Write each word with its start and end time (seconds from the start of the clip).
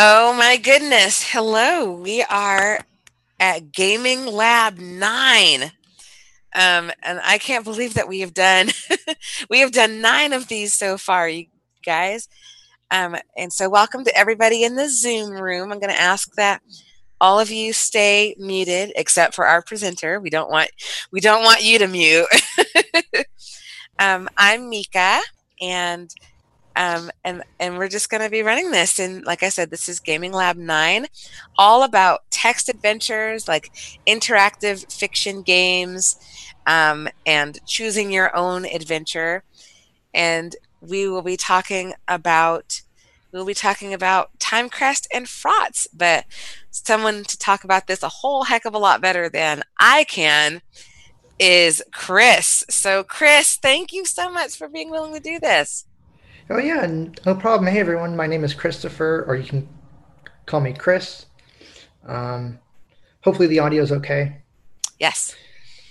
Oh 0.00 0.32
my 0.32 0.58
goodness. 0.58 1.24
Hello. 1.24 1.90
We 1.90 2.22
are 2.22 2.78
at 3.40 3.72
Gaming 3.72 4.26
Lab 4.26 4.78
9. 4.78 5.62
Um, 6.54 6.92
and 7.02 7.20
I 7.24 7.38
can't 7.38 7.64
believe 7.64 7.94
that 7.94 8.06
we 8.06 8.20
have 8.20 8.32
done 8.32 8.68
we 9.50 9.58
have 9.58 9.72
done 9.72 10.00
nine 10.00 10.32
of 10.32 10.46
these 10.46 10.72
so 10.72 10.98
far, 10.98 11.28
you 11.28 11.46
guys. 11.84 12.28
Um, 12.92 13.16
and 13.36 13.52
so 13.52 13.68
welcome 13.68 14.04
to 14.04 14.16
everybody 14.16 14.62
in 14.62 14.76
the 14.76 14.88
Zoom 14.88 15.32
room. 15.32 15.72
I'm 15.72 15.80
going 15.80 15.92
to 15.92 16.00
ask 16.00 16.32
that 16.36 16.62
all 17.20 17.40
of 17.40 17.50
you 17.50 17.72
stay 17.72 18.36
muted 18.38 18.92
except 18.94 19.34
for 19.34 19.48
our 19.48 19.62
presenter. 19.62 20.20
We 20.20 20.30
don't 20.30 20.48
want 20.48 20.70
we 21.10 21.20
don't 21.20 21.42
want 21.42 21.64
you 21.64 21.76
to 21.80 21.88
mute. 21.88 22.28
um, 23.98 24.28
I'm 24.36 24.68
Mika 24.70 25.22
and 25.60 26.14
um, 26.78 27.10
and 27.24 27.42
and 27.58 27.76
we're 27.76 27.88
just 27.88 28.08
going 28.08 28.22
to 28.22 28.30
be 28.30 28.42
running 28.42 28.70
this. 28.70 29.00
And 29.00 29.24
like 29.24 29.42
I 29.42 29.48
said, 29.48 29.68
this 29.68 29.88
is 29.88 29.98
Gaming 29.98 30.32
Lab 30.32 30.56
Nine, 30.56 31.08
all 31.58 31.82
about 31.82 32.20
text 32.30 32.68
adventures, 32.68 33.48
like 33.48 33.72
interactive 34.06 34.90
fiction 34.90 35.42
games, 35.42 36.16
um, 36.68 37.08
and 37.26 37.58
choosing 37.66 38.12
your 38.12 38.34
own 38.34 38.64
adventure. 38.64 39.42
And 40.14 40.54
we 40.80 41.08
will 41.08 41.22
be 41.22 41.36
talking 41.36 41.94
about 42.06 42.82
we'll 43.32 43.44
be 43.44 43.54
talking 43.54 43.92
about 43.92 44.30
Timecrest 44.38 45.08
and 45.12 45.26
Frotz, 45.26 45.88
but 45.92 46.26
someone 46.70 47.24
to 47.24 47.36
talk 47.36 47.64
about 47.64 47.88
this 47.88 48.04
a 48.04 48.08
whole 48.08 48.44
heck 48.44 48.64
of 48.64 48.74
a 48.74 48.78
lot 48.78 49.00
better 49.00 49.28
than 49.28 49.64
I 49.80 50.04
can 50.04 50.62
is 51.40 51.82
Chris. 51.92 52.64
So, 52.70 53.02
Chris, 53.02 53.56
thank 53.56 53.92
you 53.92 54.04
so 54.04 54.30
much 54.30 54.56
for 54.56 54.68
being 54.68 54.90
willing 54.90 55.14
to 55.14 55.20
do 55.20 55.40
this. 55.40 55.84
Oh 56.50 56.56
yeah, 56.56 56.86
no 57.26 57.34
problem. 57.34 57.70
Hey 57.70 57.78
everyone, 57.78 58.16
my 58.16 58.26
name 58.26 58.42
is 58.42 58.54
Christopher, 58.54 59.26
or 59.28 59.36
you 59.36 59.44
can 59.44 59.68
call 60.46 60.60
me 60.60 60.72
Chris. 60.72 61.26
Um, 62.06 62.58
hopefully 63.20 63.48
the 63.48 63.58
audio 63.58 63.82
is 63.82 63.92
okay. 63.92 64.38
Yes. 64.98 65.36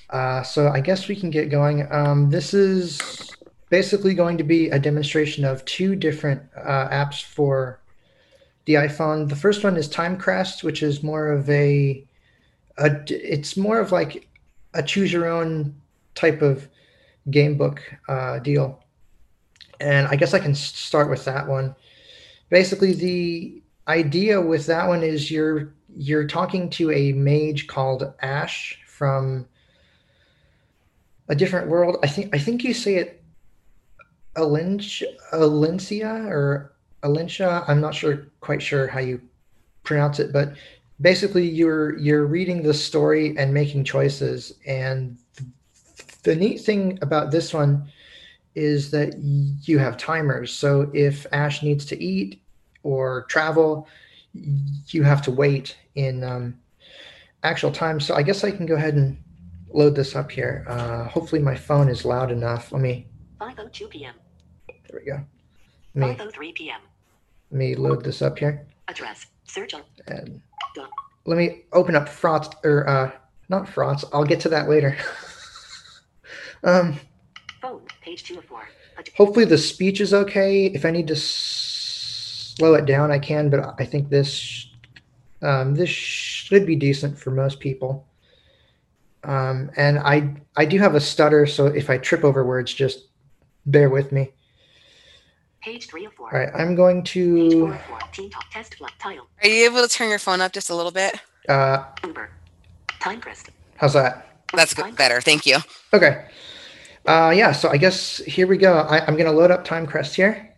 Uh, 0.09 0.41
so 0.41 0.69
I 0.69 0.79
guess 0.81 1.07
we 1.07 1.15
can 1.15 1.29
get 1.29 1.51
going. 1.51 1.87
Um, 1.91 2.31
this 2.31 2.55
is 2.55 2.99
basically 3.69 4.15
going 4.15 4.35
to 4.39 4.43
be 4.43 4.69
a 4.69 4.79
demonstration 4.79 5.45
of 5.45 5.63
two 5.65 5.95
different 5.95 6.41
uh, 6.55 6.89
apps 6.89 7.21
for 7.21 7.79
the 8.65 8.75
iPhone. 8.75 9.29
The 9.29 9.35
first 9.35 9.63
one 9.63 9.77
is 9.77 9.87
Timecrest, 9.87 10.63
which 10.63 10.81
is 10.81 11.03
more 11.03 11.27
of 11.27 11.47
a, 11.51 12.03
a 12.79 12.99
it's 13.09 13.57
more 13.57 13.79
of 13.79 13.91
like 13.91 14.27
a 14.73 14.81
choose 14.81 15.13
your 15.13 15.27
own 15.27 15.75
type 16.15 16.41
of 16.41 16.67
game 17.29 17.57
book 17.57 17.79
uh, 18.09 18.39
deal 18.39 18.83
and 19.79 20.07
I 20.07 20.15
guess 20.15 20.33
I 20.33 20.39
can 20.39 20.55
start 20.55 21.09
with 21.09 21.25
that 21.25 21.47
one. 21.47 21.75
Basically, 22.49 22.93
the 22.93 23.61
idea 23.87 24.41
with 24.41 24.65
that 24.67 24.87
one 24.87 25.03
is 25.03 25.31
you're 25.31 25.73
you're 25.95 26.27
talking 26.27 26.69
to 26.69 26.91
a 26.91 27.11
mage 27.13 27.67
called 27.67 28.13
Ash 28.21 28.79
from 28.87 29.47
a 31.29 31.35
different 31.35 31.67
world. 31.69 31.97
I 32.03 32.07
think 32.07 32.33
I 32.35 32.39
think 32.39 32.63
you 32.63 32.73
say 32.73 32.95
it 32.95 33.23
Alencia, 34.35 35.07
Alencia 35.33 36.29
or 36.29 36.73
Alencia. 37.03 37.63
I'm 37.67 37.81
not 37.81 37.95
sure 37.95 38.27
quite 38.41 38.61
sure 38.61 38.87
how 38.87 38.99
you 38.99 39.21
pronounce 39.83 40.19
it, 40.19 40.31
but 40.31 40.53
basically 41.01 41.47
you're 41.47 41.97
you're 41.97 42.25
reading 42.25 42.63
the 42.63 42.73
story 42.73 43.37
and 43.37 43.53
making 43.53 43.83
choices. 43.83 44.53
And 44.65 45.17
the 46.23 46.35
neat 46.35 46.61
thing 46.61 46.99
about 47.01 47.31
this 47.31 47.53
one 47.53 47.89
is 48.57 48.89
that 48.89 49.15
you 49.19 49.77
have 49.77 49.97
timers. 49.97 50.51
So 50.51 50.89
if 50.93 51.27
Ash 51.31 51.61
needs 51.61 51.85
to 51.85 52.03
eat 52.03 52.41
or 52.81 53.23
travel, 53.29 53.87
you 54.33 55.03
have 55.03 55.21
to 55.23 55.31
wait 55.31 55.77
in 55.93 56.23
um, 56.23 56.59
actual 57.43 57.71
time. 57.71 57.99
So 57.99 58.15
I 58.15 58.23
guess 58.23 58.43
I 58.43 58.49
can 58.49 58.65
go 58.65 58.73
ahead 58.73 58.95
and 58.95 59.17
load 59.69 59.95
this 59.95 60.15
up 60.15 60.31
here. 60.31 60.65
Uh, 60.67 61.03
hopefully 61.03 61.41
my 61.41 61.55
phone 61.55 61.87
is 61.87 62.03
loud 62.03 62.31
enough. 62.31 62.71
Let 62.71 62.81
me. 62.81 63.05
5:02 63.39 63.89
p.m. 63.91 64.15
There 64.89 64.99
we 64.99 65.11
go. 65.11 65.23
Let 65.95 66.19
me, 66.19 66.25
5:03 66.25 66.55
p.m. 66.55 66.81
Let 67.51 67.57
me 67.57 67.75
load 67.75 68.03
this 68.03 68.23
up 68.23 68.39
here. 68.39 68.65
Address. 68.87 69.27
Search 69.45 69.75
on. 69.75 69.83
And 70.07 70.41
Done. 70.73 70.89
let 71.25 71.37
me 71.37 71.61
open 71.73 71.95
up 71.95 72.09
Frotz 72.09 72.55
or 72.63 72.89
uh, 72.89 73.11
not 73.49 73.67
Frotz. 73.67 74.03
I'll 74.11 74.25
get 74.25 74.39
to 74.41 74.49
that 74.49 74.67
later. 74.67 74.97
um, 76.63 76.99
page 78.07 78.23
two 78.23 78.37
of 78.37 78.45
four. 78.45 78.67
Hopefully 79.15 79.45
the 79.45 79.57
speech 79.57 79.99
is 79.99 80.13
okay. 80.13 80.67
If 80.67 80.85
I 80.85 80.91
need 80.91 81.07
to 81.07 81.15
slow 81.15 82.73
it 82.75 82.85
down, 82.85 83.11
I 83.11 83.19
can, 83.19 83.49
but 83.49 83.75
I 83.79 83.85
think 83.85 84.09
this 84.09 84.69
um, 85.41 85.75
this 85.75 85.89
should 85.89 86.65
be 86.65 86.75
decent 86.75 87.19
for 87.19 87.31
most 87.31 87.59
people. 87.59 88.07
Um, 89.23 89.71
and 89.75 89.99
I 89.99 90.33
I 90.55 90.65
do 90.65 90.79
have 90.79 90.95
a 90.95 91.01
stutter, 91.01 91.45
so 91.45 91.67
if 91.67 91.89
I 91.89 91.97
trip 91.97 92.23
over 92.23 92.45
words, 92.45 92.73
just 92.73 93.07
bear 93.65 93.89
with 93.89 94.11
me. 94.11 94.31
Page 95.61 95.87
three 95.87 96.05
of 96.05 96.13
four. 96.13 96.33
All 96.33 96.39
right, 96.39 96.49
I'm 96.55 96.75
going 96.75 97.03
to. 97.03 97.75
Team 98.13 98.29
talk 98.29 98.49
test 98.51 98.75
title. 98.99 99.27
Are 99.43 99.49
you 99.49 99.65
able 99.65 99.81
to 99.81 99.89
turn 99.89 100.09
your 100.09 100.19
phone 100.19 100.39
up 100.39 100.53
just 100.53 100.69
a 100.69 100.75
little 100.75 100.91
bit? 100.91 101.19
Uh, 101.49 101.83
Uber. 102.05 102.29
Timecrest. 103.01 103.49
How's 103.75 103.93
that? 103.93 104.41
That's 104.53 104.73
good. 104.73 104.95
Better. 104.95 105.19
Thank 105.19 105.45
you. 105.45 105.57
Okay. 105.93 106.25
Uh, 107.07 107.31
yeah, 107.33 107.53
so 107.53 107.69
I 107.69 107.77
guess 107.77 108.17
here 108.17 108.47
we 108.47 108.57
go. 108.57 108.79
I, 108.79 108.97
am 109.07 109.13
going 109.15 109.25
to 109.25 109.31
load 109.31 109.49
up 109.49 109.65
Timecrest 109.65 110.13
here. 110.13 110.53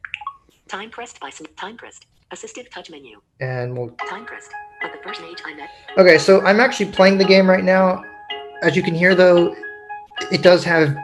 Timecrest 0.67 1.19
by 1.19 1.29
some 1.29 1.45
Timecrest. 1.55 2.05
Assistive 2.31 2.69
touch 2.71 2.89
menu. 2.89 3.21
And 3.39 3.77
we'll. 3.77 3.89
Timecrest. 3.89 4.49
At 4.81 4.91
the 4.91 4.99
first 5.03 5.21
mage 5.21 5.41
I 5.45 5.53
met. 5.53 5.69
Okay, 5.97 6.17
so 6.17 6.41
I'm 6.41 6.59
actually 6.59 6.91
playing 6.91 7.19
the 7.19 7.25
game 7.25 7.47
right 7.47 7.63
now. 7.63 8.03
As 8.63 8.75
you 8.75 8.81
can 8.81 8.95
hear, 8.95 9.13
though, 9.13 9.55
it 10.31 10.41
does 10.41 10.63
have 10.63 10.95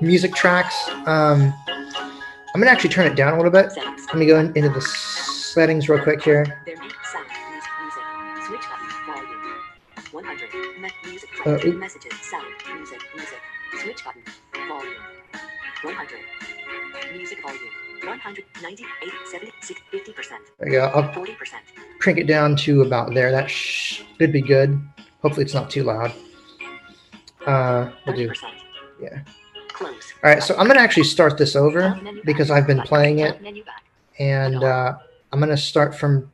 music 0.00 0.34
tracks. 0.34 0.76
Um, 1.06 1.52
I'm 1.66 2.60
going 2.60 2.66
to 2.66 2.70
actually 2.70 2.90
turn 2.90 3.06
it 3.06 3.16
down 3.16 3.32
a 3.32 3.36
little 3.36 3.50
bit. 3.50 3.72
Settings. 3.72 4.06
Let 4.06 4.16
me 4.16 4.26
go 4.26 4.38
in, 4.38 4.56
into 4.56 4.68
the 4.68 4.80
settings 4.80 5.88
real 5.88 6.02
quick 6.02 6.22
here. 6.22 6.44
Sound, 6.44 7.26
music, 7.50 7.70
music. 7.80 8.46
Switch 8.46 8.60
button, 8.60 9.06
volume. 9.06 10.24
100. 10.26 10.80
Me- 10.80 10.90
music, 11.04 11.30
uh, 11.44 11.78
messages, 11.78 12.12
sound, 12.20 12.46
music, 12.76 13.00
music. 13.14 13.38
Switch 13.82 14.04
button. 14.04 14.22
Volume. 14.68 14.94
100. 15.82 17.16
Music 17.16 17.42
volume. 17.42 17.60
198, 18.04 18.86
76, 19.30 19.80
50%. 19.92 20.30
There 20.58 20.68
you 20.68 20.74
go. 20.78 20.86
I'll 20.86 21.02
40%. 21.12 21.36
crank 22.00 22.18
it 22.18 22.26
down 22.26 22.56
to 22.56 22.82
about 22.82 23.14
there. 23.14 23.30
That 23.30 23.50
should 23.50 24.32
be 24.32 24.40
good. 24.40 24.80
Hopefully 25.22 25.44
it's 25.44 25.54
not 25.54 25.70
too 25.70 25.84
loud. 25.84 26.12
Uh, 27.46 27.90
we'll 28.06 28.16
do. 28.16 28.32
Yeah. 29.00 29.20
Close. 29.68 30.12
All 30.22 30.30
right, 30.30 30.42
so 30.42 30.54
I'm 30.56 30.66
going 30.66 30.76
to 30.76 30.82
actually 30.82 31.04
start 31.04 31.38
this 31.38 31.56
over 31.56 31.98
because 32.24 32.50
I've 32.50 32.66
been 32.66 32.82
playing 32.82 33.20
it. 33.20 33.40
And 34.18 34.62
uh, 34.64 34.98
I'm 35.32 35.38
going 35.38 35.50
to 35.50 35.56
start 35.56 35.94
from 35.94 36.30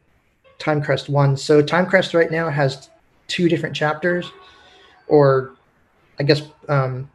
Timecrest 0.59 1.09
1. 1.09 1.37
So 1.37 1.63
Timecrest 1.63 2.15
right 2.15 2.31
now 2.31 2.49
has 2.51 2.89
two 3.27 3.49
different 3.49 3.75
chapters, 3.77 4.31
or 5.09 5.55
I 6.19 6.23
guess 6.23 6.43
um, 6.69 7.11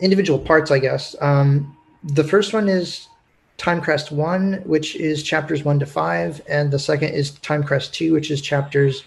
individual 0.00 0.38
parts, 0.38 0.70
I 0.70 0.78
guess. 0.78 1.14
Um, 1.20 1.76
the 2.02 2.24
first 2.24 2.52
one 2.52 2.68
is 2.68 3.08
Timecrest 3.58 4.10
1, 4.10 4.62
which 4.64 4.96
is 4.96 5.22
chapters 5.22 5.64
1 5.64 5.80
to 5.80 5.86
5, 5.86 6.42
and 6.48 6.70
the 6.70 6.78
second 6.78 7.10
is 7.10 7.32
Timecrest 7.32 7.92
2, 7.92 8.12
which 8.12 8.30
is 8.30 8.40
chapters 8.40 9.04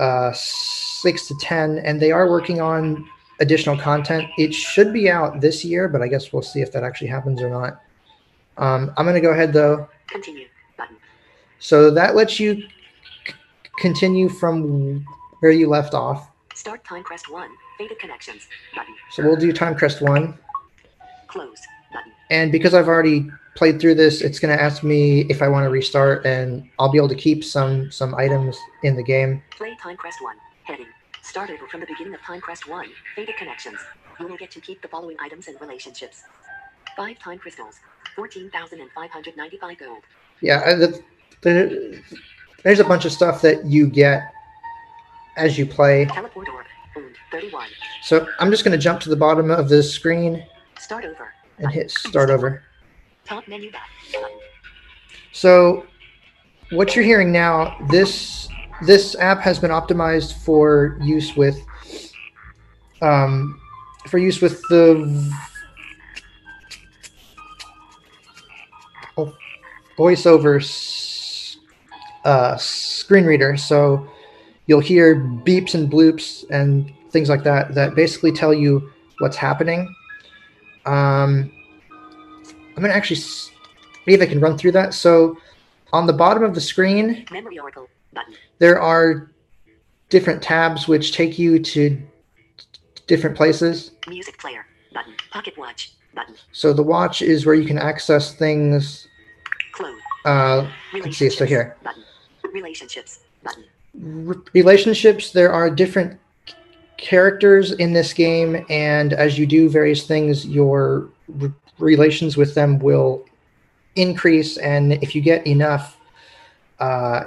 uh, 0.00 0.32
6 0.32 1.28
to 1.28 1.34
10. 1.40 1.78
And 1.78 2.00
they 2.00 2.10
are 2.10 2.30
working 2.30 2.60
on 2.60 3.06
additional 3.40 3.76
content. 3.76 4.28
It 4.38 4.54
should 4.54 4.92
be 4.92 5.10
out 5.10 5.40
this 5.40 5.64
year, 5.64 5.88
but 5.88 6.00
I 6.00 6.08
guess 6.08 6.32
we'll 6.32 6.42
see 6.42 6.60
if 6.60 6.72
that 6.72 6.82
actually 6.82 7.08
happens 7.08 7.42
or 7.42 7.50
not. 7.50 7.82
Um, 8.56 8.92
I'm 8.96 9.04
going 9.04 9.14
to 9.14 9.20
go 9.20 9.30
ahead, 9.30 9.52
though. 9.52 9.88
Continue 10.08 10.46
button. 10.78 10.96
So 11.58 11.90
that 11.90 12.16
lets 12.16 12.40
you 12.40 12.62
c- 13.26 13.34
continue 13.78 14.28
from 14.28 15.04
where 15.40 15.52
you 15.52 15.68
left 15.68 15.94
off. 15.94 16.30
Start 16.54 16.82
Timecrest 16.84 17.30
1. 17.30 17.50
Faded 17.78 17.98
connections. 18.00 18.48
Button. 18.74 18.94
So 19.12 19.22
we'll 19.22 19.36
do 19.36 19.52
Timecrest 19.52 20.00
1. 20.00 20.36
Close. 21.28 21.60
Button. 21.92 22.12
And 22.30 22.50
because 22.50 22.74
I've 22.74 22.88
already 22.88 23.30
played 23.54 23.80
through 23.80 23.94
this, 23.94 24.20
it's 24.20 24.40
going 24.40 24.56
to 24.56 24.62
ask 24.62 24.82
me 24.82 25.20
if 25.28 25.42
I 25.42 25.48
want 25.48 25.64
to 25.64 25.70
restart, 25.70 26.26
and 26.26 26.68
I'll 26.78 26.90
be 26.90 26.98
able 26.98 27.08
to 27.08 27.14
keep 27.14 27.44
some 27.44 27.90
some 27.92 28.14
items 28.16 28.58
in 28.82 28.96
the 28.96 29.02
game. 29.02 29.42
Play 29.56 29.76
Timecrest 29.82 30.20
1. 30.20 30.36
Heading. 30.64 30.86
Start 31.22 31.50
over 31.50 31.68
from 31.68 31.80
the 31.80 31.86
beginning 31.86 32.14
of 32.14 32.20
Timecrest 32.20 32.68
1. 32.68 32.86
Faded 33.14 33.36
connections. 33.36 33.78
You 34.18 34.26
will 34.26 34.36
get 34.36 34.50
to 34.52 34.60
keep 34.60 34.82
the 34.82 34.88
following 34.88 35.16
items 35.20 35.46
and 35.46 35.60
relationships. 35.60 36.24
5 36.96 37.18
time 37.20 37.38
crystals. 37.38 37.76
14,595 38.16 39.78
gold. 39.78 40.02
Yeah, 40.40 40.62
uh, 40.66 40.74
the, 40.74 41.02
the, 41.42 42.02
there's 42.64 42.80
a 42.80 42.84
bunch 42.84 43.04
of 43.04 43.12
stuff 43.12 43.40
that 43.42 43.64
you 43.64 43.86
get 43.86 44.22
as 45.36 45.56
you 45.56 45.66
play. 45.66 46.06
Teleport. 46.06 46.47
31. 47.40 47.68
So 48.02 48.26
I'm 48.40 48.50
just 48.50 48.64
going 48.64 48.72
to 48.72 48.82
jump 48.82 49.00
to 49.02 49.08
the 49.08 49.16
bottom 49.16 49.50
of 49.50 49.68
the 49.68 49.82
screen. 49.82 50.44
Start 50.78 51.04
over. 51.04 51.32
And 51.58 51.70
hit 51.70 51.90
start 51.90 52.30
over. 52.30 52.62
Top 53.24 53.46
menu 53.46 53.70
back. 53.70 53.88
So 55.32 55.86
what 56.70 56.96
you're 56.96 57.04
hearing 57.04 57.30
now, 57.30 57.76
this 57.90 58.48
this 58.86 59.16
app 59.16 59.40
has 59.40 59.58
been 59.58 59.70
optimized 59.70 60.44
for 60.44 60.98
use 61.00 61.36
with 61.36 61.58
um, 63.02 63.60
for 64.08 64.18
use 64.18 64.40
with 64.40 64.60
the 64.68 65.32
voiceover 69.96 70.60
s- 70.60 71.56
uh, 72.24 72.56
screen 72.56 73.24
reader. 73.24 73.56
So 73.56 74.08
you'll 74.66 74.80
hear 74.80 75.16
beeps 75.16 75.74
and 75.74 75.90
bloops 75.90 76.48
and 76.50 76.92
things 77.10 77.28
like 77.28 77.42
that 77.44 77.74
that 77.74 77.94
basically 77.94 78.32
tell 78.32 78.52
you 78.54 78.90
what's 79.18 79.36
happening. 79.36 79.94
Um, 80.86 81.50
I'm 82.76 82.82
gonna 82.82 82.94
actually 82.94 83.16
see 83.16 83.52
if 84.06 84.20
I 84.20 84.26
can 84.26 84.40
run 84.40 84.56
through 84.56 84.72
that. 84.72 84.94
So 84.94 85.36
on 85.92 86.06
the 86.06 86.12
bottom 86.12 86.42
of 86.42 86.54
the 86.54 86.60
screen, 86.60 87.26
Memory 87.30 87.58
Oracle 87.58 87.88
button. 88.12 88.34
there 88.58 88.80
are 88.80 89.30
different 90.08 90.42
tabs 90.42 90.88
which 90.88 91.12
take 91.12 91.38
you 91.38 91.58
to 91.58 92.00
different 93.06 93.36
places. 93.36 93.92
Music 94.06 94.38
player 94.38 94.66
button. 94.92 95.14
Pocket 95.30 95.56
watch 95.58 95.92
button. 96.14 96.34
So 96.52 96.72
the 96.72 96.82
watch 96.82 97.20
is 97.22 97.44
where 97.46 97.54
you 97.54 97.66
can 97.66 97.78
access 97.78 98.34
things. 98.34 99.06
Uh, 100.24 100.68
let's 100.92 101.16
see, 101.16 101.30
so 101.30 101.46
here. 101.46 101.76
Button. 101.82 102.02
Relationships 102.52 103.20
button. 103.42 103.64
r- 104.28 104.42
relationships 104.52 105.30
there 105.32 105.52
are 105.52 105.70
different 105.70 106.18
characters 106.98 107.72
in 107.72 107.92
this 107.92 108.12
game 108.12 108.64
and 108.68 109.12
as 109.12 109.38
you 109.38 109.46
do 109.46 109.68
various 109.68 110.04
things 110.06 110.44
your 110.46 111.08
r- 111.40 111.52
relations 111.78 112.36
with 112.36 112.54
them 112.54 112.78
will 112.80 113.24
increase 113.94 114.58
and 114.58 114.92
if 114.94 115.14
you 115.14 115.20
get 115.20 115.46
enough 115.46 115.96
uh, 116.80 117.24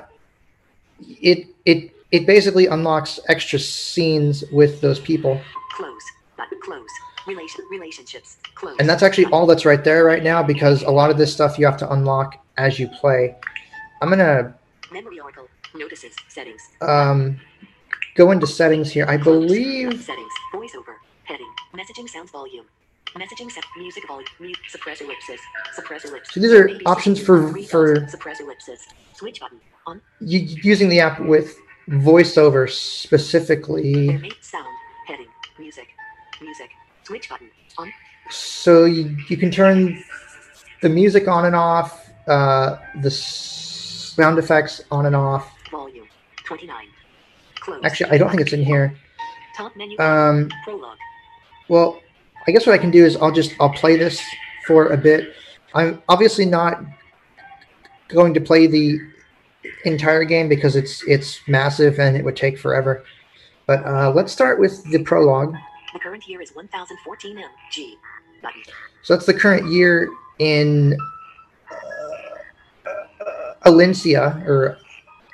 it 1.00 1.48
it 1.66 1.96
it 2.12 2.26
basically 2.28 2.68
unlocks 2.68 3.20
extra 3.30 3.58
scenes 3.58 4.44
with 4.52 4.82
those 4.82 5.00
people 5.00 5.40
Close 5.72 6.04
button. 6.38 6.60
Close. 6.62 6.86
Relation 7.26 7.64
relationships. 7.72 8.38
Close. 8.56 8.76
and 8.80 8.90
that's 8.90 9.04
actually 9.04 9.26
all 9.28 9.46
that's 9.46 9.64
right 9.66 9.84
there 9.86 10.04
right 10.04 10.24
now 10.24 10.44
because 10.44 10.84
a 10.84 10.92
lot 10.92 11.10
of 11.10 11.18
this 11.18 11.32
stuff 11.32 11.58
you 11.58 11.66
have 11.66 11.78
to 11.78 11.90
unlock 11.94 12.44
as 12.58 12.78
you 12.78 12.88
play 12.90 13.36
i'm 14.02 14.10
gonna 14.10 14.54
Memory 14.92 15.22
Oracle. 15.22 15.48
Notices. 15.74 16.14
Settings. 16.28 16.62
um, 16.82 17.40
go 18.16 18.32
into 18.32 18.48
settings 18.48 18.92
here 18.92 19.06
i 19.08 19.18
believe 19.18 20.02
Settings. 20.04 20.32
Voiceover. 20.54 20.96
Heading. 21.24 21.48
Messaging 21.74 22.10
sounds 22.10 22.30
volume. 22.32 22.66
Messaging 23.16 23.50
set. 23.50 23.64
Music 23.78 24.06
volume. 24.08 24.28
Mute. 24.40 24.58
Suppress 24.68 25.00
ellipsis. 25.00 25.40
Suppress 25.74 26.04
ellipsis. 26.06 26.34
So 26.34 26.40
these 26.42 26.52
are 26.52 26.68
86, 26.68 26.84
options 26.92 27.24
for- 27.24 27.58
for- 27.64 28.08
Suppress 28.10 28.42
ellipsis. 28.42 28.86
Switch 29.16 29.40
button. 29.40 29.60
On. 29.88 30.02
you, 30.20 30.40
using 30.40 30.90
the 30.90 31.00
app 31.00 31.20
with 31.22 31.58
voiceover 31.90 32.70
specifically 32.70 34.08
sound. 34.42 34.68
Heading. 35.08 35.28
Music. 35.58 35.88
Music. 36.42 36.70
Switch 37.04 37.30
button. 37.30 37.50
On. 37.78 37.92
so 38.30 38.86
you, 38.86 39.16
you 39.30 39.38
can 39.38 39.50
turn 39.52 40.04
the 40.82 40.90
music 40.90 41.28
on 41.30 41.46
and 41.46 41.56
off 41.56 42.10
uh, 42.28 42.78
the 43.02 43.10
sound 43.10 44.38
effects 44.38 44.84
on 44.92 45.06
and 45.06 45.16
off 45.16 45.50
Volume. 45.72 46.08
29. 46.46 46.88
Close. 47.62 47.80
actually 47.84 48.10
i 48.12 48.18
don't 48.18 48.30
think 48.30 48.42
it's 48.42 48.54
in 48.54 48.64
here 48.64 48.94
Top 49.56 49.76
menu. 49.76 49.98
um, 50.00 50.50
Prologue. 50.64 50.98
well 51.70 52.02
i 52.48 52.52
guess 52.52 52.66
what 52.66 52.74
i 52.74 52.78
can 52.78 52.92
do 52.92 53.06
is 53.06 53.16
i'll 53.18 53.32
just 53.32 53.54
i'll 53.60 53.70
play 53.70 53.96
this 53.98 54.22
for 54.68 54.88
a 54.88 54.98
bit 54.98 55.34
i'm 55.74 56.02
obviously 56.10 56.46
not 56.46 56.84
going 58.10 58.34
to 58.34 58.42
play 58.42 58.68
the 58.68 59.00
entire 59.86 60.24
game 60.24 60.50
because 60.50 60.76
it's 60.76 61.04
it's 61.08 61.40
massive 61.48 62.00
and 62.00 62.18
it 62.18 62.26
would 62.26 62.36
take 62.36 62.58
forever 62.58 63.04
but 63.68 63.86
uh, 63.86 64.12
let's 64.12 64.32
start 64.34 64.60
with 64.60 64.84
the 64.92 65.02
prologue 65.04 65.54
The 65.94 66.00
current 66.00 66.28
year 66.28 66.42
is 66.42 66.50
1014 66.56 67.38
M. 67.38 67.44
G. 67.72 67.96
Button. 68.42 68.64
So 69.04 69.14
that's 69.14 69.26
the 69.28 69.34
current 69.36 69.72
year 69.72 70.10
in 70.40 70.98
uh, 71.72 73.54
Alencia 73.66 74.46
or 74.48 74.78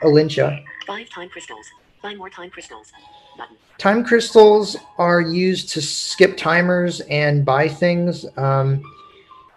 Alencia. 0.04 0.62
Five 0.86 1.10
time 1.10 1.30
crystals. 1.30 1.66
Five 2.02 2.18
more 2.18 2.30
time 2.30 2.50
crystals. 2.50 2.92
Button. 3.38 3.58
Time 3.78 4.04
crystals 4.04 4.76
are 4.98 5.22
used 5.22 5.70
to 5.70 5.82
skip 5.82 6.38
timers 6.38 7.02
and 7.02 7.46
buy 7.46 7.68
things. 7.68 8.26
Um, 8.38 8.82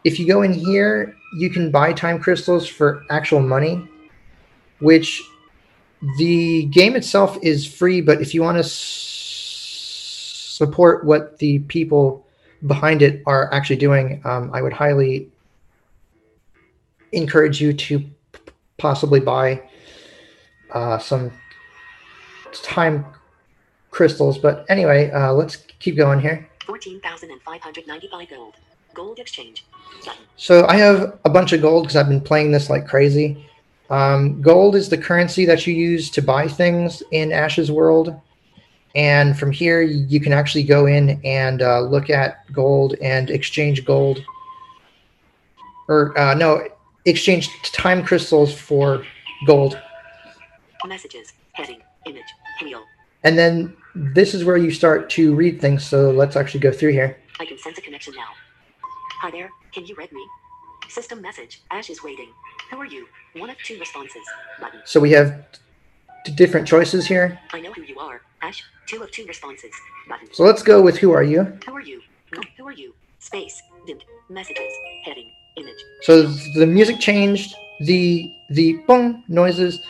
if 0.04 0.18
you 0.18 0.26
go 0.26 0.42
in 0.42 0.52
here, 0.52 1.16
you 1.38 1.50
can 1.50 1.70
buy 1.70 1.92
time 1.92 2.18
crystals 2.18 2.66
for 2.66 3.04
actual 3.10 3.40
money, 3.40 3.86
which 4.80 5.22
the 6.18 6.64
game 6.66 6.96
itself 6.96 7.38
is 7.42 7.66
free, 7.66 8.00
but 8.00 8.20
if 8.20 8.34
you 8.34 8.42
want 8.42 8.56
to 8.56 8.64
s- 8.64 8.70
support 10.56 11.04
what 11.04 11.38
the 11.38 11.60
people 11.60 12.26
behind 12.66 13.02
it 13.02 13.22
are 13.26 13.52
actually 13.52 13.76
doing, 13.76 14.20
um, 14.24 14.50
I 14.52 14.62
would 14.62 14.72
highly 14.72 15.30
encourage 17.12 17.60
you 17.60 17.72
to 17.72 18.00
p- 18.00 18.08
possibly 18.78 19.20
buy 19.20 19.62
uh, 20.72 20.98
some 20.98 21.32
time 22.52 23.04
crystals. 23.90 24.38
But 24.38 24.66
anyway, 24.68 25.10
uh, 25.10 25.32
let's 25.32 25.56
keep 25.78 25.96
going 25.96 26.20
here. 26.20 26.48
14,595 26.66 28.28
gold. 28.30 28.54
Gold 28.94 29.18
exchange. 29.18 29.64
Button. 30.04 30.22
So 30.36 30.66
I 30.66 30.76
have 30.76 31.18
a 31.24 31.30
bunch 31.30 31.52
of 31.52 31.60
gold 31.60 31.84
because 31.84 31.96
I've 31.96 32.08
been 32.08 32.20
playing 32.20 32.52
this 32.52 32.70
like 32.70 32.86
crazy. 32.86 33.46
Um, 33.90 34.40
gold 34.40 34.76
is 34.76 34.88
the 34.88 34.96
currency 34.96 35.44
that 35.46 35.66
you 35.66 35.74
use 35.74 36.10
to 36.10 36.22
buy 36.22 36.46
things 36.46 37.02
in 37.10 37.32
Ash's 37.32 37.70
World. 37.72 38.14
And 38.94 39.38
from 39.38 39.52
here, 39.52 39.82
you 39.82 40.20
can 40.20 40.32
actually 40.32 40.64
go 40.64 40.86
in 40.86 41.20
and 41.24 41.62
uh, 41.62 41.80
look 41.80 42.10
at 42.10 42.50
gold 42.52 42.94
and 43.02 43.30
exchange 43.30 43.84
gold. 43.84 44.24
Or, 45.88 46.16
uh, 46.18 46.34
no, 46.34 46.66
exchange 47.04 47.48
time 47.62 48.04
crystals 48.04 48.54
for 48.54 49.04
gold. 49.46 49.80
Messages. 50.86 51.32
Heading. 51.52 51.82
Image. 52.06 52.24
And 53.22 53.38
then 53.38 53.76
this 53.94 54.34
is 54.34 54.44
where 54.44 54.56
you 54.56 54.70
start 54.70 55.10
to 55.10 55.34
read 55.34 55.60
things. 55.60 55.84
So 55.84 56.10
let's 56.10 56.36
actually 56.36 56.60
go 56.60 56.72
through 56.72 56.92
here. 56.92 57.18
I 57.38 57.44
can 57.44 57.58
sense 57.58 57.78
a 57.78 57.80
connection 57.80 58.14
now. 58.16 58.28
Hi 59.22 59.30
there. 59.30 59.50
Can 59.72 59.86
you 59.86 59.94
read 59.96 60.12
me? 60.12 60.24
System 60.88 61.20
message. 61.20 61.62
Ash 61.70 61.90
is 61.90 62.02
waiting. 62.02 62.28
Who 62.70 62.78
are 62.80 62.86
you? 62.86 63.06
One 63.36 63.50
of 63.50 63.56
two 63.64 63.78
responses. 63.78 64.22
Button. 64.60 64.80
So 64.84 65.00
we 65.00 65.10
have 65.12 65.44
d- 66.24 66.32
different 66.32 66.66
choices 66.66 67.06
here. 67.06 67.38
I 67.52 67.60
know 67.60 67.72
who 67.72 67.82
you 67.82 67.98
are. 67.98 68.22
Ash. 68.42 68.64
Two 68.86 69.02
of 69.02 69.10
two 69.10 69.26
responses. 69.26 69.72
Button. 70.08 70.28
So 70.32 70.42
let's 70.42 70.62
go 70.62 70.80
with 70.82 70.98
who 70.98 71.12
are 71.12 71.22
you? 71.22 71.44
Who 71.66 71.74
are 71.76 71.80
you? 71.80 72.00
Who 72.58 72.66
are 72.66 72.72
you? 72.72 72.94
Space. 73.18 73.62
Dimmed. 73.86 74.04
Messages. 74.28 74.72
Heading. 75.04 75.30
Image. 75.56 75.78
So 76.02 76.22
the 76.54 76.66
music 76.66 76.98
changed. 77.00 77.54
The 77.80 78.30
the 78.50 78.78
boom 78.86 79.24
noises, 79.28 79.80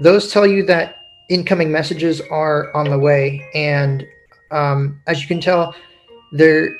those 0.00 0.30
tell 0.32 0.46
you 0.46 0.64
that 0.66 0.96
incoming 1.30 1.72
messages 1.72 2.20
are 2.20 2.74
on 2.76 2.90
the 2.90 2.98
way. 2.98 3.48
And 3.54 4.06
um, 4.50 5.00
as 5.06 5.22
you 5.22 5.28
can 5.28 5.40
tell, 5.40 5.74
they're 6.32 6.76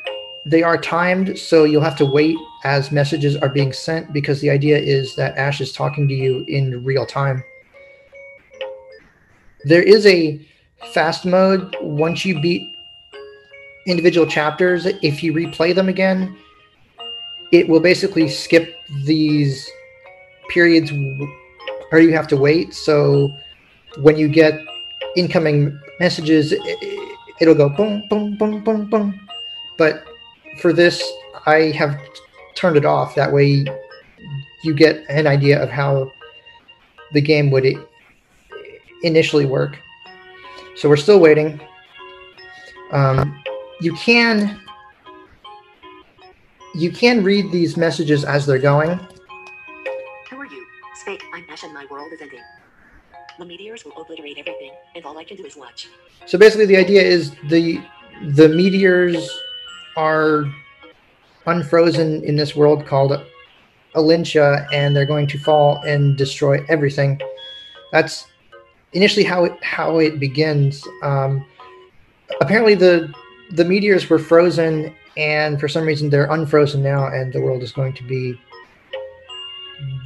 they 0.47 0.63
are 0.63 0.79
timed, 0.79 1.39
so 1.39 1.65
you'll 1.65 1.83
have 1.83 1.99
to 1.99 2.07
wait 2.07 2.37
as 2.65 2.91
messages 2.91 3.37
are 3.37 3.51
being 3.51 3.75
sent 3.75 4.11
because 4.13 4.41
the 4.41 4.49
idea 4.49 4.79
is 4.79 5.15
that 5.17 5.37
Ash 5.37 5.61
is 5.61 5.71
talking 5.71 6.09
to 6.09 6.15
you 6.15 6.45
in 6.49 6.83
real 6.83 7.05
time. 7.05 7.45
There 9.65 9.83
is 9.83 10.07
a 10.07 10.41
fast 10.95 11.27
mode 11.27 11.77
once 11.83 12.25
you 12.25 12.41
beat 12.41 12.63
individual 13.87 14.27
chapters. 14.27 14.87
If 14.87 15.23
you 15.23 15.35
replay 15.35 15.75
them 15.75 15.91
again, 15.91 16.37
it 17.53 17.69
will 17.69 17.81
basically 17.81 18.29
skip 18.29 18.75
these 19.05 19.71
periods 20.49 20.91
where 21.91 22.01
you 22.01 22.13
have 22.13 22.29
to 22.29 22.37
wait. 22.37 22.73
So 22.73 23.37
when 23.99 24.17
you 24.17 24.29
get 24.29 24.61
incoming 25.17 25.79
messages, 25.99 26.53
it, 26.53 27.19
it'll 27.41 27.55
go 27.55 27.69
boom, 27.69 28.05
boom, 28.09 28.37
boom, 28.37 28.63
boom, 28.63 28.89
boom. 28.89 29.29
But 29.79 30.05
for 30.61 30.73
this, 30.73 31.03
I 31.47 31.73
have 31.77 32.01
turned 32.55 32.77
it 32.77 32.85
off. 32.85 33.15
That 33.15 33.33
way, 33.33 33.65
you 34.63 34.75
get 34.75 35.05
an 35.09 35.27
idea 35.27 35.63
of 35.63 35.71
how 35.71 36.13
the 37.13 37.21
game 37.21 37.51
would 37.51 37.67
initially 39.03 39.47
work. 39.47 39.79
So 40.77 40.89
we're 40.89 40.97
still 40.97 41.21
waiting. 41.21 41.61
Um, 42.93 43.43
you 43.81 43.95
can 43.95 44.61
you 46.75 46.91
can 46.93 47.25
read 47.25 47.51
these 47.51 47.77
messages 47.77 48.25
as 48.25 48.47
they're 48.47 48.59
going. 48.59 48.99
Who 50.31 50.37
are 50.37 50.47
you? 50.47 50.67
Space. 50.95 51.21
I'm 51.33 51.45
Ash 51.49 51.65
and 51.65 51.75
my 51.75 51.87
world 51.91 52.13
is 52.13 52.21
ending. 52.21 52.41
The 53.39 53.45
meteors 53.45 53.85
will 53.85 53.93
obliterate 54.01 54.39
everything, 54.39 54.73
and 54.95 55.05
all 55.05 55.17
I 55.17 55.25
can 55.25 55.37
do 55.37 55.45
is 55.47 55.57
watch. 55.57 55.89
So 56.27 56.39
basically, 56.39 56.67
the 56.67 56.77
idea 56.77 57.03
is 57.03 57.33
the 57.49 57.81
the 58.35 58.49
meteors 58.49 59.31
are 59.97 60.45
unfrozen 61.47 62.23
in 62.25 62.37
this 62.37 62.55
world 62.55 62.87
called 62.87 63.19
Alincia 63.95 64.67
and 64.73 64.95
they're 64.95 65.07
going 65.07 65.27
to 65.27 65.39
fall 65.39 65.77
and 65.83 66.17
destroy 66.17 66.65
everything. 66.69 67.21
That's 67.93 68.27
initially 68.93 69.25
how 69.25 69.45
it 69.45 69.63
how 69.63 69.99
it 69.99 70.21
begins. 70.21 70.87
Um, 71.03 71.45
apparently, 72.41 72.75
the 72.75 73.13
the 73.53 73.65
meteors 73.65 74.09
were 74.09 74.19
frozen, 74.19 74.95
and 75.17 75.59
for 75.59 75.69
some 75.69 75.85
reason 75.85 76.11
they're 76.11 76.31
unfrozen 76.31 76.83
now, 76.83 77.07
and 77.07 77.33
the 77.33 77.41
world 77.41 77.63
is 77.63 77.73
going 77.73 77.95
to 77.95 78.05
be 78.05 78.41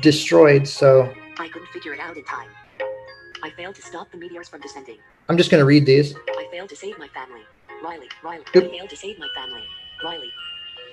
destroyed. 0.01 0.67
So 0.67 1.13
I 1.39 1.49
couldn't 1.49 1.69
figure 1.69 1.93
it 1.93 2.01
out 2.01 2.17
in 2.17 2.25
time. 2.25 2.49
I 3.45 3.51
failed 3.51 3.75
to 3.75 3.83
stop 3.83 4.11
the 4.11 4.17
meteors 4.17 4.49
from 4.49 4.63
descending. 4.63 4.97
I'm 5.29 5.37
just 5.37 5.51
going 5.51 5.61
to 5.61 5.67
read 5.67 5.85
these. 5.85 6.15
I 6.31 6.49
failed 6.51 6.71
to 6.71 6.77
save 6.77 6.99
my 6.99 7.09
family. 7.09 7.43
Riley, 7.85 8.09
Riley. 8.23 8.43
Yep. 8.55 8.65
I 8.65 8.69
failed 8.69 8.89
to 8.89 8.97
save 8.97 9.19
my 9.19 9.29
family. 9.35 9.63
Riley. 10.03 10.33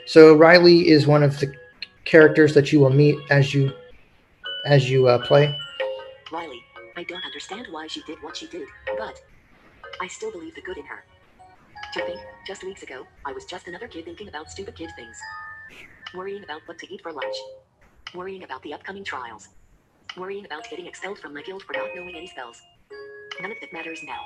So 0.05 0.35
Riley 0.35 0.89
is 0.89 1.07
one 1.07 1.23
of 1.23 1.39
the 1.39 1.55
characters 2.03 2.53
that 2.55 2.73
you 2.73 2.81
will 2.81 2.89
meet 2.89 3.17
as 3.29 3.53
you 3.53 3.71
as 4.65 4.89
you 4.89 5.07
uh, 5.07 5.25
play. 5.25 5.57
Riley. 6.29 6.61
I 6.97 7.03
don't 7.03 7.23
understand 7.23 7.67
why 7.71 7.87
she 7.87 8.01
did 8.01 8.21
what 8.21 8.35
she 8.35 8.47
did, 8.47 8.67
but 8.97 9.17
I 10.01 10.07
still 10.07 10.33
believe 10.33 10.53
the 10.53 10.61
good 10.61 10.77
in 10.77 10.85
her. 10.87 11.05
To 11.93 12.05
think, 12.05 12.19
just 12.45 12.65
weeks 12.65 12.83
ago, 12.83 13.07
I 13.25 13.31
was 13.31 13.45
just 13.45 13.69
another 13.69 13.87
kid 13.87 14.03
thinking 14.03 14.27
about 14.27 14.51
stupid 14.51 14.75
kid 14.75 14.89
things. 14.97 15.17
Worrying 16.13 16.43
about 16.43 16.63
what 16.65 16.77
to 16.79 16.93
eat 16.93 17.01
for 17.01 17.13
lunch. 17.13 17.35
Worrying 18.13 18.43
about 18.43 18.61
the 18.63 18.73
upcoming 18.73 19.05
trials. 19.05 19.47
Worrying 20.17 20.45
about 20.45 20.69
getting 20.69 20.87
expelled 20.87 21.19
from 21.19 21.33
my 21.33 21.41
guild 21.41 21.63
for 21.63 21.71
not 21.71 21.87
knowing 21.95 22.13
any 22.15 22.27
spells. 22.27 22.61
None 23.41 23.49
of 23.49 23.57
that 23.61 23.71
matters 23.71 24.01
now. 24.03 24.19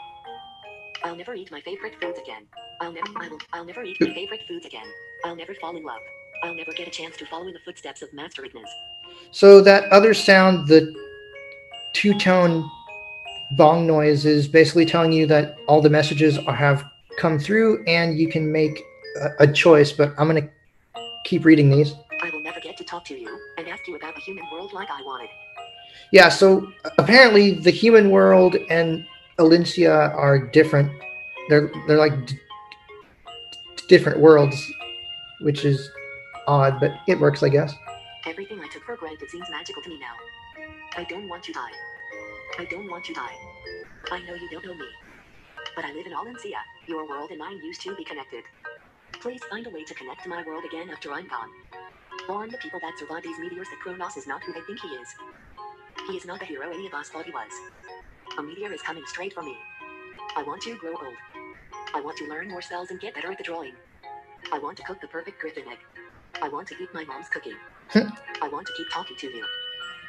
I'll 1.04 1.16
never 1.16 1.36
eat 1.36 1.52
my 1.52 1.62
favorite 1.62 1.94
foods 2.02 2.18
again. 2.18 2.48
I'll 2.82 2.92
never 2.92 3.08
I 3.18 3.30
will 3.30 3.38
I'll 3.54 3.66
never 3.66 3.84
eat 3.84 3.98
my 4.02 4.12
favorite 4.12 4.42
foods 4.48 4.66
again. 4.66 4.88
I'll 5.24 5.36
never 5.36 5.54
fall 5.54 5.78
in 5.78 5.84
love. 5.84 6.00
I'll 6.44 6.56
never 6.56 6.72
get 6.72 6.88
a 6.88 6.92
chance 6.92 7.16
to 7.18 7.26
follow 7.28 7.46
in 7.48 7.54
the 7.54 7.60
footsteps 7.60 8.02
of 8.02 8.12
Master 8.14 8.44
Ignis. 8.44 8.70
So 9.30 9.62
that 9.62 9.84
other 9.92 10.16
sound, 10.16 10.68
the 10.68 10.92
two-tone 11.94 12.68
bong 13.56 13.86
noise, 13.86 14.26
is 14.26 14.48
basically 14.48 14.88
telling 14.88 15.12
you 15.12 15.28
that 15.28 15.56
all 15.68 15.82
the 15.82 15.90
messages 15.90 16.40
are, 16.40 16.56
have 16.56 16.84
come 17.20 17.38
through, 17.38 17.84
and 17.86 18.18
you 18.18 18.28
can 18.28 18.52
make 18.52 18.84
a, 19.22 19.44
a 19.44 19.54
choice. 19.54 19.92
But 19.92 20.16
I'm 20.18 20.28
going 20.28 20.42
to 20.42 21.02
keep 21.26 21.46
reading 21.46 21.70
these. 21.70 21.94
I 22.22 22.32
will 22.32 22.42
never 22.42 22.60
get 22.60 22.76
to 22.78 22.84
talk 22.84 23.06
to 23.06 23.18
you 23.18 23.40
and 23.60 23.68
ask 23.68 23.88
you 23.88 23.96
about 23.96 24.16
the 24.16 24.22
human 24.22 24.46
world 24.52 24.74
like 24.74 24.90
I 24.90 25.02
wanted. 25.04 25.30
Yeah. 26.12 26.30
So 26.30 26.72
apparently, 26.98 27.52
the 27.52 27.72
human 27.72 28.10
world 28.10 28.56
and 28.70 29.06
Alincia 29.40 30.14
are 30.16 30.40
different. 30.40 30.92
They're 31.50 31.72
they're 31.88 31.98
like 31.98 32.26
d- 32.26 32.40
different 33.88 34.20
worlds, 34.20 34.56
which 35.42 35.66
is 35.66 35.90
odd, 36.48 36.80
but 36.80 36.92
it 37.08 37.20
works, 37.20 37.44
I 37.44 37.50
guess. 37.50 37.74
Everything 38.26 38.60
I 38.60 38.68
took 38.70 38.84
for 38.84 38.96
granted 38.96 39.30
seems 39.30 39.50
magical 39.52 39.84
to 39.84 39.90
me 39.90 40.00
now. 40.00 40.16
I 40.98 41.04
don't 41.04 41.28
want 41.28 41.48
you 41.48 41.54
to 41.54 41.60
die. 41.60 41.72
I 42.58 42.66
don't 42.66 42.90
want 42.90 43.08
you 43.10 43.16
to 43.16 43.22
die. 43.22 43.36
I 44.12 44.20
know 44.20 44.34
you 44.34 44.50
don't 44.52 44.66
know 44.66 44.74
me. 44.74 44.88
But 45.76 45.86
I 45.86 45.92
live 45.94 46.06
in 46.06 46.14
Olencia. 46.14 46.62
Your 46.88 47.08
world 47.08 47.32
and 47.32 47.40
mine 47.40 47.58
used 47.64 47.82
to 47.82 47.96
be 47.96 48.04
connected. 48.04 48.44
Please 49.22 49.42
find 49.50 49.68
a 49.68 49.70
way 49.70 49.84
to 49.84 49.94
connect 49.94 50.24
to 50.24 50.30
my 50.30 50.44
world 50.46 50.64
again 50.66 50.90
after 50.90 51.12
I'm 51.12 51.28
gone. 51.28 51.50
Warn 52.30 52.50
the 52.50 52.58
people 52.58 52.80
that 52.80 52.98
survive 52.98 53.24
these 53.24 53.38
meteors 53.40 53.68
that 53.70 53.80
Kronos 53.82 54.18
is 54.18 54.28
not 54.28 54.44
who 54.44 54.54
they 54.54 54.62
think 54.62 54.80
he 54.80 54.88
is. 54.88 55.08
He 56.08 56.18
is 56.18 56.26
not 56.26 56.40
the 56.40 56.46
hero 56.46 56.70
any 56.72 56.86
of 56.86 56.94
us 56.94 57.10
thought 57.10 57.26
he 57.26 57.32
was. 57.32 57.52
A 58.38 58.44
meteor 58.44 58.72
is 58.72 58.82
coming 58.82 59.04
straight 59.08 59.34
for 59.34 59.42
me. 59.42 59.56
I 60.36 60.44
want 60.44 60.62
to 60.64 60.76
grow 60.78 60.92
old. 60.92 61.16
I 61.96 62.02
want 62.02 62.18
to 62.18 62.26
learn 62.26 62.50
more 62.50 62.62
spells 62.62 62.92
and 62.92 63.00
get 63.00 63.16
better 63.16 63.32
at 63.32 63.38
the 63.38 63.44
drawing. 63.44 63.74
I 64.52 64.60
want 64.60 64.78
to 64.78 64.84
cook 64.84 65.02
the 65.02 65.08
perfect 65.08 65.40
griffin 65.40 65.64
egg. 65.70 65.80
I 66.42 66.50
want 66.50 66.68
to 66.68 66.76
eat 66.82 66.94
my 66.94 67.06
mom's 67.06 67.30
cooking. 67.30 67.56
I 67.96 68.48
want 68.50 68.68
to 68.68 68.74
keep 68.78 68.88
talking 68.92 69.18
to 69.18 69.28
you. 69.28 69.46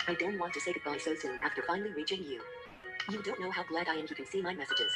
I 0.09 0.15
don't 0.15 0.39
want 0.39 0.53
to 0.55 0.61
say 0.61 0.73
goodbye 0.73 0.99
so 0.99 1.15
soon 1.15 1.39
after 1.43 1.63
finally 1.63 1.91
reaching 1.93 2.23
you. 2.23 2.41
You 3.11 3.23
don't 3.23 3.41
know 3.41 3.51
how 3.51 3.65
glad 3.65 3.89
I 3.89 3.95
am 3.95 4.07
you 4.09 4.15
can 4.15 4.27
see 4.27 4.43
my 4.43 4.55
messages. 4.55 4.93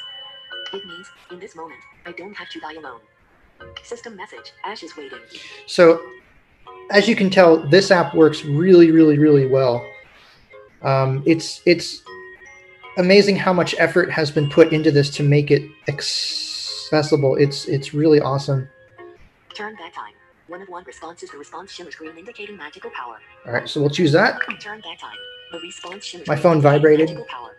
It 0.73 0.85
means, 0.85 1.07
in 1.31 1.39
this 1.39 1.57
moment, 1.57 1.81
I 2.05 2.13
don't 2.13 2.35
have 2.35 2.49
to 2.51 2.61
die 2.61 2.75
alone. 2.75 3.01
System 3.83 4.17
message, 4.17 4.53
Ash 4.65 4.83
is 4.83 4.97
waiting. 4.97 5.19
So, 5.67 6.03
as 6.91 7.09
you 7.09 7.17
can 7.17 7.31
tell, 7.31 7.57
this 7.57 7.91
app 7.91 8.15
works 8.15 8.45
really, 8.45 8.91
really, 8.91 9.19
really 9.19 9.47
well. 9.47 9.85
Um, 10.83 11.23
it's 11.27 11.61
it's 11.67 12.03
amazing 12.99 13.37
how 13.37 13.53
much 13.53 13.75
effort 13.79 14.11
has 14.11 14.31
been 14.31 14.49
put 14.49 14.73
into 14.73 14.91
this 14.91 15.11
to 15.11 15.23
make 15.23 15.51
it 15.51 15.63
accessible. 15.89 17.37
It's 17.37 17.67
it's 17.67 17.93
really 17.95 18.21
awesome. 18.21 18.69
Turn 19.55 19.75
back 19.77 19.95
time. 19.95 20.13
One 20.49 20.63
of 20.63 20.69
one 20.69 20.85
responses. 20.85 21.31
The 21.31 21.39
response 21.39 21.71
shimmers 21.73 21.95
green 21.95 22.17
indicating 22.17 22.57
magical 22.57 22.91
power. 22.91 23.19
All 23.47 23.53
right, 23.53 23.69
so 23.69 23.81
we'll 23.81 23.91
choose 23.91 24.13
that. 24.13 24.41
Turn 24.61 24.81
back 24.81 24.99
time. 24.99 25.17
The 25.53 25.61
response 25.61 26.05
shimmers 26.05 26.29
My 26.29 26.37
phone 26.37 26.61
vibrated. 26.61 27.09
Magical 27.09 27.27
power. 27.29 27.57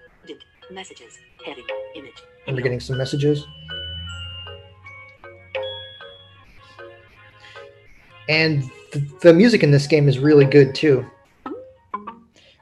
Messages. 0.71 1.17
Heading. 1.45 1.65
Image. 1.95 2.23
And 2.47 2.55
we're 2.55 2.61
getting 2.61 2.79
some 2.79 2.97
messages. 2.97 3.45
And 8.29 8.63
th- 8.91 9.05
the 9.21 9.33
music 9.33 9.63
in 9.63 9.71
this 9.71 9.85
game 9.87 10.07
is 10.07 10.17
really 10.19 10.45
good 10.45 10.73
too. 10.73 11.05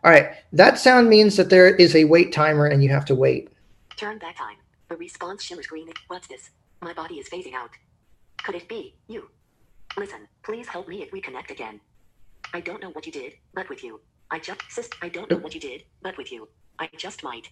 All 0.03 0.11
right, 0.11 0.31
that 0.53 0.79
sound 0.79 1.09
means 1.09 1.35
that 1.35 1.49
there 1.49 1.75
is 1.75 1.95
a 1.95 2.05
wait 2.05 2.31
timer 2.31 2.65
and 2.65 2.83
you 2.83 2.89
have 2.89 3.05
to 3.05 3.15
wait. 3.15 3.49
Turn 3.97 4.17
back 4.17 4.37
time. 4.37 4.55
The 4.87 4.95
response 4.95 5.43
shimmers 5.43 5.67
green. 5.67 5.89
What's 6.07 6.27
this? 6.27 6.51
My 6.81 6.93
body 6.93 7.15
is 7.15 7.27
phasing 7.27 7.53
out. 7.53 7.71
Could 8.43 8.55
it 8.55 8.69
be 8.69 8.95
you? 9.07 9.29
Listen, 9.97 10.27
please 10.43 10.67
help 10.67 10.87
me 10.87 11.01
if 11.01 11.11
we 11.11 11.19
connect 11.19 11.51
again. 11.51 11.81
I 12.53 12.61
don't 12.61 12.81
know 12.81 12.91
what 12.91 13.05
you 13.05 13.11
did, 13.11 13.33
but 13.53 13.67
with 13.69 13.83
you, 13.83 13.99
I 14.31 14.39
just 14.39 14.61
sis. 14.69 14.89
I 15.01 15.09
don't 15.09 15.29
know 15.29 15.37
what 15.37 15.53
you 15.53 15.59
did, 15.59 15.83
but 16.01 16.17
with 16.17 16.31
you, 16.31 16.47
I 16.79 16.89
just 16.97 17.23
might. 17.23 17.49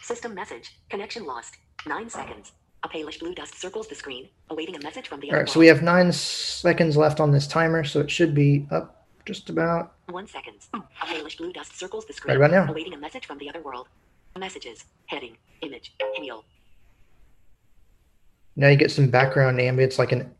System 0.00 0.34
message. 0.34 0.70
Connection 0.88 1.26
lost. 1.26 1.56
Nine 1.86 2.08
seconds. 2.08 2.52
A 2.84 2.88
palish 2.88 3.18
blue 3.18 3.34
dust 3.34 3.60
circles 3.60 3.88
the 3.88 3.94
screen, 3.94 4.28
awaiting 4.48 4.76
a 4.76 4.82
message 4.82 5.08
from 5.08 5.20
the 5.20 5.26
All 5.28 5.34
other 5.34 5.44
right, 5.44 5.52
so 5.52 5.60
we 5.60 5.66
have 5.66 5.82
nine 5.82 6.12
seconds 6.12 6.96
left 6.96 7.20
on 7.20 7.32
this 7.32 7.46
timer, 7.46 7.84
so 7.84 8.00
it 8.00 8.10
should 8.10 8.34
be 8.34 8.66
up 8.70 8.99
just 9.32 9.48
about. 9.50 9.92
One 10.08 10.26
second. 10.26 10.54
A 10.74 10.80
palish 11.06 11.36
blue 11.38 11.52
dust 11.52 11.78
circles 11.78 12.04
the 12.04 12.12
screen, 12.12 12.38
Right 12.38 12.50
about 12.50 12.66
now. 12.66 12.72
awaiting 12.72 12.94
a 12.94 12.98
message 12.98 13.26
from 13.26 13.38
the 13.38 13.48
other 13.48 13.60
world. 13.62 13.88
Messages. 14.38 14.84
Heading. 15.06 15.36
Image. 15.62 15.92
Heal. 16.16 16.44
Now 18.56 18.68
you 18.68 18.76
get 18.76 18.90
some 18.90 19.08
background 19.08 19.58
ambience, 19.58 19.98
like 19.98 20.12
an 20.12 20.32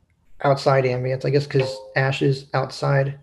outside 0.42 0.84
ambience, 0.84 1.24
I 1.24 1.30
guess, 1.30 1.46
because 1.46 1.74
Ash 1.96 2.22
is 2.22 2.46
outside. 2.54 3.18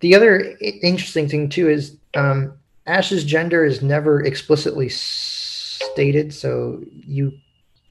The 0.00 0.14
other 0.14 0.56
interesting 0.60 1.28
thing 1.28 1.48
too 1.48 1.68
is 1.68 1.96
um, 2.14 2.54
Ash's 2.86 3.24
gender 3.24 3.64
is 3.64 3.82
never 3.82 4.22
explicitly 4.24 4.88
stated, 4.88 6.34
so 6.34 6.82
you 6.92 7.32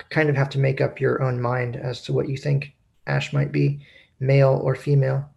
kind 0.10 0.30
of 0.30 0.36
have 0.36 0.50
to 0.50 0.60
make 0.60 0.82
up 0.82 1.00
your 1.00 1.22
own 1.22 1.40
mind 1.40 1.76
as 1.76 2.02
to 2.04 2.14
what 2.14 2.28
you 2.28 2.36
think 2.38 2.74
Ash 3.08 3.32
might 3.32 3.52
be, 3.52 3.80
male 4.20 4.60
or 4.64 4.76
female. 4.76 5.30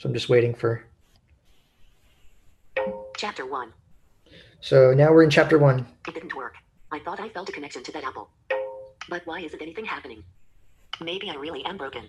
So 0.00 0.08
I'm 0.08 0.14
just 0.14 0.30
waiting 0.30 0.54
for. 0.54 0.82
Chapter 3.18 3.44
1. 3.44 3.70
So 4.62 4.94
now 4.94 5.12
we're 5.12 5.24
in 5.24 5.28
chapter 5.28 5.58
one. 5.58 5.86
It 6.08 6.14
didn't 6.14 6.34
work. 6.34 6.54
I 6.90 7.00
thought 7.00 7.20
I 7.20 7.28
felt 7.28 7.50
a 7.50 7.52
connection 7.52 7.82
to 7.82 7.92
that 7.92 8.04
apple. 8.04 8.30
But 9.10 9.26
why 9.26 9.40
isn't 9.40 9.60
anything 9.60 9.84
happening? 9.84 10.24
Maybe 11.02 11.28
I 11.28 11.34
really 11.34 11.62
am 11.66 11.76
broken. 11.76 12.08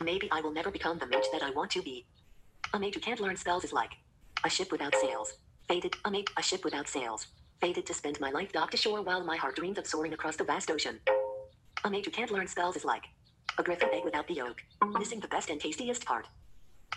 Maybe 0.00 0.28
I 0.30 0.40
will 0.40 0.52
never 0.52 0.70
become 0.70 0.98
the 0.98 1.06
mage 1.06 1.26
that 1.32 1.42
I 1.42 1.50
want 1.50 1.72
to 1.72 1.82
be. 1.82 2.06
A 2.74 2.78
mage 2.78 2.94
who 2.94 3.00
can't 3.00 3.18
learn 3.18 3.36
spells 3.36 3.64
is 3.64 3.72
like 3.72 3.90
a 4.44 4.50
ship 4.50 4.70
without 4.70 4.94
sails. 4.94 5.34
Fated, 5.66 5.96
a 6.04 6.12
mage, 6.12 6.28
a 6.36 6.42
ship 6.42 6.62
without 6.62 6.88
sails. 6.88 7.26
Fated 7.60 7.86
to 7.86 7.94
spend 7.94 8.20
my 8.20 8.30
life 8.30 8.52
docked 8.52 8.74
ashore 8.74 9.02
while 9.02 9.24
my 9.24 9.36
heart 9.36 9.56
dreams 9.56 9.78
of 9.78 9.86
soaring 9.86 10.12
across 10.12 10.36
the 10.36 10.44
vast 10.44 10.70
ocean. 10.70 11.00
A 11.82 11.90
mage 11.90 12.04
who 12.04 12.12
can't 12.12 12.30
learn 12.30 12.46
spells 12.46 12.76
is 12.76 12.84
like 12.84 13.06
a 13.58 13.64
griffin 13.64 13.88
egg 13.92 14.04
without 14.04 14.28
the 14.28 14.34
yolk, 14.34 14.62
missing 14.96 15.18
the 15.18 15.26
best 15.26 15.50
and 15.50 15.60
tastiest 15.60 16.04
part. 16.04 16.28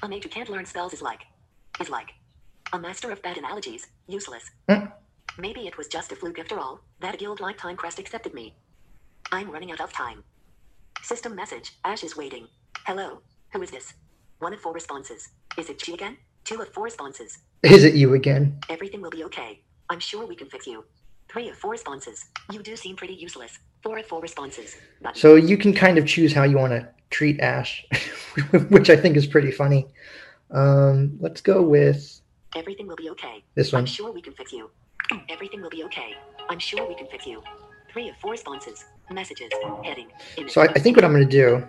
A 0.02 0.10
mage 0.10 0.24
who 0.24 0.30
can't 0.30 0.50
learn 0.50 0.66
spells 0.66 0.94
is 0.94 1.02
like 1.02 1.22
is 1.80 1.90
like 1.90 2.12
a 2.72 2.80
master 2.80 3.12
of 3.12 3.22
bad 3.22 3.38
analogies, 3.38 3.88
useless. 4.08 4.50
Hmm. 4.70 4.88
Maybe 5.38 5.68
it 5.68 5.78
was 5.78 5.88
just 5.88 6.12
a 6.12 6.16
fluke 6.16 6.40
after 6.40 6.60
all, 6.60 6.82
that 7.00 7.16
a 7.16 7.18
guild 7.18 7.40
lifetime 7.40 7.76
crest 7.76 8.00
accepted 8.00 8.34
me. 8.34 8.56
I'm 9.32 9.52
running 9.52 9.72
out 9.72 9.82
of 9.82 9.94
time. 9.94 10.24
System 11.02 11.36
message, 11.36 11.74
Ash 11.84 12.04
is 12.04 12.18
waiting. 12.18 12.48
Hello, 12.86 13.22
who 13.52 13.62
is 13.62 13.72
this? 13.72 13.94
One 14.40 14.54
of 14.54 14.60
four 14.60 14.74
responses. 14.74 15.30
Is 15.58 15.70
it 15.70 15.82
she 15.84 15.94
again? 15.94 16.18
Two 16.44 16.62
of 16.62 16.70
four 16.74 16.84
responses. 16.84 17.40
Is 17.64 17.84
it 17.84 17.96
you 17.96 18.14
again? 18.14 18.60
Everything 18.70 19.02
will 19.02 19.10
be 19.10 19.24
okay. 19.26 19.62
I'm 19.90 20.00
sure 20.00 20.26
we 20.26 20.36
can 20.36 20.50
fix 20.50 20.68
you. 20.68 20.84
Three 21.34 21.50
of 21.50 21.58
four 21.58 21.72
responses. 21.72 22.26
You 22.52 22.62
do 22.62 22.76
seem 22.76 22.96
pretty 22.96 23.16
useless. 23.16 23.58
Four 23.82 23.98
of 23.98 24.06
four 24.06 24.22
responses. 24.22 24.76
Button. 25.02 25.20
So 25.20 25.34
you 25.34 25.58
can 25.58 25.74
kind 25.74 25.98
of 25.98 26.06
choose 26.06 26.32
how 26.32 26.44
you 26.44 26.58
want 26.58 26.74
to 26.74 26.88
treat 27.10 27.40
Ash, 27.40 27.84
which 28.70 28.92
I 28.92 28.96
think 28.96 29.18
is 29.18 29.26
pretty 29.26 29.52
funny. 29.52 29.88
Um, 30.52 31.18
let's 31.20 31.42
go 31.42 31.64
with 31.64 32.22
Everything 32.56 32.86
will 32.86 32.96
be 32.96 33.10
okay. 33.10 33.44
this 33.56 33.74
one. 33.74 33.80
I'm 33.80 33.86
sure 33.88 34.12
we 34.12 34.22
can 34.22 34.34
fix 34.34 34.54
you. 34.54 34.70
Everything 35.28 35.64
will 35.64 35.72
be 35.72 35.84
okay. 35.86 36.14
I'm 36.50 36.60
sure 36.60 36.88
we 36.88 36.94
can 36.94 37.08
fix 37.08 37.26
you. 37.26 37.42
Three 37.92 38.10
of 38.10 38.16
four 38.18 38.32
responses. 38.32 38.86
Messages. 39.10 39.50
Heading. 39.84 40.10
Image. 40.38 40.52
So 40.52 40.62
I, 40.62 40.66
I 40.66 40.80
think 40.80 40.96
what 40.98 41.04
I'm 41.04 41.12
going 41.12 41.28
to 41.28 41.30
do 41.30 41.68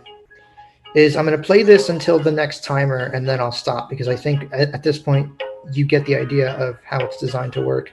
is 0.94 1.16
I'm 1.16 1.24
going 1.24 1.40
to 1.40 1.42
play 1.42 1.62
this 1.62 1.88
until 1.88 2.18
the 2.18 2.30
next 2.30 2.64
timer 2.64 2.98
and 2.98 3.26
then 3.26 3.40
I'll 3.40 3.50
stop 3.50 3.88
because 3.88 4.08
I 4.08 4.16
think 4.16 4.44
at, 4.52 4.74
at 4.74 4.82
this 4.82 4.98
point 4.98 5.42
you 5.72 5.86
get 5.86 6.04
the 6.04 6.16
idea 6.16 6.52
of 6.56 6.76
how 6.84 7.00
it's 7.00 7.16
designed 7.16 7.54
to 7.54 7.62
work. 7.62 7.90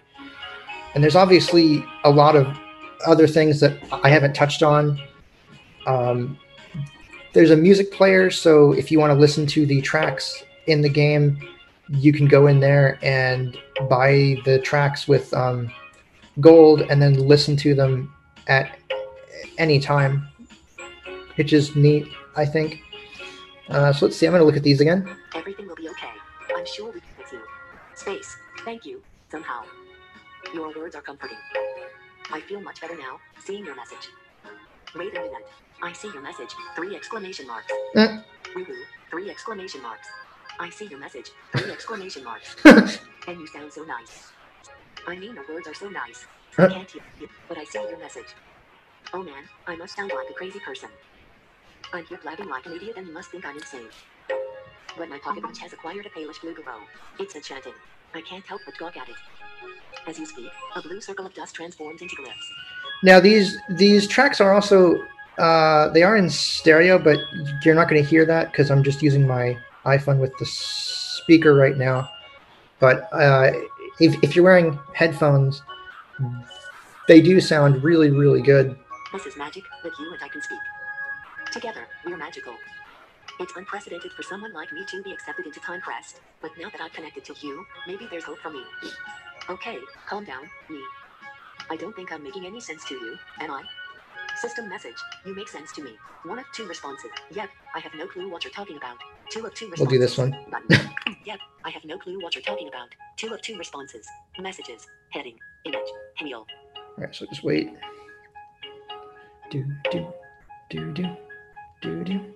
And 0.94 1.04
there's 1.04 1.16
obviously 1.16 1.84
a 2.04 2.10
lot 2.10 2.36
of 2.36 2.48
other 3.06 3.28
things 3.28 3.60
that 3.60 3.78
I 4.04 4.10
haven't 4.10 4.34
touched 4.34 4.64
on. 4.64 5.02
Um, 5.88 6.38
there's 7.34 7.52
a 7.52 7.56
music 7.56 7.92
player, 7.92 8.30
so 8.30 8.74
if 8.74 8.92
you 8.92 9.00
want 9.00 9.12
to 9.12 9.20
listen 9.20 9.46
to 9.48 9.66
the 9.66 9.82
tracks 9.82 10.44
in 10.68 10.82
the 10.82 10.90
game, 10.90 11.40
you 11.90 12.14
can 12.14 12.28
go 12.28 12.48
in 12.48 12.60
there 12.60 13.00
and 13.02 13.58
buy 13.90 14.38
the 14.46 14.60
tracks 14.60 15.08
with 15.08 15.34
um, 15.34 15.72
gold 16.40 16.82
and 16.90 17.02
then 17.02 17.14
listen 17.14 17.56
to 17.58 17.74
them 17.74 18.14
at 18.48 18.78
any 19.58 19.80
time, 19.80 20.28
which 21.36 21.54
is 21.54 21.76
neat, 21.76 22.08
I 22.36 22.46
think. 22.46 22.82
Uh, 23.70 23.94
so 23.94 24.06
let's 24.06 24.18
see. 24.18 24.26
I'm 24.26 24.32
going 24.32 24.42
to 24.42 24.46
look 24.46 24.58
at 24.58 24.64
these 24.64 24.82
again. 24.82 25.10
Everything 25.34 25.68
will 25.68 25.76
be 25.76 25.88
okay. 25.90 26.10
I'm 26.56 26.66
sure 26.66 26.92
we 26.92 27.00
can 27.00 27.10
fix 27.18 27.32
you. 27.32 27.42
Space. 27.96 28.38
Thank 28.66 28.86
you. 28.86 29.02
Somehow. 29.30 29.64
Your 30.54 30.74
words 30.76 30.96
are 30.96 31.02
comforting. 31.02 31.38
I 32.32 32.42
feel 32.42 32.60
much 32.60 32.82
better 32.82 32.98
now, 32.98 33.20
seeing 33.40 33.66
your 33.66 33.76
message. 33.76 34.10
Wait 34.96 35.16
a 35.16 35.22
minute. 35.22 35.48
I 35.82 35.94
see 35.94 36.10
your 36.10 36.22
message. 36.22 36.50
Three 36.76 36.94
exclamation 36.96 37.48
marks. 37.48 37.72
Mm. 37.96 38.24
Three 39.10 39.30
exclamation 39.30 39.82
marks. 39.82 40.08
I 40.60 40.70
see 40.70 40.88
your 40.88 41.00
message. 41.00 41.32
Three 41.56 41.72
exclamation 41.78 42.24
marks. 42.26 42.58
and 42.66 43.40
you 43.40 43.48
sound 43.48 43.72
so 43.72 43.84
nice. 43.84 44.32
I 45.08 45.16
mean, 45.16 45.36
the 45.36 45.44
words 45.54 45.68
are 45.68 45.74
so 45.74 45.90
nice. 45.90 46.26
I 46.58 46.68
can't 46.68 46.92
hear 46.92 47.02
you, 47.20 47.30
but 47.48 47.58
I 47.58 47.64
see 47.64 47.80
your 47.80 47.98
message. 47.98 48.36
Oh 49.14 49.24
man, 49.24 49.44
I 49.68 49.76
must 49.78 49.96
sound 49.96 50.12
like 50.14 50.30
a 50.30 50.34
crazy 50.34 50.60
person. 50.60 50.90
I'm 51.94 52.06
here 52.06 52.20
blabbing 52.22 52.50
like 52.50 52.66
an 52.66 52.74
idiot 52.74 52.96
and 52.98 53.08
you 53.08 53.14
must 53.14 53.32
think 53.32 53.46
I'm 53.46 53.56
insane. 53.56 53.88
But 54.98 55.10
my 55.10 55.18
pocket 55.20 55.44
watch 55.44 55.60
has 55.60 55.72
acquired 55.72 56.06
a 56.06 56.10
palish 56.10 56.42
blue 56.42 56.54
glow. 56.54 56.80
It's 57.20 57.36
enchanting. 57.36 57.74
I 58.14 58.22
can't 58.22 58.46
help 58.46 58.62
but 58.66 58.78
gawk 58.78 58.98
at 58.98 59.08
it. 59.08 59.16
As 60.08 60.18
you 60.18 60.26
speak, 60.26 60.50
a 60.76 60.82
blue 60.82 61.00
circle 61.00 61.26
of 61.26 61.34
dust 61.34 61.56
transforms 61.56 62.02
into 62.02 62.16
glyphs. 62.16 62.34
Now 63.04 63.20
these 63.20 63.58
these 63.70 64.08
tracks 64.08 64.42
are 64.42 64.54
also 64.54 64.96
uh, 65.38 65.90
they 65.90 66.04
are 66.04 66.18
in 66.18 66.30
stereo, 66.30 67.00
but 67.00 67.18
you're 67.64 67.76
not 67.76 67.90
going 67.90 68.02
to 68.02 68.08
hear 68.08 68.26
that 68.26 68.52
because 68.52 68.70
I'm 68.70 68.84
just 68.84 69.02
using 69.02 69.26
my 69.26 69.58
iPhone 69.86 70.20
with 70.20 70.38
the 70.38 70.46
speaker 70.46 71.54
right 71.54 71.78
now. 71.78 72.10
But 72.80 73.08
uh, 73.14 73.52
if 74.00 74.16
if 74.24 74.36
you're 74.36 74.46
wearing 74.46 74.80
headphones, 74.94 75.62
they 77.08 77.22
do 77.22 77.40
sound 77.40 77.84
really 77.84 78.10
really 78.10 78.42
good. 78.42 78.78
This 79.14 79.26
is 79.26 79.38
magic 79.38 79.64
that 79.84 79.92
you 80.00 80.14
and 80.14 80.24
I 80.24 80.28
can 80.28 80.42
speak. 80.42 80.60
Together, 81.52 81.86
we're 82.06 82.18
magical. 82.18 82.56
It's 83.40 83.54
unprecedented 83.56 84.12
for 84.14 84.24
someone 84.24 84.54
like 84.54 84.72
me 84.72 84.86
to 84.86 85.02
be 85.02 85.12
accepted 85.12 85.48
into 85.48 85.60
Timecrest, 85.60 86.20
but 86.42 86.52
now 86.60 86.70
that 86.70 86.80
I've 86.80 86.94
connected 86.94 87.26
to 87.26 87.34
you, 87.42 87.66
maybe 87.88 88.08
there's 88.10 88.24
hope 88.24 88.38
for 88.38 88.52
me. 88.52 88.64
Okay, 89.50 89.78
calm 90.08 90.24
down, 90.24 90.44
me. 90.70 90.80
I 91.70 91.76
don't 91.76 91.96
think 91.96 92.12
I'm 92.12 92.24
making 92.24 92.46
any 92.46 92.60
sense 92.60 92.86
to 92.86 92.94
you, 92.96 93.18
am 93.40 93.52
I? 93.52 93.64
System 94.40 94.70
message, 94.70 94.96
you 95.26 95.36
make 95.36 95.50
sense 95.50 95.72
to 95.74 95.84
me. 95.84 95.92
One 96.24 96.40
of 96.40 96.46
two 96.54 96.68
responses. 96.68 97.10
Yep, 97.32 97.50
I 97.76 97.80
have 97.80 97.94
no 97.96 98.08
clue 98.08 98.30
what 98.30 98.44
you're 98.44 98.54
talking 98.54 98.78
about. 98.78 98.98
Two 99.30 99.46
of 99.46 99.54
two 99.54 99.70
responses. 99.70 99.80
We'll 99.80 99.90
do 99.90 100.00
this 100.00 100.18
one. 100.18 100.36
Yep, 101.26 101.40
I 101.64 101.70
have 101.70 101.86
no 101.86 102.00
clue 102.00 102.20
what 102.22 102.34
you're 102.34 102.42
talking 102.42 102.68
about. 102.68 102.90
Two 103.16 103.32
of 103.34 103.42
two 103.44 103.56
responses. 103.56 104.08
Messages. 104.40 104.88
Heading. 105.12 105.38
Image. 105.66 105.80
Heal. 106.18 106.48
All 106.76 106.94
right, 106.98 107.14
so 107.14 107.28
just 107.28 107.44
wait. 107.44 107.70
Do 109.52 109.64
do 109.92 110.08
do 110.72 110.94
do 110.94 111.16
do 111.82 112.04
do. 112.04 112.34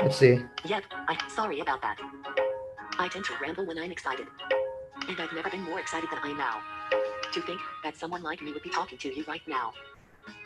Let's 0.00 0.16
see. 0.16 0.38
Yep, 0.66 0.84
I'm 1.08 1.30
sorry 1.30 1.60
about 1.60 1.82
that. 1.82 1.98
I 3.00 3.06
tend 3.08 3.24
to 3.26 3.32
ramble 3.40 3.64
when 3.64 3.78
I'm 3.78 3.92
excited. 3.92 4.26
And 5.08 5.20
I've 5.20 5.32
never 5.32 5.48
been 5.50 5.62
more 5.62 5.78
excited 5.78 6.10
than 6.10 6.18
I 6.22 6.30
am 6.30 6.38
now. 6.38 6.60
To 7.32 7.40
think 7.42 7.60
that 7.84 7.96
someone 7.96 8.22
like 8.22 8.42
me 8.42 8.52
would 8.52 8.62
be 8.62 8.70
talking 8.70 8.98
to 8.98 9.14
you 9.14 9.24
right 9.28 9.42
now. 9.46 9.72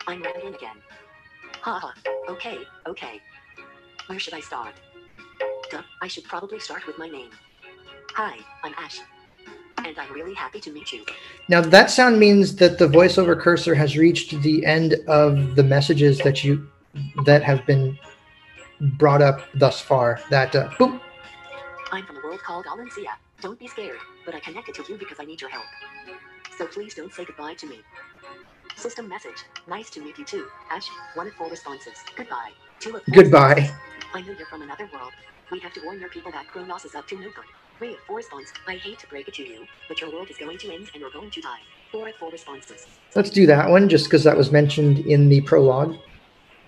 I'm 0.07 0.21
rambling 0.21 0.53
again. 0.53 0.75
Haha, 1.61 1.91
okay, 2.29 2.59
okay. 2.87 3.21
Where 4.07 4.19
should 4.19 4.33
I 4.33 4.39
start? 4.39 4.73
Duh, 5.71 5.81
I 6.01 6.07
should 6.07 6.25
probably 6.25 6.59
start 6.59 6.85
with 6.85 6.97
my 6.99 7.07
name. 7.07 7.31
Hi, 8.11 8.37
I'm 8.63 8.73
Ash. 8.77 8.99
And 9.77 9.97
I'm 9.97 10.13
really 10.13 10.33
happy 10.33 10.59
to 10.59 10.71
meet 10.71 10.91
you. 10.91 11.05
Now 11.49 11.61
that 11.61 11.89
sound 11.89 12.19
means 12.19 12.55
that 12.57 12.77
the 12.77 12.87
voiceover 12.87 13.39
cursor 13.39 13.75
has 13.75 13.97
reached 13.97 14.39
the 14.41 14.65
end 14.65 14.95
of 15.07 15.55
the 15.55 15.63
messages 15.63 16.19
that 16.19 16.43
you 16.43 16.69
that 17.25 17.41
have 17.43 17.65
been 17.65 17.97
brought 18.79 19.21
up 19.21 19.41
thus 19.55 19.81
far. 19.81 20.19
That 20.29 20.55
uh, 20.55 20.69
boop. 20.71 20.99
I'm 21.93 22.07
from 22.07 22.17
a 22.17 22.21
world 22.21 22.41
called 22.41 22.65
Alancia. 22.65 23.13
Don't 23.39 23.59
be 23.59 23.67
scared, 23.67 23.99
but 24.25 24.33
I 24.33 24.39
connected 24.39 24.73
to 24.73 24.83
you 24.89 24.97
because 24.97 25.19
I 25.19 25.25
need 25.25 25.39
your 25.39 25.51
help. 25.51 25.65
So 26.57 26.65
please 26.65 26.95
don't 26.95 27.13
say 27.13 27.23
goodbye 27.23 27.53
to 27.53 27.67
me. 27.67 27.81
System 28.75 29.07
message. 29.07 29.45
Nice 29.67 29.91
to 29.91 30.01
meet 30.01 30.17
you 30.17 30.25
too. 30.25 30.47
Ash, 30.71 30.87
one 31.13 31.27
of 31.27 31.33
four 31.33 31.51
responses. 31.51 31.93
Goodbye. 32.15 32.49
Two 32.79 32.95
of 32.95 33.03
four 33.03 33.13
Goodbye. 33.13 33.69
I 34.11 34.21
know 34.21 34.33
you're 34.35 34.47
from 34.47 34.63
another 34.63 34.89
world. 34.91 35.11
We 35.51 35.59
have 35.59 35.71
to 35.73 35.81
warn 35.85 35.99
your 35.99 36.09
people 36.09 36.31
that 36.31 36.47
Kronos 36.47 36.83
is 36.83 36.95
up 36.95 37.07
to 37.09 37.15
no 37.15 37.25
good. 37.25 37.45
Three 37.77 37.93
of 37.93 37.99
four 38.07 38.17
responses. 38.17 38.53
I 38.67 38.73
hate 38.77 38.97
to 38.97 39.07
break 39.07 39.27
it 39.27 39.35
to 39.35 39.43
you, 39.47 39.67
but 39.87 40.01
your 40.01 40.11
world 40.11 40.31
is 40.31 40.37
going 40.37 40.57
to 40.57 40.73
end 40.73 40.89
and 40.93 40.99
you're 40.99 41.11
going 41.11 41.29
to 41.29 41.41
die. 41.41 41.61
Four 41.91 42.07
of 42.07 42.15
four 42.15 42.31
responses. 42.31 42.87
Let's 43.15 43.29
do 43.29 43.45
that 43.45 43.69
one 43.69 43.87
just 43.87 44.05
because 44.05 44.23
that 44.23 44.35
was 44.35 44.51
mentioned 44.51 44.97
in 44.97 45.29
the 45.29 45.41
prologue. 45.41 45.95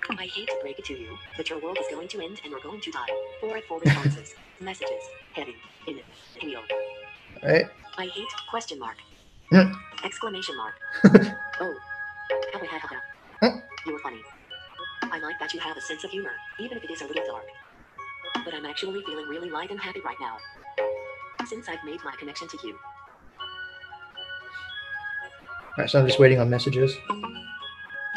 I 0.07 0.25
hate 0.27 0.47
to 0.49 0.57
break 0.61 0.77
it 0.77 0.85
to 0.85 0.93
you, 0.93 1.14
but 1.37 1.49
your 1.49 1.59
world 1.59 1.77
is 1.79 1.85
going 1.89 2.07
to 2.09 2.21
end 2.21 2.39
and 2.43 2.51
you're 2.51 2.61
going 2.61 2.81
to 2.81 2.91
die. 2.91 3.07
Four 3.39 3.79
responses. 3.79 4.33
Messages. 4.61 5.03
Heading. 5.33 5.55
In. 5.87 5.99
All 6.55 6.63
right. 7.43 7.65
I 7.97 8.05
hate 8.07 8.27
question 8.49 8.79
mark. 8.79 8.97
Hmm. 9.51 9.71
Exclamation 10.03 10.55
mark. 10.57 10.73
oh. 11.61 11.75
Hmm. 13.41 13.59
You're 13.85 13.99
funny. 13.99 14.21
I 15.03 15.19
like 15.19 15.39
that 15.39 15.53
you 15.53 15.59
have 15.59 15.77
a 15.77 15.81
sense 15.81 16.03
of 16.03 16.11
humor, 16.11 16.31
even 16.59 16.77
if 16.77 16.83
it 16.83 16.91
is 16.91 17.01
a 17.01 17.07
little 17.07 17.23
dark. 17.25 17.45
But 18.43 18.53
I'm 18.53 18.65
actually 18.65 19.01
feeling 19.05 19.27
really 19.27 19.49
light 19.49 19.71
and 19.71 19.79
happy 19.79 20.01
right 20.03 20.17
now. 20.19 20.37
Since 21.45 21.69
I've 21.69 21.83
made 21.85 21.99
my 22.03 22.15
connection 22.17 22.47
to 22.47 22.57
you. 22.63 22.77
All 25.61 25.73
right. 25.77 25.89
So 25.89 25.99
I'm 25.99 26.07
just 26.07 26.19
waiting 26.19 26.39
on 26.39 26.49
messages. 26.49 26.95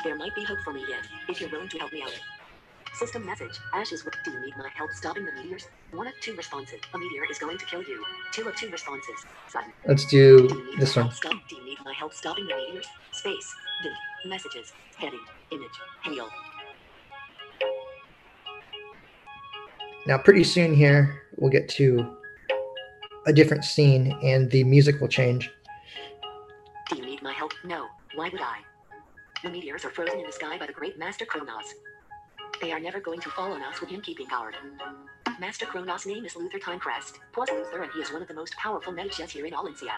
There 0.04 0.16
might 0.16 0.34
be 0.34 0.44
hope 0.44 0.58
for 0.64 0.72
me 0.72 0.84
yet, 0.88 1.06
if 1.28 1.40
you're 1.40 1.50
willing 1.50 1.68
to 1.68 1.78
help 1.78 1.92
me 1.92 2.02
out. 2.02 2.37
System 2.98 3.24
message. 3.24 3.60
Ashes 3.72 4.04
with 4.04 4.14
do 4.24 4.32
you 4.32 4.40
need 4.40 4.56
my 4.56 4.68
help 4.74 4.90
stopping 4.90 5.24
the 5.24 5.30
meteors? 5.30 5.68
One 5.92 6.08
of 6.08 6.14
two 6.20 6.34
responses. 6.34 6.80
A 6.92 6.98
meteor 6.98 7.22
is 7.30 7.38
going 7.38 7.56
to 7.56 7.64
kill 7.64 7.80
you. 7.84 8.04
Two 8.32 8.48
of 8.48 8.56
two 8.56 8.68
responses. 8.70 9.14
Sudden. 9.48 9.72
Let's 9.86 10.04
do 10.06 10.48
Do 10.48 10.72
this 10.80 10.96
one. 10.96 11.12
stop? 11.12 11.34
Do 11.48 11.54
you 11.54 11.64
need 11.64 11.78
my 11.84 11.92
help 11.92 12.12
stopping 12.12 12.48
the 12.48 12.56
meteors? 12.56 12.86
Space. 13.12 13.54
Div. 13.84 13.92
Messages. 14.28 14.72
Heading. 14.96 15.20
Image. 15.52 15.70
Heal. 16.06 16.28
Now, 20.08 20.18
pretty 20.18 20.42
soon 20.42 20.74
here, 20.74 21.22
we'll 21.36 21.52
get 21.52 21.68
to 21.70 22.16
a 23.26 23.32
different 23.32 23.64
scene 23.64 24.18
and 24.24 24.50
the 24.50 24.64
music 24.64 25.00
will 25.00 25.06
change. 25.08 25.48
Do 26.90 26.96
you 26.96 27.06
need 27.06 27.22
my 27.22 27.32
help? 27.32 27.52
No. 27.62 27.86
Why 28.16 28.28
would 28.30 28.40
I? 28.40 28.58
The 29.44 29.50
meteors 29.50 29.84
are 29.84 29.90
frozen 29.90 30.18
in 30.18 30.26
the 30.26 30.32
sky 30.32 30.58
by 30.58 30.66
the 30.66 30.72
great 30.72 30.98
Master 30.98 31.24
Kronos. 31.24 31.74
They 32.60 32.72
are 32.72 32.80
never 32.80 32.98
going 32.98 33.20
to 33.20 33.30
fall 33.30 33.52
on 33.52 33.62
us 33.62 33.80
with 33.80 33.90
him 33.90 34.00
keeping 34.00 34.26
guard. 34.26 34.56
Master 35.38 35.64
Kronos' 35.64 36.06
name 36.06 36.24
is 36.24 36.34
Luther 36.34 36.58
Timecrest. 36.58 37.18
Plus 37.32 37.48
Luther, 37.50 37.82
and 37.82 37.92
he 37.92 38.00
is 38.00 38.12
one 38.12 38.20
of 38.20 38.26
the 38.26 38.34
most 38.34 38.56
powerful 38.56 38.92
mages 38.92 39.30
here 39.30 39.46
in 39.46 39.52
Olencia. 39.52 39.92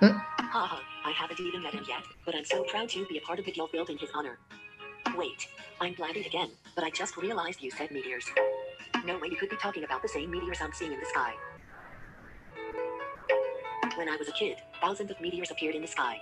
Hmm. 0.00 0.18
Haha, 0.38 0.76
I 1.06 1.12
haven't 1.12 1.40
even 1.40 1.62
met 1.62 1.72
him 1.72 1.84
yet, 1.88 2.02
but 2.26 2.34
I'm 2.34 2.44
so 2.44 2.64
proud 2.64 2.90
to 2.90 3.06
be 3.06 3.16
a 3.16 3.20
part 3.22 3.38
of 3.38 3.46
the 3.46 3.52
guild 3.52 3.72
built 3.72 3.88
in 3.88 3.96
his 3.96 4.10
honor. 4.14 4.38
Wait, 5.16 5.48
I'm 5.80 5.94
blabbing 5.94 6.26
again, 6.26 6.50
but 6.74 6.84
I 6.84 6.90
just 6.90 7.16
realized 7.16 7.62
you 7.62 7.70
said 7.70 7.90
meteors. 7.90 8.26
No 9.06 9.18
way 9.18 9.28
you 9.30 9.36
could 9.36 9.48
be 9.50 9.56
talking 9.56 9.84
about 9.84 10.02
the 10.02 10.08
same 10.08 10.30
meteors 10.30 10.58
I'm 10.60 10.72
seeing 10.72 10.92
in 10.92 11.00
the 11.00 11.06
sky. 11.06 11.32
When 13.96 14.08
I 14.08 14.16
was 14.16 14.28
a 14.28 14.32
kid, 14.32 14.58
thousands 14.82 15.10
of 15.10 15.20
meteors 15.20 15.50
appeared 15.50 15.74
in 15.74 15.82
the 15.82 15.88
sky. 15.88 16.18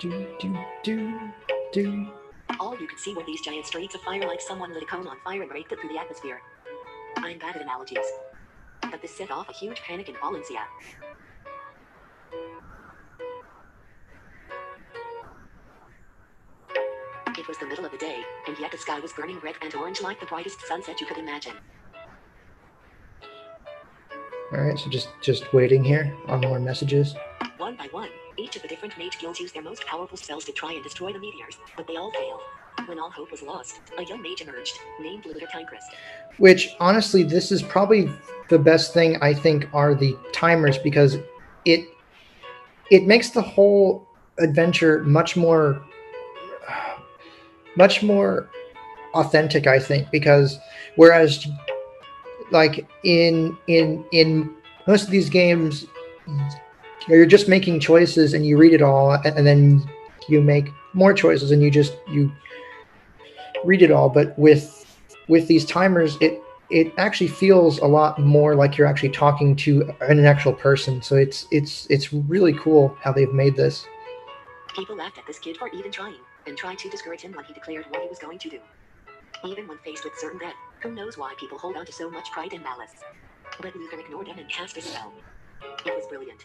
Do, 0.00 0.28
do, 0.38 0.56
do, 0.84 1.18
do. 1.72 2.06
All 2.60 2.78
you 2.78 2.86
could 2.86 3.00
see 3.00 3.14
were 3.14 3.24
these 3.24 3.40
giant 3.40 3.66
streaks 3.66 3.96
of 3.96 4.00
fire 4.02 4.26
like 4.28 4.40
someone 4.40 4.72
lit 4.72 4.84
a 4.84 4.86
cone 4.86 5.08
on 5.08 5.16
fire 5.24 5.42
and 5.42 5.50
raked 5.50 5.72
it 5.72 5.80
through 5.80 5.90
the 5.90 5.98
atmosphere. 5.98 6.40
I'm 7.16 7.38
bad 7.38 7.56
at 7.56 7.62
analogies. 7.62 8.06
But 8.80 9.02
this 9.02 9.16
set 9.16 9.32
off 9.32 9.48
a 9.48 9.52
huge 9.52 9.80
panic 9.80 10.08
in 10.08 10.14
Valencia. 10.16 10.60
It 17.36 17.48
was 17.48 17.58
the 17.58 17.66
middle 17.66 17.84
of 17.84 17.90
the 17.90 17.98
day, 17.98 18.22
and 18.46 18.56
yet 18.60 18.70
the 18.70 18.78
sky 18.78 19.00
was 19.00 19.12
burning 19.12 19.40
red 19.40 19.56
and 19.62 19.74
orange 19.74 20.00
like 20.00 20.20
the 20.20 20.26
brightest 20.26 20.60
sunset 20.66 21.00
you 21.00 21.06
could 21.06 21.18
imagine. 21.18 21.54
All 24.52 24.60
right. 24.60 24.78
So 24.78 24.88
just 24.88 25.08
just 25.20 25.52
waiting 25.52 25.82
here 25.82 26.16
on 26.26 26.40
more 26.40 26.60
messages. 26.60 27.14
One 27.58 27.76
by 27.76 27.88
one, 27.90 28.10
Each 28.38 28.54
of 28.54 28.62
the 28.62 28.68
different 28.68 28.96
mage 28.96 29.18
guilds 29.18 29.40
used 29.40 29.52
their 29.54 29.62
most 29.62 29.84
powerful 29.84 30.16
spells 30.16 30.44
to 30.44 30.52
try 30.52 30.72
and 30.72 30.82
destroy 30.84 31.12
the 31.12 31.18
meteors, 31.18 31.58
but 31.76 31.88
they 31.88 31.96
all 31.96 32.12
failed. 32.12 32.40
When 32.86 33.00
all 33.00 33.10
hope 33.10 33.32
was 33.32 33.42
lost, 33.42 33.80
a 33.98 34.04
young 34.04 34.22
mage 34.22 34.40
emerged, 34.40 34.78
named 35.00 35.26
Luther 35.26 35.46
Timecrest. 35.46 35.82
Which 36.36 36.76
honestly, 36.78 37.24
this 37.24 37.50
is 37.50 37.60
probably 37.60 38.08
the 38.48 38.58
best 38.58 38.94
thing 38.94 39.16
I 39.20 39.34
think 39.34 39.68
are 39.74 39.96
the 39.96 40.16
timers 40.32 40.78
because 40.78 41.18
it 41.64 41.88
it 42.90 43.06
makes 43.06 43.30
the 43.30 43.42
whole 43.42 44.06
adventure 44.38 45.02
much 45.02 45.36
more 45.36 45.82
much 47.76 48.02
more 48.02 48.48
authentic 49.14 49.66
i 49.66 49.78
think 49.78 50.10
because 50.10 50.58
whereas 50.96 51.48
like 52.50 52.86
in 53.04 53.56
in 53.66 54.04
in 54.12 54.54
most 54.86 55.04
of 55.04 55.10
these 55.10 55.28
games 55.28 55.86
you're 57.06 57.26
just 57.26 57.48
making 57.48 57.80
choices 57.80 58.34
and 58.34 58.44
you 58.46 58.56
read 58.56 58.72
it 58.72 58.82
all 58.82 59.12
and, 59.12 59.46
then 59.46 59.82
you 60.28 60.40
make 60.42 60.68
more 60.92 61.12
choices 61.12 61.50
and 61.50 61.62
you 61.62 61.70
just 61.70 61.94
you 62.10 62.30
read 63.64 63.82
it 63.82 63.90
all 63.90 64.08
but 64.08 64.38
with 64.38 64.98
with 65.28 65.46
these 65.48 65.64
timers 65.64 66.16
it 66.20 66.40
it 66.70 66.92
actually 66.98 67.28
feels 67.28 67.78
a 67.78 67.86
lot 67.86 68.18
more 68.20 68.54
like 68.54 68.76
you're 68.76 68.86
actually 68.86 69.08
talking 69.08 69.56
to 69.56 69.90
an 70.02 70.24
actual 70.24 70.52
person 70.52 71.00
so 71.00 71.16
it's 71.16 71.46
it's 71.50 71.86
it's 71.88 72.12
really 72.12 72.52
cool 72.52 72.94
how 73.00 73.12
they've 73.12 73.32
made 73.32 73.56
this 73.56 73.86
People 74.78 74.96
laughed 74.96 75.18
at 75.18 75.26
this 75.26 75.40
kid 75.40 75.56
for 75.56 75.68
even 75.70 75.90
trying, 75.90 76.20
and 76.46 76.56
tried 76.56 76.78
to 76.78 76.88
discourage 76.88 77.22
him 77.22 77.32
when 77.32 77.44
he 77.44 77.52
declared 77.52 77.86
what 77.90 78.00
he 78.00 78.08
was 78.08 78.20
going 78.20 78.38
to 78.38 78.48
do. 78.48 78.60
Even 79.44 79.66
when 79.66 79.76
faced 79.78 80.04
with 80.04 80.12
certain 80.18 80.38
death, 80.38 80.54
who 80.82 80.94
knows 80.94 81.18
why 81.18 81.34
people 81.36 81.58
hold 81.58 81.76
on 81.76 81.84
to 81.84 81.92
so 81.92 82.08
much 82.08 82.30
pride 82.30 82.52
and 82.52 82.62
malice. 82.62 82.94
But 83.60 83.74
Luther 83.74 83.98
ignored 83.98 84.28
them 84.28 84.38
and 84.38 84.48
cast 84.48 84.76
a 84.76 84.82
spell. 84.82 85.12
It 85.84 85.96
was 85.96 86.06
brilliant. 86.06 86.44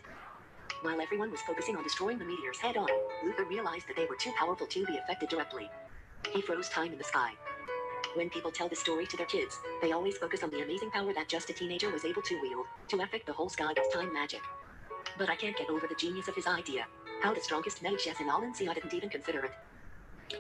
While 0.84 1.00
everyone 1.00 1.32
was 1.32 1.41
focusing 1.41 1.78
on 1.78 1.84
destroying 1.84 2.17
the 2.17 2.26
meteors 2.26 2.60
head 2.60 2.76
on, 2.76 2.89
Luther 3.24 3.46
realized 3.46 3.88
that 3.88 3.96
they 3.96 4.06
were 4.06 4.17
too 4.17 4.34
powerful 4.38 4.67
to 4.67 4.86
be 4.86 4.98
affected 4.98 5.30
directly. 5.30 5.72
He 6.34 6.41
froze 6.41 6.67
time 6.67 6.91
in 6.91 6.98
the 6.98 7.06
sky. 7.06 7.32
When 8.15 8.30
people 8.30 8.52
tell 8.52 8.67
this 8.67 8.82
story 8.82 9.06
to 9.08 9.15
their 9.15 9.26
kids, 9.28 9.58
they 9.82 9.93
always 9.93 10.17
focus 10.17 10.43
on 10.43 10.50
the 10.50 10.62
amazing 10.62 10.91
power 10.91 11.13
that 11.13 11.30
just 11.30 11.50
a 11.50 11.54
teenager 11.54 11.89
was 11.89 12.04
able 12.04 12.22
to 12.24 12.41
wield 12.41 12.65
to 12.89 13.02
affect 13.02 13.26
the 13.28 13.32
whole 13.34 13.48
sky 13.48 13.69
with 13.69 13.93
time 13.93 14.13
magic. 14.13 14.41
But 15.17 15.30
I 15.30 15.38
can't 15.38 15.56
get 15.58 15.69
over 15.69 15.88
the 15.88 15.96
genius 15.96 16.28
of 16.28 16.36
his 16.36 16.48
idea. 16.48 16.86
How 17.22 17.34
the 17.34 17.39
strongest 17.39 17.82
mage 17.82 18.04
has 18.06 18.19
in 18.19 18.30
all 18.30 18.41
NC 18.41 18.74
didn't 18.74 18.93
even 18.93 19.10
consider 19.10 19.46
it. 19.46 19.52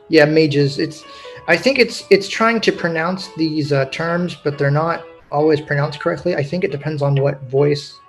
yeah 0.09 0.25
mages 0.25 0.79
it's 0.79 1.03
i 1.47 1.55
think 1.57 1.79
it's 1.79 2.03
it's 2.09 2.27
trying 2.27 2.59
to 2.61 2.71
pronounce 2.71 3.29
these 3.35 3.71
uh, 3.71 3.85
terms 3.85 4.35
but 4.43 4.57
they're 4.57 4.71
not 4.71 5.03
always 5.31 5.61
pronounced 5.61 5.99
correctly 5.99 6.35
i 6.35 6.43
think 6.43 6.63
it 6.63 6.71
depends 6.71 7.01
on 7.01 7.15
what 7.21 7.41
voice 7.43 7.99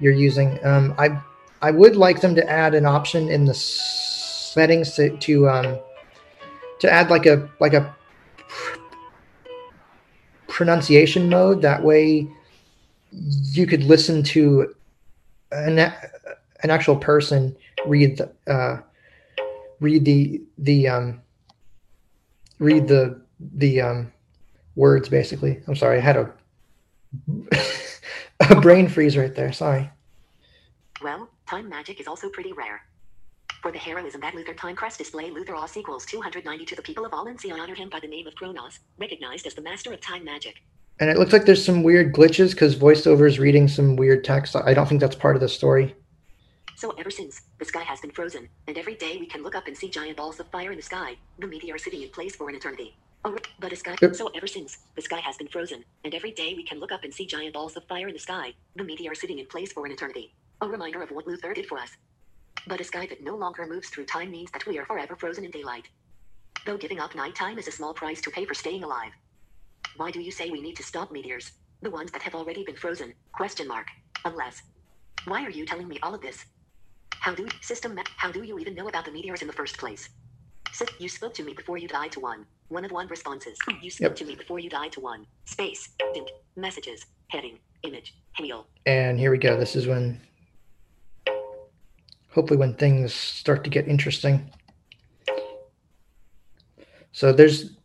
you're 0.00 0.12
using 0.12 0.58
um, 0.64 0.94
i 0.98 1.08
i 1.62 1.70
would 1.70 1.96
like 1.96 2.20
them 2.20 2.34
to 2.34 2.48
add 2.48 2.74
an 2.74 2.86
option 2.86 3.28
in 3.28 3.44
the 3.44 3.54
settings 3.54 4.94
to, 4.94 5.16
to 5.18 5.48
um 5.48 5.78
to 6.78 6.90
add 6.90 7.10
like 7.10 7.26
a 7.26 7.48
like 7.60 7.74
a 7.74 7.94
pr- 8.36 8.78
pronunciation 10.46 11.28
mode. 11.28 11.62
That 11.62 11.82
way 11.82 12.28
you 13.10 13.66
could 13.66 13.84
listen 13.84 14.22
to 14.22 14.74
an, 15.50 15.78
an 15.78 16.70
actual 16.70 16.96
person 16.96 17.56
read 17.86 18.18
the 18.18 18.52
uh 18.52 18.80
read 19.80 20.04
the 20.04 20.42
the 20.58 20.88
um 20.88 21.20
read 22.58 22.86
the 22.86 23.20
the 23.56 23.80
um 23.80 24.12
words 24.76 25.08
basically. 25.08 25.60
I'm 25.66 25.76
sorry 25.76 25.98
i 25.98 26.00
had 26.00 26.16
a 26.16 26.32
a 28.50 28.60
brain 28.60 28.88
freeze 28.88 29.16
right 29.16 29.34
there. 29.34 29.52
Sorry. 29.52 29.90
Well, 31.02 31.28
time 31.46 31.68
magic 31.68 32.00
is 32.00 32.06
also 32.06 32.28
pretty 32.28 32.52
rare. 32.52 32.82
For 33.62 33.72
the 33.72 33.78
heroism 33.78 34.20
that 34.20 34.34
Luther 34.34 34.52
Timecrest 34.54 34.98
display, 34.98 35.30
Luther 35.30 35.54
Oz 35.54 35.76
equals 35.76 36.04
290 36.06 36.64
to 36.66 36.76
the 36.76 36.82
people 36.82 37.04
of 37.06 37.12
Alency 37.12 37.52
honor 37.52 37.74
him 37.74 37.88
by 37.88 38.00
the 38.00 38.08
name 38.08 38.26
of 38.26 38.34
Kronos, 38.34 38.80
recognized 38.98 39.46
as 39.46 39.54
the 39.54 39.62
master 39.62 39.92
of 39.92 40.00
time 40.00 40.24
magic. 40.24 40.56
and 41.00 41.10
it 41.10 41.18
looks 41.18 41.32
like 41.32 41.44
there's 41.44 41.64
some 41.64 41.82
weird 41.82 42.12
glitches 42.14 42.50
because 42.52 42.76
voiceover 42.76 43.26
is 43.26 43.38
reading 43.40 43.66
some 43.66 43.96
weird 43.96 44.22
text 44.22 44.54
i 44.54 44.72
don't 44.72 44.88
think 44.88 45.00
that's 45.00 45.16
part 45.16 45.34
of 45.34 45.40
the 45.42 45.48
story 45.48 45.94
So 46.76 46.90
ever 46.98 47.10
since, 47.10 47.40
the 47.58 47.64
sky 47.64 47.82
has 47.82 48.00
been 48.00 48.10
frozen, 48.18 48.48
and 48.68 48.76
every 48.78 48.94
day 48.96 49.16
we 49.18 49.26
can 49.26 49.42
look 49.44 49.54
up 49.56 49.66
and 49.68 49.76
see 49.76 49.88
giant 49.88 50.16
balls 50.16 50.38
of 50.40 50.46
fire 50.54 50.70
in 50.74 50.76
the 50.76 50.82
sky, 50.92 51.10
the 51.38 51.46
meteor 51.46 51.76
is 51.76 51.84
sitting 51.84 52.02
in 52.02 52.10
place 52.10 52.34
for 52.36 52.48
an 52.50 52.54
eternity. 52.56 52.90
Oh, 53.24 53.36
but 53.60 53.72
a 53.72 53.76
sky. 53.76 53.94
Yep. 54.02 54.14
So 54.20 54.30
ever 54.38 54.46
since, 54.56 54.70
the 54.96 55.02
sky 55.08 55.20
has 55.28 55.36
been 55.40 55.48
frozen, 55.48 55.80
and 56.04 56.12
every 56.18 56.32
day 56.42 56.50
we 56.58 56.64
can 56.70 56.78
look 56.80 56.92
up 56.96 57.04
and 57.04 57.12
see 57.14 57.26
giant 57.26 57.54
balls 57.54 57.74
of 57.78 57.84
fire 57.92 58.08
in 58.08 58.14
the 58.18 58.24
sky, 58.28 58.46
the 58.76 58.84
meteor 58.84 59.12
is 59.12 59.20
sitting 59.20 59.38
in 59.38 59.46
place 59.46 59.72
for 59.72 59.82
an 59.86 59.92
eternity. 59.92 60.26
A 60.64 60.68
reminder 60.68 61.02
of 61.02 61.10
what 61.10 61.26
Luther 61.26 61.52
did 61.52 61.66
for 61.66 61.78
us. 61.78 61.90
But 62.66 62.80
a 62.80 62.84
sky 62.84 63.06
that 63.08 63.22
no 63.22 63.36
longer 63.36 63.66
moves 63.66 63.90
through 63.90 64.06
time 64.06 64.30
means 64.30 64.50
that 64.52 64.66
we 64.66 64.78
are 64.78 64.86
forever 64.86 65.16
frozen 65.16 65.44
in 65.44 65.50
daylight. 65.50 65.88
Though 66.66 66.78
giving 66.78 67.00
up 67.00 67.14
nighttime 67.14 67.58
is 67.58 67.68
a 67.68 67.72
small 67.72 67.94
price 67.94 68.20
to 68.22 68.30
pay 68.30 68.46
for 68.46 68.54
staying 68.54 68.84
alive. 68.84 69.12
Why 69.94 70.10
do 70.10 70.20
you 70.20 70.32
say 70.32 70.50
we 70.50 70.62
need 70.62 70.76
to 70.76 70.84
stop 70.84 71.12
meteors? 71.12 71.52
The 71.82 71.90
ones 71.90 72.12
that 72.12 72.22
have 72.22 72.34
already 72.34 72.64
been 72.64 72.76
frozen? 72.76 73.14
Question 73.34 73.68
mark. 73.68 73.88
Unless. 74.24 74.62
Why 75.26 75.44
are 75.44 75.50
you 75.50 75.66
telling 75.66 75.88
me 75.88 75.98
all 76.02 76.14
of 76.14 76.22
this? 76.22 76.44
How 77.20 77.34
do 77.34 77.52
system 77.62 77.98
how 78.16 78.32
do 78.32 78.42
you 78.44 78.58
even 78.58 78.74
know 78.74 78.88
about 78.88 79.06
the 79.06 79.12
meteors 79.12 79.42
in 79.42 79.48
the 79.48 79.54
first 79.54 79.78
place? 79.78 80.08
You 81.00 81.08
spoke 81.10 81.34
to 81.34 81.44
me 81.44 81.54
before 81.54 81.78
you 81.78 81.88
died 81.88 82.12
to 82.12 82.20
one. 82.20 82.46
One 82.68 82.84
of 82.84 82.92
one 82.92 83.08
responses. 83.08 83.58
You 83.82 83.90
spoke 83.90 84.10
Yep. 84.10 84.16
to 84.16 84.24
me 84.26 84.36
before 84.36 84.60
you 84.60 84.70
died 84.70 84.92
to 84.92 85.00
one. 85.00 85.26
Space. 85.46 85.90
Messages. 86.56 87.06
Heading. 87.30 87.60
Image. 87.84 88.14
Hail. 88.38 88.68
and 88.86 89.18
here 89.20 89.30
we 89.30 89.38
go 89.38 89.56
this 89.58 89.76
is 89.76 89.86
when 89.86 90.20
hopefully 92.34 92.58
when 92.58 92.74
things 92.74 93.14
start 93.14 93.62
to 93.64 93.70
get 93.70 93.86
interesting 93.88 94.50
so 97.12 97.32
there's 97.32 97.76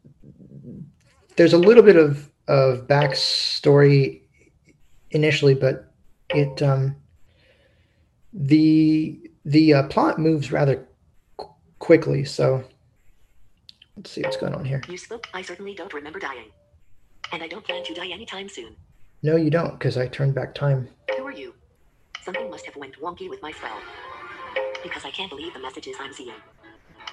there's 1.36 1.54
a 1.54 1.58
little 1.58 1.84
bit 1.84 1.96
of 1.96 2.30
of 2.48 2.88
backstory 2.88 4.22
initially 5.12 5.54
but 5.54 5.92
it 6.32 6.62
um 6.62 6.96
the 8.34 9.20
the 9.46 9.74
uh, 9.74 9.84
plot 9.84 10.20
moves 10.20 10.52
rather 10.52 10.88
qu- 11.38 11.48
quickly 11.80 12.24
so 12.26 12.64
let's 13.98 14.12
see 14.12 14.22
what's 14.22 14.38
going 14.38 14.54
on 14.54 14.66
here 14.66 14.82
You 14.88 14.98
spoke. 14.98 15.28
I 15.34 15.42
certainly 15.42 15.74
don't 15.74 15.94
remember 15.94 16.20
dying. 16.20 16.50
And 17.32 17.44
I 17.44 17.48
don't 17.48 17.64
plan 17.64 17.84
to 17.84 17.94
die 17.94 18.08
anytime 18.10 18.50
soon. 18.50 18.76
no 19.24 19.36
you 19.36 19.50
don't 19.52 19.74
because 19.78 19.98
i 19.98 20.08
turned 20.08 20.34
back 20.36 20.54
time 20.56 20.88
Who 21.18 21.26
are 21.26 21.32
you? 21.32 21.54
Something 22.24 22.50
must 22.50 22.66
have 22.66 22.76
went 22.76 23.00
wonky 23.02 23.30
with 23.30 23.42
my 23.42 23.52
spell. 23.52 23.80
Because 24.84 25.06
I 25.06 25.12
can't 25.12 25.30
believe 25.30 25.54
the 25.54 25.60
messages 25.60 25.96
I'm 26.00 26.14
seeing. 26.14 26.36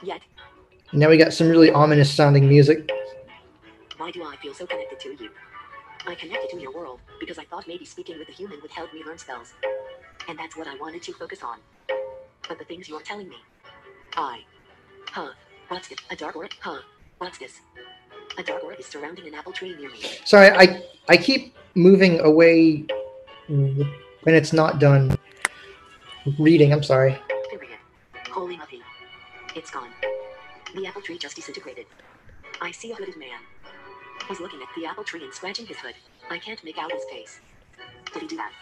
Yet, 0.02 0.20
now 0.92 1.08
we 1.08 1.16
got 1.16 1.32
some 1.32 1.48
really 1.48 1.70
ominous 1.70 2.12
sounding 2.12 2.48
music 2.48 2.90
why 3.96 4.10
do 4.10 4.22
I 4.24 4.36
feel 4.36 4.54
so 4.54 4.66
connected 4.66 5.00
to 5.00 5.24
you? 5.24 5.30
I 6.06 6.14
connected 6.14 6.50
to 6.50 6.60
your 6.60 6.72
world 6.72 7.00
because 7.18 7.38
I 7.38 7.44
thought 7.44 7.66
maybe 7.66 7.84
speaking 7.84 8.18
with 8.18 8.28
a 8.28 8.32
human 8.32 8.60
would 8.62 8.70
help 8.70 8.92
me 8.92 9.02
learn 9.04 9.18
spells. 9.18 9.54
And 10.28 10.38
that's 10.38 10.56
what 10.56 10.68
I 10.68 10.76
wanted 10.76 11.02
to 11.04 11.12
focus 11.12 11.42
on. 11.42 11.58
But 12.48 12.58
the 12.58 12.64
things 12.64 12.88
you're 12.88 13.00
telling 13.00 13.28
me. 13.28 13.36
I. 14.16 14.44
Huh. 15.08 15.30
What's 15.68 15.88
this? 15.88 15.98
A 16.10 16.16
dark 16.16 16.36
orb? 16.36 16.50
Huh. 16.60 16.78
What's 17.18 17.38
this? 17.38 17.60
A 18.38 18.42
dark 18.42 18.62
orb 18.62 18.78
is 18.78 18.86
surrounding 18.86 19.26
an 19.26 19.34
apple 19.34 19.52
tree 19.52 19.74
near 19.76 19.90
me. 19.90 20.00
Sorry, 20.24 20.50
I 20.50 20.82
I 21.08 21.16
keep 21.16 21.56
moving 21.74 22.20
away 22.20 22.84
when 23.48 24.34
it's 24.34 24.52
not 24.52 24.78
done 24.78 25.18
reading. 26.38 26.72
I'm 26.72 26.82
sorry. 26.82 27.18
Holy 28.36 28.58
muffy. 28.58 28.80
It's 29.54 29.70
gone. 29.70 29.88
The 30.74 30.86
apple 30.86 31.00
tree 31.00 31.16
just 31.16 31.36
disintegrated. 31.36 31.86
I 32.60 32.70
see 32.70 32.92
a 32.92 32.94
hooded 32.94 33.16
man. 33.16 33.40
He's 34.28 34.40
looking 34.40 34.60
at 34.60 34.68
the 34.76 34.84
apple 34.84 35.04
tree 35.04 35.24
and 35.24 35.32
scratching 35.32 35.64
his 35.64 35.78
hood. 35.78 35.94
I 36.28 36.36
can't 36.36 36.62
make 36.62 36.76
out 36.76 36.92
his 36.92 37.00
face. 37.10 37.40
Did 38.12 38.20
he 38.20 38.28
do 38.28 38.36
that? 38.36 38.52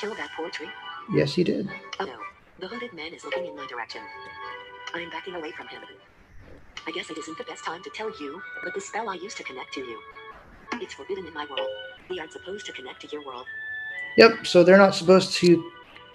Kill 0.00 0.16
that 0.16 0.30
poor 0.36 0.50
tree? 0.50 0.66
Yes, 1.14 1.32
he 1.32 1.44
did. 1.44 1.70
Oh 2.00 2.06
no. 2.06 2.18
The 2.58 2.66
hooded 2.66 2.92
man 2.92 3.14
is 3.14 3.22
looking 3.22 3.46
in 3.46 3.54
my 3.54 3.68
direction. 3.68 4.00
I'm 4.92 5.10
backing 5.10 5.36
away 5.36 5.52
from 5.52 5.68
him. 5.68 5.82
I 6.84 6.90
guess 6.90 7.08
it 7.08 7.18
isn't 7.18 7.38
the 7.38 7.44
best 7.44 7.64
time 7.64 7.84
to 7.84 7.90
tell 7.94 8.10
you, 8.20 8.42
but 8.64 8.74
the 8.74 8.80
spell 8.80 9.08
I 9.08 9.14
used 9.14 9.36
to 9.36 9.44
connect 9.44 9.74
to 9.74 9.80
you. 9.80 10.00
It's 10.72 10.94
forbidden 10.94 11.24
in 11.24 11.34
my 11.34 11.46
world. 11.48 11.68
We 12.10 12.18
aren't 12.18 12.32
supposed 12.32 12.66
to 12.66 12.72
connect 12.72 13.02
to 13.02 13.08
your 13.12 13.24
world. 13.24 13.46
Yep. 14.16 14.44
So 14.44 14.64
they're 14.64 14.76
not 14.76 14.96
supposed 14.96 15.34
to 15.34 15.46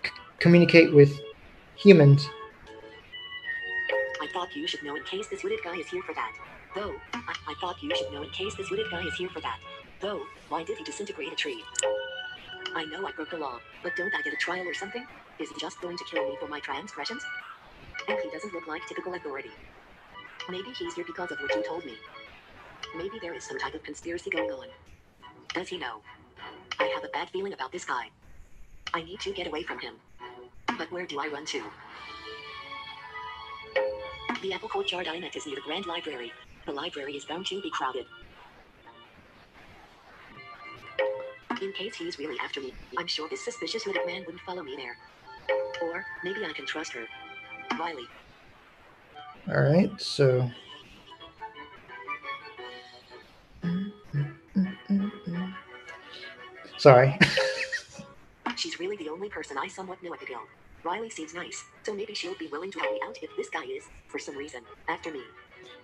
c- 0.03 0.11
communicate 0.39 0.93
with 0.93 1.17
humans. 1.77 2.27
Thought 4.33 4.55
you 4.55 4.65
should 4.65 4.81
know 4.83 4.95
in 4.95 5.03
case 5.03 5.27
this 5.27 5.41
hooded 5.41 5.59
guy 5.63 5.75
is 5.75 5.87
here 5.89 6.01
for 6.01 6.15
that. 6.15 6.33
Though, 6.73 6.95
I, 7.13 7.35
I 7.47 7.53
thought 7.61 7.83
you 7.83 7.95
should 7.95 8.11
know 8.11 8.23
in 8.23 8.29
case 8.31 8.55
this 8.55 8.67
hooded 8.67 8.89
guy 8.89 9.03
is 9.03 9.13
here 9.13 9.29
for 9.29 9.39
that. 9.41 9.59
Though, 9.99 10.23
why 10.49 10.63
did 10.63 10.79
he 10.79 10.83
disintegrate 10.83 11.31
a 11.31 11.35
tree? 11.35 11.63
I 12.73 12.83
know 12.85 13.05
I 13.05 13.11
broke 13.11 13.29
the 13.29 13.37
law, 13.37 13.59
but 13.83 13.95
don't 13.95 14.13
I 14.15 14.23
get 14.23 14.33
a 14.33 14.37
trial 14.37 14.67
or 14.67 14.73
something? 14.73 15.05
Is 15.37 15.49
he 15.49 15.55
just 15.59 15.79
going 15.81 15.97
to 15.97 16.03
kill 16.09 16.27
me 16.27 16.35
for 16.39 16.47
my 16.47 16.59
transgressions? 16.59 17.23
And 18.07 18.17
he 18.23 18.29
doesn't 18.31 18.53
look 18.53 18.67
like 18.67 18.81
typical 18.87 19.13
authority. 19.13 19.51
Maybe 20.49 20.69
he's 20.79 20.95
here 20.95 21.05
because 21.05 21.31
of 21.31 21.37
what 21.39 21.53
you 21.55 21.63
told 21.63 21.85
me. 21.85 21.93
Maybe 22.97 23.19
there 23.21 23.35
is 23.35 23.43
some 23.43 23.59
type 23.59 23.75
of 23.75 23.83
conspiracy 23.83 24.31
going 24.31 24.49
on. 24.49 24.67
Does 25.53 25.67
he 25.67 25.77
know? 25.77 26.01
I 26.79 26.85
have 26.85 27.03
a 27.03 27.09
bad 27.09 27.29
feeling 27.29 27.53
about 27.53 27.71
this 27.71 27.85
guy. 27.85 28.09
I 28.95 29.03
need 29.03 29.19
to 29.19 29.31
get 29.31 29.45
away 29.45 29.61
from 29.61 29.77
him. 29.77 29.93
But 30.75 30.91
where 30.91 31.05
do 31.05 31.19
I 31.19 31.27
run 31.27 31.45
to? 31.45 31.61
The 34.43 34.51
Apple 34.51 34.67
Courtyard 34.67 35.07
IMAX 35.07 35.37
is 35.37 35.45
near 35.45 35.55
the 35.55 35.61
Grand 35.61 35.85
Library. 35.85 36.33
The 36.65 36.73
library 36.73 37.15
is 37.15 37.23
bound 37.23 37.45
to 37.45 37.61
be 37.61 37.69
crowded. 37.69 38.05
In 41.61 41.71
case 41.71 41.95
he's 41.95 42.19
really 42.19 42.37
after 42.43 42.59
me, 42.59 42.73
I'm 42.97 43.07
sure 43.07 43.29
this 43.29 43.45
suspicious 43.45 43.83
hooded 43.83 44.05
man 44.05 44.23
wouldn't 44.25 44.41
follow 44.41 44.61
me 44.61 44.75
there. 44.75 44.97
Or 45.81 46.05
maybe 46.25 46.43
I 46.43 46.51
can 46.51 46.65
trust 46.65 46.91
her. 46.91 47.05
Riley. 47.79 48.03
All 49.47 49.61
right, 49.61 49.89
so. 49.97 50.51
Sorry. 56.77 57.17
She's 58.57 58.77
really 58.77 58.97
the 58.97 59.07
only 59.07 59.29
person 59.29 59.57
I 59.57 59.69
somewhat 59.69 60.03
knew 60.03 60.13
at 60.13 60.19
the 60.19 60.25
guild. 60.25 60.47
Riley 60.83 61.09
seems 61.09 61.33
nice, 61.33 61.63
so 61.83 61.93
maybe 61.93 62.13
she'll 62.13 62.37
be 62.37 62.47
willing 62.47 62.71
to 62.71 62.79
help 62.79 62.93
me 62.93 62.99
out 63.05 63.17
if 63.21 63.29
this 63.37 63.49
guy 63.49 63.63
is, 63.63 63.83
for 64.07 64.19
some 64.19 64.35
reason, 64.37 64.61
after 64.89 65.11
me. 65.11 65.21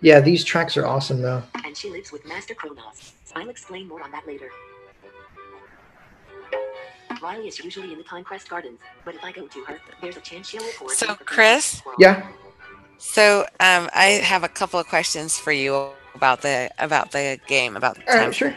Yeah, 0.01 0.19
these 0.19 0.43
tracks 0.43 0.77
are 0.77 0.85
awesome 0.85 1.21
though. 1.21 1.43
And 1.65 1.75
she 1.75 1.89
lives 1.89 2.11
with 2.11 2.25
Master 2.25 2.53
Kronos. 2.53 3.13
I'll 3.35 3.49
explain 3.49 3.87
more 3.87 4.01
on 4.03 4.11
that 4.11 4.25
later. 4.27 4.49
Riley 7.21 7.47
is 7.47 7.59
usually 7.59 7.91
in 7.91 7.97
the 7.97 8.03
Pinecrest 8.03 8.47
Gardens, 8.47 8.79
but 9.03 9.15
if 9.15 9.23
I 9.23 9.31
go 9.31 9.47
to 9.47 9.63
her, 9.65 9.79
there's 10.01 10.15
a 10.15 10.21
chance 10.21 10.49
she'll 10.49 10.63
report. 10.63 10.91
So, 10.91 11.15
Chris? 11.15 11.81
Yeah. 11.97 12.25
So 12.97 13.41
um, 13.59 13.89
I 13.93 14.21
have 14.23 14.43
a 14.43 14.47
couple 14.47 14.79
of 14.79 14.87
questions 14.87 15.37
for 15.37 15.51
you 15.51 15.89
about 16.15 16.41
the 16.41 16.69
about 16.79 17.11
the 17.11 17.39
game 17.47 17.77
about 17.77 17.95
the 17.95 18.01
time. 18.01 18.17
right, 18.17 18.35
sure. 18.35 18.55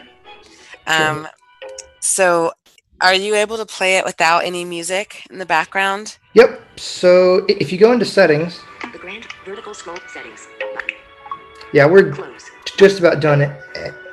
Um, 0.85 1.27
so 2.01 2.51
are 3.03 3.13
you 3.13 3.35
able 3.35 3.57
to 3.57 3.65
play 3.65 3.97
it 3.97 4.05
without 4.05 4.39
any 4.45 4.63
music 4.63 5.27
in 5.29 5.37
the 5.37 5.45
background? 5.45 6.17
Yep. 6.33 6.61
So 6.77 7.45
if 7.49 7.71
you 7.71 7.77
go 7.77 7.91
into 7.91 8.05
settings, 8.05 8.59
The 8.93 8.97
grand 8.97 9.27
vertical 9.45 9.73
scroll 9.73 9.97
settings. 10.11 10.47
Button. 10.73 10.95
yeah, 11.73 11.85
we're 11.85 12.11
Close. 12.11 12.49
just 12.77 12.99
about 12.99 13.19
done 13.19 13.41
it. 13.41 13.51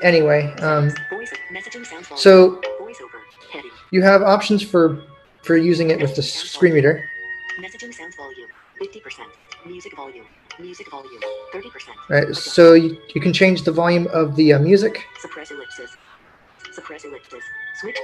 Anyway, 0.03 0.53
um, 0.61 0.91
Voice 1.11 1.31
messaging 1.55 1.87
sounds 1.87 2.09
volume. 2.09 2.19
so 2.19 2.61
you 3.93 4.03
have 4.03 4.23
options 4.23 4.63
for 4.63 5.03
for 5.43 5.57
using 5.57 5.91
it 5.91 6.01
with 6.01 6.17
the 6.17 6.23
screen 6.23 6.73
reader. 6.75 7.05
Messaging 7.61 7.93
sounds 7.95 8.17
volume 8.17 8.49
50%. 8.81 9.25
Music 9.67 9.95
volume. 9.97 10.25
Music 10.59 10.91
volume 10.91 11.21
30%. 11.55 11.71
Right. 12.09 12.35
So 12.35 12.75
you, 12.75 12.99
you 13.15 13.21
can 13.21 13.33
change 13.33 13.63
the 13.63 13.73
volume 13.73 14.07
of 14.13 14.37
the 14.37 14.55
uh, 14.55 14.59
music. 14.59 15.05
Suppress 15.21 15.51
ellipsis. 15.51 15.91
Suppress 16.73 17.05
ellipsis. 17.05 17.43
Switch 17.81 17.97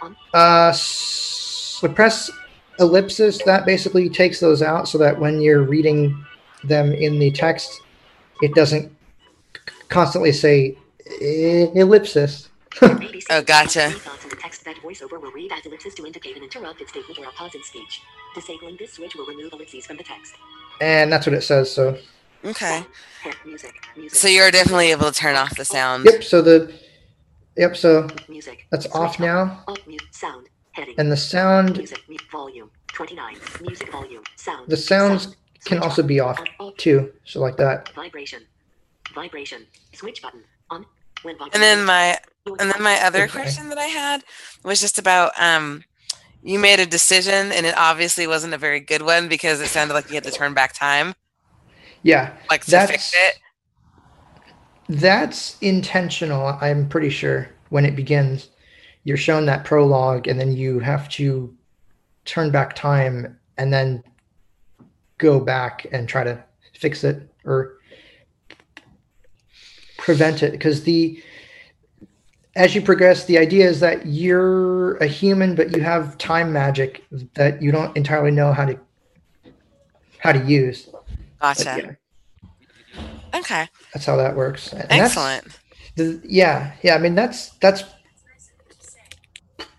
button. 0.00 0.16
On. 0.34 0.38
Uh, 0.40 0.72
suppress 0.74 2.30
ellipsis. 2.78 3.42
That 3.44 3.66
basically 3.66 4.08
takes 4.08 4.40
those 4.40 4.62
out 4.62 4.88
so 4.88 4.98
that 4.98 5.18
when 5.18 5.40
you're 5.40 5.62
reading 5.62 6.24
them 6.64 6.92
in 6.92 7.18
the 7.18 7.30
text, 7.30 7.80
it 8.42 8.54
doesn't 8.54 8.94
constantly 9.88 10.32
say 10.32 10.76
"Eh, 11.20 11.66
ellipsis. 11.74 12.48
Oh, 13.32 13.42
gotcha. 13.42 13.90
Three 13.90 14.12
in 14.24 14.28
the 14.30 14.36
text 14.36 14.64
that 14.64 14.74
voiceover 14.76 15.20
will 15.20 15.30
read 15.30 15.52
as 15.52 15.64
ellipsis 15.64 15.94
to 15.94 16.06
indicate 16.06 16.36
an 16.36 16.42
interrupted 16.42 16.88
statement 16.88 17.16
or 17.18 17.26
a 17.26 17.32
pause 17.32 17.54
in 17.54 17.62
speech. 17.62 18.00
Disabling 18.34 18.76
this 18.76 18.94
switch 18.94 19.14
will 19.14 19.26
remove 19.26 19.52
ellipses 19.52 19.86
from 19.86 19.98
the 19.98 20.02
text. 20.02 20.34
And 20.80 21.12
that's 21.12 21.26
what 21.26 21.34
it 21.34 21.42
says. 21.42 21.70
So 21.70 21.96
Okay. 22.44 22.84
Music. 23.44 23.72
Music. 23.96 24.18
So 24.18 24.26
you're 24.26 24.50
definitely 24.50 24.90
able 24.90 25.06
to 25.06 25.12
turn 25.12 25.36
off 25.36 25.54
the 25.56 25.64
sound. 25.64 26.06
yep. 26.06 26.24
So 26.24 26.42
the 26.42 26.72
yep. 27.56 27.76
So 27.76 28.08
Music. 28.28 28.66
that's 28.70 28.84
Switch 28.84 28.94
off 28.94 29.20
now, 29.20 29.62
Off 29.68 29.78
mute. 29.86 30.02
Sound. 30.12 30.48
Heading. 30.72 30.94
and 30.98 31.10
the 31.10 31.16
sound 31.16 31.76
Music. 31.76 32.00
Mute. 32.08 32.22
Volume. 32.30 32.70
29. 32.92 33.36
Music 33.62 33.90
volume. 33.92 34.22
Sound. 34.36 34.68
The 34.68 34.76
sounds 34.76 35.22
Sound. 35.24 35.36
can 35.64 35.78
Switch 35.78 35.82
also 35.82 36.02
be 36.02 36.20
off 36.20 36.40
Off. 36.58 36.76
too. 36.76 37.12
So 37.24 37.40
like 37.40 37.56
that. 37.56 37.88
Vibration. 37.94 38.42
Vibration. 39.14 39.66
Switch 39.94 40.22
button. 40.22 40.42
On. 40.70 40.84
When 41.22 41.36
And 41.52 41.62
then 41.62 41.84
my 41.84 42.18
and 42.58 42.70
then 42.72 42.82
my 42.82 42.94
other 43.04 43.24
Okay. 43.24 43.32
question 43.32 43.68
that 43.68 43.76
I 43.78 43.84
had 43.86 44.22
was 44.64 44.80
just 44.80 44.98
about 44.98 45.32
um 45.38 45.84
you 46.42 46.58
made 46.58 46.80
a 46.80 46.86
decision 46.86 47.52
and 47.52 47.66
it 47.66 47.74
obviously 47.76 48.26
wasn't 48.26 48.54
a 48.54 48.58
very 48.58 48.80
good 48.80 49.02
one 49.02 49.28
because 49.28 49.60
it 49.60 49.66
sounded 49.66 49.92
like 49.92 50.08
you 50.08 50.14
had 50.14 50.24
to 50.24 50.30
turn 50.30 50.54
back 50.54 50.72
time 50.72 51.14
Yeah. 52.02 52.32
like 52.48 52.64
to 52.64 52.70
That's 52.70 52.90
fix 52.90 53.12
it. 53.14 53.38
That's 54.90 55.56
intentional, 55.60 56.58
I'm 56.60 56.88
pretty 56.88 57.10
sure. 57.10 57.48
When 57.68 57.86
it 57.86 57.94
begins, 57.94 58.48
you're 59.04 59.16
shown 59.16 59.46
that 59.46 59.64
prologue, 59.64 60.26
and 60.26 60.40
then 60.40 60.50
you 60.50 60.80
have 60.80 61.08
to 61.10 61.56
turn 62.24 62.50
back 62.50 62.74
time 62.74 63.38
and 63.56 63.72
then 63.72 64.02
go 65.18 65.38
back 65.38 65.86
and 65.92 66.08
try 66.08 66.24
to 66.24 66.42
fix 66.74 67.04
it 67.04 67.32
or 67.44 67.76
prevent 69.96 70.42
it. 70.42 70.50
Because 70.50 70.82
the 70.82 71.22
as 72.56 72.74
you 72.74 72.82
progress, 72.82 73.26
the 73.26 73.38
idea 73.38 73.68
is 73.68 73.78
that 73.78 74.06
you're 74.06 74.96
a 74.96 75.06
human, 75.06 75.54
but 75.54 75.76
you 75.76 75.84
have 75.84 76.18
time 76.18 76.52
magic 76.52 77.04
that 77.34 77.62
you 77.62 77.70
don't 77.70 77.96
entirely 77.96 78.32
know 78.32 78.52
how 78.52 78.64
to 78.64 78.76
how 80.18 80.32
to 80.32 80.44
use. 80.44 80.86
But 81.40 81.56
Gotcha. 81.56 81.76
yeah, 81.76 81.92
Okay. 83.34 83.68
that's 83.92 84.06
how 84.06 84.16
that 84.16 84.36
works. 84.36 84.72
And 84.72 84.86
Excellent. 84.90 85.44
the, 85.96 86.20
yeah, 86.24 86.72
yeah. 86.82 86.94
I 86.94 86.98
mean, 86.98 87.14
that's 87.14 87.50
that's 87.60 87.84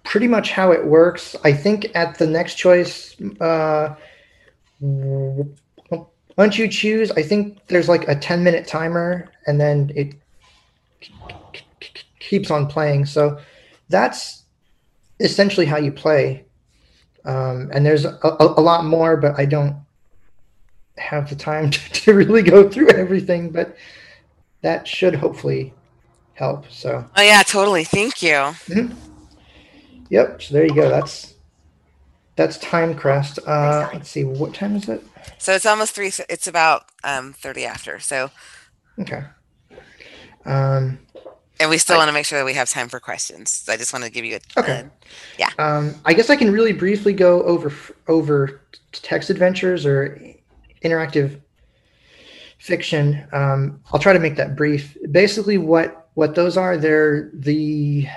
pretty 0.04 0.28
much 0.28 0.52
how 0.52 0.72
it 0.72 0.86
works. 0.86 1.36
I 1.44 1.54
think 1.54 1.88
at 1.96 2.18
the 2.18 2.28
next 2.28 2.56
choice, 2.56 3.16
uh, 3.40 3.96
once 4.82 6.58
you 6.58 6.68
choose, 6.68 7.12
I 7.12 7.24
think 7.24 7.66
there's 7.68 7.88
like 7.88 8.08
a 8.08 8.16
10 8.16 8.44
minute 8.44 8.68
timer, 8.68 9.30
and 9.48 9.60
then 9.60 9.92
it 9.96 10.16
keeps 12.20 12.52
on 12.52 12.68
playing. 12.68 13.06
So 13.06 13.40
that's 13.90 14.44
essentially 15.20 15.66
how 15.66 15.78
you 15.78 15.92
play. 15.92 16.46
Um, 17.26 17.70
and 17.74 17.86
there's 17.86 18.06
a, 18.06 18.18
a, 18.24 18.54
a 18.58 18.62
lot 18.62 18.86
more, 18.86 19.16
but 19.16 19.38
I 19.38 19.46
don't 19.46 19.76
have 20.98 21.30
the 21.30 21.36
time 21.36 21.70
to, 21.72 21.80
to 21.94 22.14
really 22.14 22.42
go 22.44 22.68
through 22.70 22.90
everything. 22.90 23.50
But 23.50 23.76
that 24.62 24.88
should 24.88 25.16
hopefully 25.16 25.74
help. 26.34 26.70
So, 26.72 27.06
Oh 27.16 27.22
yeah, 27.22 27.44
totally. 27.44 27.84
Thank 27.84 28.22
you. 28.22 28.54
yep. 30.10 30.42
So 30.42 30.54
there 30.54 30.66
you 30.66 30.74
go. 30.76 30.90
That's 30.90 31.36
that's 32.36 32.58
Timecrest. 32.58 33.40
Uh, 33.46 33.90
let's 33.94 34.10
see. 34.10 34.24
What 34.24 34.54
time 34.54 34.76
is 34.76 34.88
it? 34.90 35.04
So 35.38 35.54
it's 35.54 35.66
almost 35.66 35.94
three. 35.94 36.12
It's 36.30 36.48
about 36.48 36.86
um, 37.04 37.34
thirty 37.34 37.66
after. 37.66 38.00
So, 38.00 38.32
Okay. 39.00 39.24
Um, 40.46 41.00
and 41.60 41.70
we 41.70 41.78
still 41.78 41.98
want 41.98 42.08
to 42.10 42.14
make 42.14 42.26
sure 42.26 42.40
that 42.40 42.46
we 42.46 42.54
have 42.54 42.70
time 42.70 42.90
for 42.90 43.00
questions. 43.00 43.52
So 43.52 43.74
I 43.74 43.78
just 43.78 43.94
want 43.94 44.06
to 44.06 44.12
give 44.12 44.26
you 44.26 44.38
a 44.38 44.60
Okay. 44.60 44.84
uh, 45.40 45.62
um, 45.62 45.96
I 46.06 46.14
guess 46.14 46.30
I 46.32 46.36
can 46.36 46.52
really 46.52 46.74
briefly 46.74 47.14
go 47.14 47.44
over 47.44 47.72
over 48.08 48.62
text 48.92 49.30
adventures 49.30 49.86
or 49.86 50.20
interactive 50.84 51.42
fiction. 52.58 53.28
Um, 53.32 53.82
I'll 53.92 54.00
try 54.00 54.14
to 54.14 54.20
make 54.20 54.36
that 54.36 54.56
brief. 54.56 54.98
Basically, 55.12 55.58
what 55.58 56.10
what 56.14 56.36
those 56.36 56.58
are, 56.58 56.78
they're 56.78 57.32
the 57.34 58.08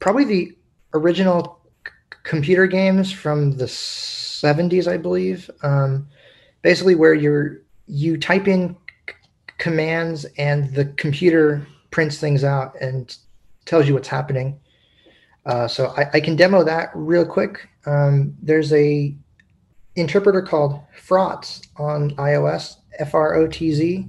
probably 0.00 0.24
the 0.24 0.56
original 0.94 1.60
c- 1.86 1.92
computer 2.24 2.66
games 2.66 3.12
from 3.12 3.56
the 3.58 3.66
70s, 3.66 4.90
I 4.90 4.96
believe. 4.96 5.50
Um, 5.62 6.08
basically, 6.62 6.94
where 6.94 7.14
you're 7.14 7.60
you 7.86 8.16
type 8.16 8.48
in 8.48 8.76
c- 9.08 9.14
commands 9.58 10.24
and 10.38 10.74
the 10.74 10.86
computer 10.86 11.66
prints 11.90 12.18
things 12.18 12.42
out 12.42 12.74
and 12.80 13.16
tells 13.66 13.86
you 13.86 13.94
what's 13.94 14.08
happening. 14.08 14.58
Uh, 15.44 15.68
so 15.68 15.88
I, 15.96 16.08
I 16.14 16.20
can 16.20 16.36
demo 16.36 16.64
that 16.64 16.90
real 16.94 17.26
quick. 17.26 17.68
Um, 17.86 18.34
there's 18.42 18.72
a 18.72 19.14
interpreter 19.96 20.42
called 20.42 20.80
Frotz 20.98 21.62
on 21.76 22.10
iOS, 22.16 22.76
F 22.98 23.14
R 23.14 23.34
O 23.34 23.46
T 23.46 23.72
Z, 23.72 24.08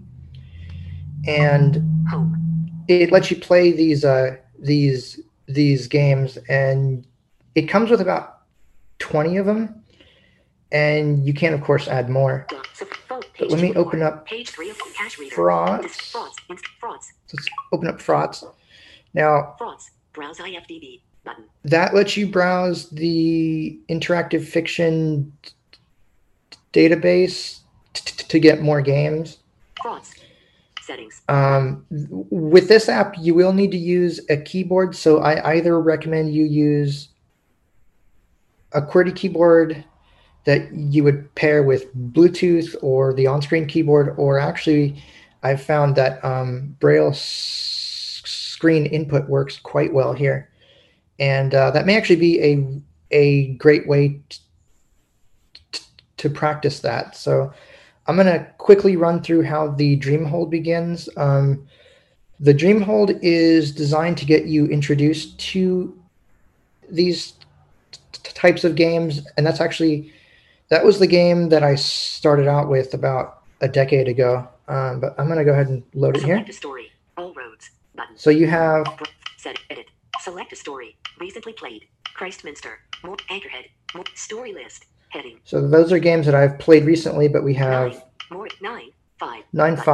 and 1.27 1.83
it 2.87 3.11
lets 3.11 3.31
you 3.31 3.37
play 3.37 3.71
these 3.71 4.05
uh, 4.05 4.37
these 4.59 5.19
these 5.47 5.87
games, 5.87 6.37
and 6.49 7.05
it 7.55 7.63
comes 7.63 7.89
with 7.89 8.01
about 8.01 8.41
twenty 8.99 9.37
of 9.37 9.45
them, 9.45 9.83
and 10.71 11.25
you 11.25 11.33
can 11.33 11.53
of 11.53 11.61
course 11.61 11.87
add 11.87 12.09
more. 12.09 12.47
But 13.39 13.49
let 13.49 13.61
me 13.61 13.73
open 13.75 14.01
up. 14.01 14.27
Frotz. 16.79 17.07
Let's 17.33 17.49
open 17.71 17.87
up 17.87 17.99
Frotz. 17.99 18.43
Now. 19.13 19.55
Browse 20.13 20.37
IFDB. 20.37 21.01
Button. 21.23 21.45
that 21.63 21.93
lets 21.95 22.17
you 22.17 22.27
browse 22.27 22.89
the 22.89 23.79
interactive 23.89 24.45
fiction 24.45 25.31
database 26.73 27.59
t- 27.93 28.25
to 28.27 28.39
get 28.39 28.61
more 28.61 28.81
games. 28.81 29.37
Settings. 30.81 31.21
Um, 31.29 31.85
with 31.89 32.67
this 32.67 32.89
app, 32.89 33.15
you 33.17 33.33
will 33.33 33.53
need 33.53 33.71
to 33.71 33.77
use 33.77 34.19
a 34.29 34.35
keyboard. 34.35 34.95
So 34.95 35.19
I 35.19 35.53
either 35.53 35.79
recommend 35.79 36.33
you 36.33 36.43
use 36.43 37.07
a 38.73 38.81
QWERTY 38.81 39.15
keyboard 39.15 39.85
that 40.43 40.73
you 40.73 41.05
would 41.05 41.33
pair 41.35 41.63
with 41.63 41.95
Bluetooth 41.95 42.75
or 42.81 43.13
the 43.13 43.27
on-screen 43.27 43.65
keyboard, 43.65 44.13
or 44.17 44.39
actually, 44.39 45.01
I've 45.41 45.61
found 45.61 45.95
that 45.95 46.23
um, 46.25 46.75
Braille 46.81 47.11
s- 47.11 48.21
screen 48.25 48.85
input 48.85 49.29
works 49.29 49.57
quite 49.57 49.93
well 49.93 50.11
here, 50.11 50.49
and 51.17 51.55
uh, 51.55 51.71
that 51.71 51.85
may 51.85 51.95
actually 51.95 52.17
be 52.17 52.41
a 52.41 52.81
a 53.11 53.53
great 53.53 53.87
way 53.87 54.19
t- 54.29 54.39
to 56.23 56.29
practice 56.29 56.79
that. 56.79 57.15
So, 57.15 57.53
I'm 58.07 58.15
going 58.15 58.27
to 58.27 58.45
quickly 58.57 58.95
run 58.95 59.21
through 59.21 59.43
how 59.43 59.69
the 59.69 59.97
Dreamhold 59.97 60.49
begins. 60.49 61.07
Um, 61.15 61.67
the 62.39 62.53
Dreamhold 62.53 63.19
is 63.21 63.71
designed 63.71 64.17
to 64.17 64.25
get 64.25 64.45
you 64.45 64.65
introduced 64.65 65.39
to 65.51 65.97
these 66.89 67.33
t- 67.91 67.99
types 68.33 68.63
of 68.63 68.75
games, 68.75 69.25
and 69.37 69.45
that's 69.45 69.61
actually 69.61 70.11
that 70.69 70.83
was 70.83 70.99
the 70.99 71.07
game 71.07 71.49
that 71.49 71.63
I 71.63 71.75
started 71.75 72.47
out 72.47 72.67
with 72.67 72.93
about 72.93 73.43
a 73.61 73.67
decade 73.67 74.07
ago. 74.07 74.47
Um, 74.67 74.99
but 74.99 75.15
I'm 75.17 75.27
going 75.27 75.37
to 75.37 75.45
go 75.45 75.51
ahead 75.51 75.67
and 75.67 75.83
load 75.93 76.17
it 76.17 76.23
here. 76.23 76.35
Select 76.35 76.49
a 76.49 76.53
story. 76.53 76.91
All 77.17 77.33
roads. 77.33 77.69
Button. 77.95 78.17
So 78.17 78.29
you 78.29 78.47
have 78.47 78.85
Set 79.37 79.59
edit. 79.69 79.87
Select 80.19 80.51
a 80.51 80.55
story. 80.55 80.97
Recently 81.19 81.53
played. 81.53 81.85
Christminster. 82.15 82.79
More 83.03 83.17
Anchorhead. 83.29 83.65
More 83.93 84.05
story 84.15 84.53
list. 84.53 84.85
Heading. 85.13 85.39
so 85.43 85.65
those 85.67 85.91
are 85.91 85.99
games 85.99 86.25
that 86.25 86.33
I've 86.33 86.57
played 86.57 86.85
recently, 86.85 87.27
but 87.27 87.43
we 87.43 87.53
Nine. 87.53 87.61
have 87.91 88.03
More 88.31 88.47
nine. 88.61 88.89
Five. 89.19 89.43
nine 89.53 89.75
Button. 89.75 89.85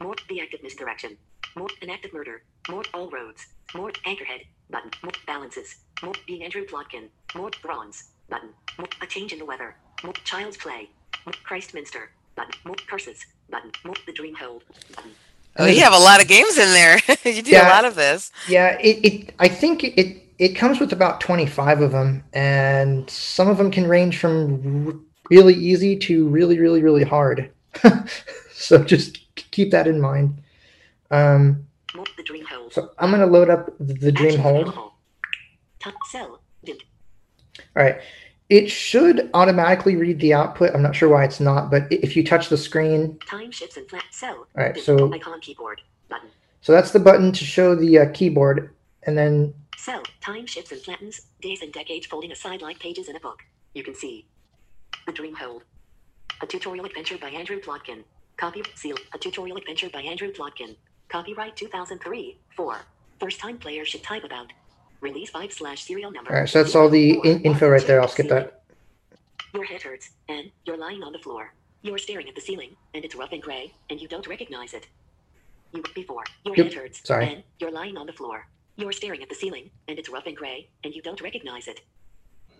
More 0.00 0.14
the 0.30 0.40
active 0.40 0.62
misdirection. 0.62 1.16
More 1.54 1.68
an 1.82 1.90
Act 1.90 2.06
of 2.06 2.12
Murder. 2.14 2.42
More 2.70 2.82
all 2.94 3.10
roads. 3.10 3.46
More 3.74 3.90
Anchorhead. 4.06 4.42
Button. 4.70 4.90
More 5.02 5.12
balances. 5.26 5.76
More 6.02 6.14
being 6.26 6.42
Andrew 6.44 6.64
Plotkin. 6.64 7.08
More 7.34 7.50
bronze. 7.62 8.10
Button. 8.30 8.50
More 8.78 8.88
a 9.02 9.06
change 9.06 9.32
in 9.34 9.38
the 9.38 9.44
weather. 9.44 9.76
More 10.02 10.14
child's 10.24 10.56
play. 10.56 10.88
More 11.26 11.34
Christminster. 11.44 12.10
Button. 12.36 12.52
More 12.64 12.76
curses. 12.88 13.26
Button. 13.50 13.70
More 13.84 13.96
the 14.06 14.12
Dreamhold. 14.12 14.62
Button. 14.96 15.10
Oh, 15.58 15.66
you 15.66 15.80
have 15.82 15.92
a 15.92 15.98
lot 15.98 16.22
of 16.22 16.28
games 16.28 16.56
in 16.56 16.72
there. 16.72 17.00
you 17.24 17.42
do 17.42 17.56
a 17.56 17.68
lot 17.68 17.84
of 17.84 17.96
this. 17.96 18.30
Yeah, 18.48 18.78
it, 18.80 19.04
it 19.04 19.34
I 19.38 19.48
think 19.48 19.82
it 19.84 20.22
it 20.38 20.50
comes 20.54 20.78
with 20.80 20.92
about 20.92 21.20
25 21.20 21.80
of 21.80 21.92
them, 21.92 22.22
and 22.32 23.08
some 23.10 23.48
of 23.48 23.58
them 23.58 23.70
can 23.70 23.86
range 23.86 24.18
from 24.18 24.86
r- 24.86 24.94
really 25.30 25.54
easy 25.54 25.96
to 25.98 26.28
really, 26.28 26.58
really, 26.58 26.82
really 26.82 27.04
hard. 27.04 27.50
so 28.52 28.82
just 28.84 29.20
keep 29.34 29.70
that 29.72 29.86
in 29.86 30.00
mind. 30.00 30.40
Um, 31.10 31.66
the 32.16 32.22
Dreamhold. 32.22 32.72
so 32.72 32.90
I'm 32.98 33.10
going 33.10 33.20
to 33.22 33.26
load 33.26 33.50
up 33.50 33.70
the 33.80 34.12
Dream 34.12 34.40
Action 34.40 34.40
Hold. 34.42 34.92
Top 35.80 35.94
cell. 36.10 36.40
Dimmed. 36.64 36.82
All 37.76 37.82
right. 37.82 38.00
It 38.48 38.70
should 38.70 39.28
automatically 39.34 39.96
read 39.96 40.20
the 40.20 40.32
output. 40.34 40.74
I'm 40.74 40.82
not 40.82 40.96
sure 40.96 41.08
why 41.08 41.24
it's 41.24 41.40
not, 41.40 41.70
but 41.70 41.90
if 41.90 42.16
you 42.16 42.24
touch 42.24 42.48
the 42.48 42.56
screen, 42.56 43.18
Time 43.26 43.50
shifts 43.50 43.76
and 43.76 43.88
flat 43.88 44.04
cell. 44.10 44.46
All 44.56 44.64
right, 44.64 44.76
so- 44.78 45.12
icon 45.12 45.40
keyboard. 45.40 45.80
Button. 46.08 46.28
so 46.62 46.72
that's 46.72 46.92
the 46.92 46.98
button 47.00 47.32
to 47.32 47.44
show 47.44 47.74
the 47.74 47.98
uh, 47.98 48.06
keyboard, 48.14 48.74
and 49.02 49.18
then 49.18 49.52
Cell. 49.78 50.02
Time 50.20 50.44
shifts 50.44 50.72
and 50.72 50.80
flattens. 50.82 51.20
Days 51.40 51.62
and 51.62 51.72
decades 51.72 52.04
folding 52.06 52.32
aside 52.32 52.62
like 52.62 52.80
pages 52.80 53.08
in 53.08 53.14
a 53.16 53.20
book. 53.20 53.38
You 53.74 53.84
can 53.84 53.94
see. 53.94 54.26
The 55.06 55.12
Dreamhold. 55.12 55.62
A 56.42 56.46
tutorial 56.46 56.84
adventure 56.84 57.16
by 57.16 57.28
Andrew 57.30 57.60
Plotkin. 57.60 58.02
Copy 58.36 58.62
seal. 58.74 58.96
A 59.14 59.18
tutorial 59.18 59.56
adventure 59.56 59.88
by 59.88 60.00
Andrew 60.02 60.32
Plotkin. 60.32 60.74
Copyright 61.08 61.56
2003. 61.56 62.38
4. 62.56 62.76
First 63.20 63.38
time 63.40 63.56
players 63.56 63.86
should 63.88 64.02
type 64.02 64.24
about. 64.24 64.52
Release 65.00 65.30
5 65.30 65.52
slash 65.52 65.84
serial 65.84 66.10
number. 66.10 66.32
all 66.32 66.40
right. 66.40 66.48
So 66.48 66.60
that's 66.62 66.74
all 66.74 66.88
the 66.88 67.12
in- 67.24 67.42
info 67.42 67.68
right 67.68 67.86
there. 67.86 68.00
I'll 68.00 68.08
skip 68.08 68.28
that. 68.30 68.62
Your 69.54 69.64
head 69.64 69.82
hurts, 69.82 70.10
and 70.28 70.50
you're 70.66 70.76
lying 70.76 71.02
on 71.04 71.12
the 71.12 71.18
floor. 71.20 71.54
You're 71.82 71.98
staring 71.98 72.28
at 72.28 72.34
the 72.34 72.40
ceiling, 72.40 72.76
and 72.94 73.04
it's 73.04 73.14
rough 73.14 73.30
and 73.32 73.40
gray, 73.40 73.72
and 73.88 74.00
you 74.00 74.08
don't 74.08 74.26
recognize 74.26 74.74
it. 74.74 74.88
You 75.72 75.82
before 75.94 76.24
your 76.44 76.56
Yep, 76.56 76.66
head 76.66 76.74
hurts, 76.74 77.00
sorry. 77.06 77.26
and 77.32 77.42
you're 77.60 77.70
lying 77.70 77.96
on 77.96 78.06
the 78.06 78.12
floor. 78.12 78.46
You're 78.78 78.92
staring 78.92 79.24
at 79.24 79.28
the 79.28 79.34
ceiling, 79.34 79.70
and 79.88 79.98
it's 79.98 80.08
rough 80.08 80.26
and 80.26 80.36
gray, 80.36 80.68
and 80.84 80.94
you 80.94 81.02
don't 81.02 81.20
recognize 81.20 81.66
it. 81.66 81.80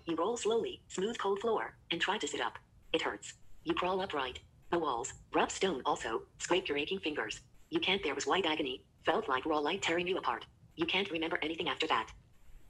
You 0.05 0.17
roll 0.17 0.37
slowly, 0.37 0.83
smooth 0.89 1.17
cold 1.17 1.39
floor, 1.39 1.77
and 1.93 2.01
try 2.01 2.19
to 2.19 2.27
sit 2.27 2.41
up. 2.41 2.59
It 2.93 3.03
hurts. 3.03 3.35
You 3.63 3.73
crawl 3.73 4.01
upright. 4.01 4.41
The 4.73 4.81
walls, 4.81 5.13
rough 5.33 5.53
stone 5.53 5.81
also, 5.87 6.23
scrape 6.39 6.69
your 6.69 6.77
aching 6.77 6.99
fingers. 6.99 7.41
You 7.71 7.79
can't 7.79 8.03
there 8.03 8.17
was 8.17 8.27
white 8.27 8.47
agony, 8.47 8.83
felt 9.07 9.29
like 9.29 9.47
raw 9.47 9.59
light 9.59 9.81
tearing 9.81 10.09
you 10.09 10.19
apart. 10.19 10.45
You 10.75 10.87
can't 10.87 11.09
remember 11.13 11.39
anything 11.41 11.69
after 11.69 11.87
that. 11.87 12.09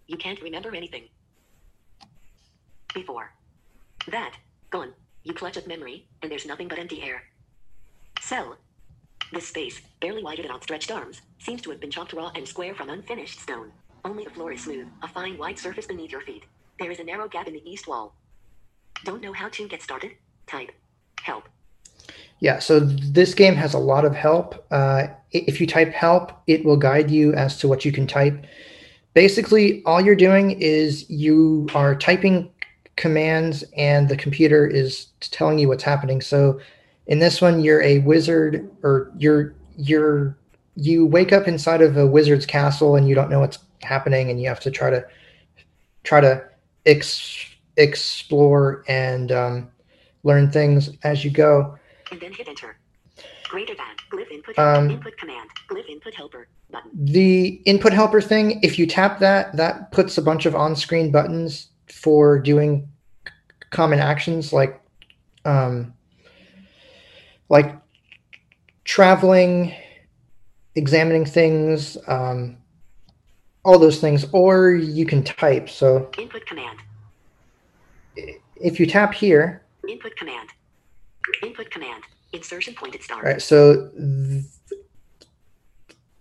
You 0.09 0.19
can't 0.19 0.43
remember 0.43 0.77
anything. 0.77 1.05
Before. 2.93 3.33
That, 4.09 4.35
gone. 4.69 4.93
You 5.25 5.33
clutch 5.33 5.57
at 5.57 5.67
memory, 5.67 6.07
and 6.21 6.31
there's 6.31 6.47
nothing 6.47 6.69
but 6.69 6.79
empty 6.79 7.03
air. 7.03 7.23
Cell. 8.21 8.59
This 9.33 9.49
space, 9.49 9.81
barely 10.01 10.23
wider 10.23 10.43
than 10.43 10.51
outstretched 10.51 10.91
arms, 10.91 11.21
seems 11.39 11.61
to 11.63 11.71
have 11.71 11.81
been 11.81 11.91
chopped 11.91 12.15
raw 12.15 12.33
and 12.35 12.49
square 12.49 12.75
from 12.75 12.89
unfinished 12.89 13.41
stone. 13.41 13.73
Only 14.05 14.25
the 14.25 14.31
floor 14.31 14.53
is 14.53 14.65
smooth, 14.65 14.89
a 15.03 15.09
fine 15.09 15.37
white 15.37 15.59
surface 15.59 15.87
beneath 15.87 16.13
your 16.13 16.23
feet. 16.23 16.45
There 16.79 16.91
is 16.91 16.99
a 16.99 17.05
narrow 17.05 17.29
gap 17.29 17.47
in 17.47 17.53
the 17.53 17.71
east 17.71 17.87
wall. 17.87 18.15
Don't 19.05 19.23
know 19.23 19.33
how 19.33 19.49
to 19.51 19.69
get 19.69 19.83
started? 19.83 20.13
Type. 20.47 20.71
Help. 21.23 21.49
Yeah, 22.41 22.59
so 22.59 22.81
this 22.81 23.35
game 23.35 23.55
has 23.57 23.75
a 23.75 23.79
lot 23.79 24.05
of 24.05 24.15
help. 24.15 24.65
Uh, 24.71 25.09
if 25.33 25.61
you 25.61 25.67
type 25.67 25.93
help, 25.93 26.33
it 26.47 26.65
will 26.65 26.77
guide 26.77 27.11
you 27.11 27.35
as 27.35 27.59
to 27.59 27.69
what 27.69 27.85
you 27.85 27.93
can 27.93 28.07
type. 28.07 28.47
Basically, 29.13 29.83
all 29.85 30.01
you're 30.01 30.15
doing 30.15 30.53
is 30.53 31.09
you 31.11 31.69
are 31.75 31.95
typing 31.97 32.51
commands 32.97 33.65
and 33.77 34.09
the 34.09 34.17
computer 34.17 34.67
is 34.67 35.09
telling 35.21 35.59
you 35.59 35.69
what's 35.69 35.85
happening. 35.85 36.21
So 36.21 36.61
in 37.09 37.19
this 37.19 37.41
one, 37.41 37.63
you're 37.63 37.83
a 37.83 37.99
wizard 38.01 38.71
or 38.83 39.11
you're 39.17 39.55
you're 39.77 40.37
you 40.77 41.07
wake 41.07 41.33
up 41.33 41.49
inside 41.49 41.83
of 41.83 41.97
a 41.97 42.07
wizard's 42.07 42.47
castle 42.47 42.95
and 42.95 43.09
you 43.09 43.15
don't 43.15 43.31
know 43.31 43.41
what's 43.41 43.59
happening 43.83 44.31
and 44.31 44.41
you 44.41 44.49
have 44.49 44.61
to 44.61 44.71
try 44.71 44.91
to 44.91 45.05
try 46.05 46.21
to 46.21 46.45
ex- 46.87 47.47
explore 47.77 48.85
and 48.87 49.33
um, 49.33 49.71
learn 50.23 50.51
things 50.51 50.91
as 51.03 51.25
you 51.25 51.31
go. 51.31 51.77
And 52.13 52.21
then 52.21 52.33
hit 52.33 52.49
enter. 52.49 52.79
Greater 53.45 53.75
than. 53.75 53.87
Glyph 54.11 54.31
input. 54.31 54.59
Um, 54.59 54.91
input 54.91 55.17
command. 55.17 55.49
Glyph 55.69 55.89
input 55.89 56.15
helper. 56.15 56.49
Button. 56.71 56.91
The 56.95 57.63
input 57.65 57.95
helper 57.95 58.21
thing, 58.21 58.61
if 58.63 58.79
you 58.79 58.87
tap 58.87 59.21
that, 59.21 59.57
that 59.57 59.91
puts 59.91 60.19
a 60.19 60.23
bunch 60.23 60.45
of 60.45 60.55
on 60.55 60.77
screen 60.77 61.11
buttons 61.11 61.69
for 61.87 62.39
doing 62.39 62.87
c- 63.27 63.33
common 63.71 63.99
actions 63.99 64.53
like 64.53 64.79
um, 65.47 65.95
like 67.49 67.75
traveling, 68.85 69.75
examining 70.75 71.25
things, 71.25 71.97
um, 72.07 72.57
all 73.65 73.79
those 73.79 74.01
things, 74.01 74.27
or 74.33 74.71
you 74.71 75.05
can 75.05 75.23
type. 75.23 75.69
So 75.69 76.11
Input 76.19 76.47
command. 76.47 76.79
if 78.57 78.79
you 78.81 78.87
tap 78.87 79.15
here, 79.15 79.63
Input 79.89 80.17
command. 80.17 80.49
Input 81.43 81.71
command. 81.71 82.03
Insertion 82.33 82.75
pointed 82.75 83.03
star. 83.03 83.19
all 83.19 83.23
right, 83.23 83.41
so 83.41 83.89
th- 83.91 84.45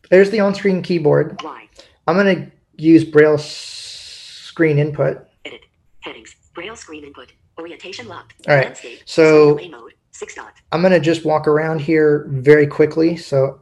there's 0.09 0.29
the 0.29 0.39
on 0.39 0.55
screen 0.55 0.81
keyboard. 0.81 1.37
Why? 1.41 1.67
I'm 2.07 2.15
going 2.15 2.35
to 2.45 2.51
use 2.81 3.03
Braille 3.03 3.37
screen 3.37 4.79
input. 4.79 5.27
Edit. 5.43 5.61
Headings. 5.99 6.33
Braille 6.53 6.77
screen 6.77 7.03
input. 7.03 7.33
Orientation 7.59 8.07
locked. 8.07 8.35
All 8.47 8.55
right, 8.55 8.65
Landscape. 8.65 9.01
so- 9.05 9.59
mode. 9.69 9.93
Six 10.17 10.33
dot. 10.33 10.53
I'm 10.71 10.81
going 10.81 10.93
to 10.93 10.99
just 10.99 11.23
walk 11.23 11.47
around 11.47 11.79
here 11.79 12.25
very 12.29 12.65
quickly. 12.65 13.15
So 13.17 13.61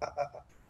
uh, 0.00 0.06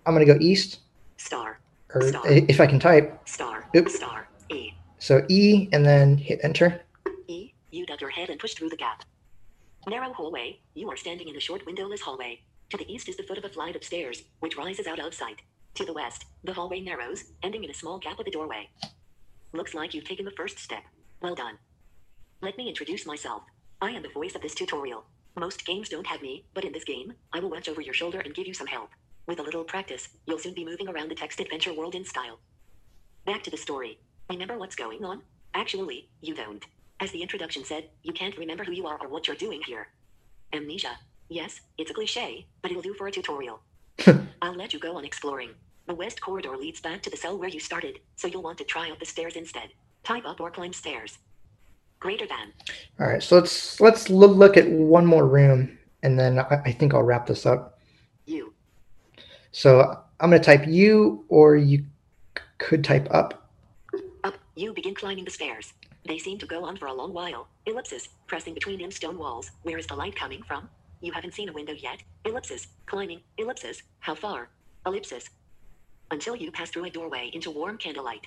I'm 0.05 0.13
going 0.13 0.27
to 0.27 0.33
go 0.35 0.37
east, 0.41 0.81
Star. 1.19 1.61
or 1.95 2.03
Star. 2.03 2.23
if 2.27 2.61
I 2.61 2.67
can 2.67 2.81
type. 2.81 3.29
Star. 3.29 3.69
Oops. 3.77 3.95
Star. 3.95 4.29
E. 4.51 4.73
So 4.99 5.25
E 5.29 5.69
and 5.73 5.87
then 5.87 6.17
hit 6.17 6.41
enter. 6.43 6.81
E. 7.29 7.53
You 7.71 7.87
duck 7.87 8.01
your 8.01 8.11
head 8.11 8.29
and 8.29 8.41
push 8.41 8.55
through 8.55 8.71
the 8.71 8.77
gap. 8.77 9.05
Narrow 9.87 10.13
hallway. 10.13 10.59
You 10.75 10.91
are 10.91 10.97
standing 10.97 11.29
in 11.29 11.37
a 11.37 11.41
short 11.41 11.65
windowless 11.65 12.01
hallway. 12.01 12.41
To 12.71 12.77
the 12.77 12.93
east 12.93 13.09
is 13.09 13.17
the 13.17 13.23
foot 13.23 13.39
of 13.39 13.45
a 13.45 13.49
flight 13.49 13.77
of 13.77 13.85
stairs, 13.85 14.25
which 14.41 14.57
rises 14.57 14.89
out 14.89 14.99
of 14.99 15.15
sight. 15.15 15.43
To 15.77 15.85
the 15.85 15.93
west, 15.93 16.25
the 16.43 16.53
hallway 16.53 16.81
narrows, 16.81 17.23
ending 17.45 17.63
in 17.63 17.71
a 17.71 17.75
small 17.75 17.99
gap 17.99 18.19
with 18.19 18.27
a 18.27 18.33
doorway. 18.33 18.69
Looks 19.53 19.75
like 19.75 19.95
you've 19.95 20.09
taken 20.09 20.25
the 20.25 20.33
first 20.33 20.59
step. 20.59 20.83
Well 21.23 21.37
done. 21.37 21.57
Let 22.43 22.59
me 22.59 22.69
introduce 22.69 23.07
myself. 23.07 23.45
I 23.81 23.93
am 23.93 24.03
the 24.03 24.09
voice 24.09 24.35
of 24.35 24.43
this 24.43 24.57
tutorial. 24.57 25.05
Most 25.37 25.65
games 25.65 25.89
don't 25.89 26.07
have 26.07 26.23
me, 26.23 26.45
but 26.55 26.65
in 26.65 26.73
this 26.73 26.85
game, 26.85 27.15
I 27.33 27.41
will 27.41 27.51
watch 27.51 27.69
over 27.69 27.81
your 27.81 27.95
shoulder 27.95 28.21
and 28.21 28.35
give 28.35 28.47
you 28.47 28.55
some 28.55 28.67
help. 28.67 28.91
With 29.27 29.39
a 29.39 29.43
little 29.43 29.65
practice, 29.65 30.09
you'll 30.27 30.39
soon 30.39 30.55
be 30.55 30.65
moving 30.65 30.89
around 30.89 31.11
the 31.11 31.15
text 31.15 31.41
adventure 31.41 31.73
world 31.73 31.95
in 31.95 32.05
style. 32.05 32.41
Back 33.25 33.43
to 33.45 33.51
the 33.51 33.57
story. 33.57 33.99
Remember 34.29 34.59
what's 34.59 34.75
going 34.75 35.05
on? 35.05 35.23
Actually, 35.55 36.09
you 36.21 36.35
don't. 36.35 36.65
As 37.01 37.13
the 37.13 37.23
introduction 37.23 37.65
said, 37.65 37.89
you 38.03 38.13
can't 38.13 38.37
remember 38.37 38.65
who 38.65 38.73
you 38.73 38.87
are 38.87 38.99
or 39.01 39.09
what 39.09 39.27
you're 39.27 39.37
doing 39.37 39.63
here. 39.67 39.89
Amnesia. 40.53 40.99
Yes, 41.29 41.61
it's 41.79 41.91
a 41.91 41.95
cliche, 41.95 42.47
but 42.61 42.71
it'll 42.71 42.83
do 42.83 42.95
for 42.95 43.07
a 43.07 43.13
tutorial. 43.13 43.61
I'll 44.43 44.55
let 44.55 44.73
you 44.73 44.81
go 44.81 44.97
on 44.97 45.05
exploring. 45.05 45.51
The 45.87 45.95
west 45.95 46.21
corridor 46.21 46.57
leads 46.57 46.81
back 46.81 47.03
to 47.03 47.11
the 47.11 47.17
cell 47.17 47.39
where 47.39 47.49
you 47.49 47.61
started, 47.61 48.01
so 48.17 48.27
you'll 48.27 48.43
want 48.43 48.59
to 48.59 48.65
try 48.65 48.91
out 48.91 48.99
the 48.99 49.07
stairs 49.07 49.37
instead. 49.37 49.71
Type 50.03 50.25
up 50.27 50.41
or 50.41 50.51
climb 50.51 50.73
stairs. 50.73 51.19
Greater 52.01 52.27
than. 52.27 52.53
All 52.99 53.07
right, 53.07 53.23
so 53.23 53.37
let's 53.37 53.81
let's 53.81 54.09
look, 54.09 54.57
at 54.57 54.69
one 54.71 55.07
more 55.07 55.27
room, 55.27 55.79
and 56.03 56.19
then 56.19 56.39
I, 56.39 56.63
I 56.65 56.73
think 56.73 56.95
I'll 56.95 57.03
wrap 57.03 57.27
this 57.27 57.45
up. 57.45 57.79
You. 58.25 58.55
So 59.53 60.03
I'm 60.19 60.31
going 60.31 60.41
to 60.41 60.45
type 60.45 60.67
U, 60.67 61.25
or 61.29 61.57
you 61.57 61.85
could 62.59 62.83
type 62.85 63.07
up. 63.11 63.51
Up. 64.25 64.35
You 64.55 64.73
begin 64.73 64.95
climbing 64.95 65.25
the 65.25 65.31
stairs. 65.31 65.73
They 66.07 66.19
seem 66.19 66.39
to 66.39 66.47
go 66.47 66.65
on 66.65 66.77
for 66.77 66.87
a 66.87 66.93
long 66.93 67.13
while. 67.13 67.49
Ellipsis. 67.67 68.09
Pressing 68.27 68.55
between 68.55 68.81
them 68.81 68.91
stone 68.91 69.19
walls. 69.19 69.51
Where 69.63 69.79
is 69.79 69.87
the 69.87 69.95
light 69.95 70.17
coming 70.17 70.43
from? 70.43 70.69
You 71.01 71.13
haven't 71.13 71.35
seen 71.35 71.49
a 71.49 71.53
window 71.53 71.75
yet. 71.75 72.03
Ellipsis. 72.25 72.69
Climbing. 72.87 73.21
Ellipsis. 73.39 73.83
How 73.99 74.15
far? 74.15 74.49
Ellipsis. 74.87 75.29
Until 76.11 76.37
you 76.37 76.51
pass 76.51 76.71
through 76.71 76.87
a 76.87 76.91
doorway 76.91 77.31
into 77.33 77.51
warm 77.51 77.77
candlelight. 77.77 78.27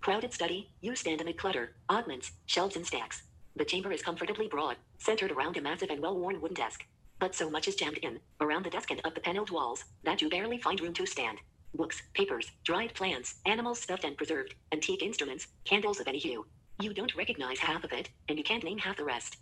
Crowded 0.00 0.32
study. 0.32 0.70
You 0.80 0.96
stand 0.96 1.20
amid 1.20 1.36
clutter, 1.36 1.74
oddments, 1.90 2.32
shelves 2.46 2.74
and 2.74 2.86
stacks. 2.86 3.22
The 3.56 3.66
chamber 3.66 3.92
is 3.92 4.00
comfortably 4.00 4.48
broad, 4.48 4.78
centered 4.96 5.30
around 5.30 5.58
a 5.58 5.60
massive 5.60 5.90
and 5.90 6.00
well-worn 6.00 6.40
wooden 6.40 6.54
desk. 6.54 6.86
But 7.18 7.34
so 7.34 7.50
much 7.50 7.68
is 7.68 7.74
jammed 7.74 7.98
in, 7.98 8.18
around 8.40 8.64
the 8.64 8.70
desk 8.70 8.90
and 8.90 9.02
up 9.04 9.14
the 9.14 9.20
paneled 9.20 9.50
walls, 9.50 9.84
that 10.04 10.22
you 10.22 10.30
barely 10.30 10.56
find 10.56 10.80
room 10.80 10.94
to 10.94 11.04
stand. 11.04 11.36
Books, 11.74 12.00
papers, 12.14 12.50
dried 12.64 12.94
plants, 12.94 13.34
animals 13.44 13.78
stuffed 13.78 14.04
and 14.04 14.16
preserved, 14.16 14.54
antique 14.72 15.02
instruments, 15.02 15.48
candles 15.66 16.00
of 16.00 16.08
any 16.08 16.18
hue. 16.18 16.46
You 16.80 16.94
don't 16.94 17.14
recognize 17.14 17.58
half 17.58 17.84
of 17.84 17.92
it, 17.92 18.08
and 18.30 18.38
you 18.38 18.44
can't 18.44 18.64
name 18.64 18.78
half 18.78 18.96
the 18.96 19.04
rest. 19.04 19.36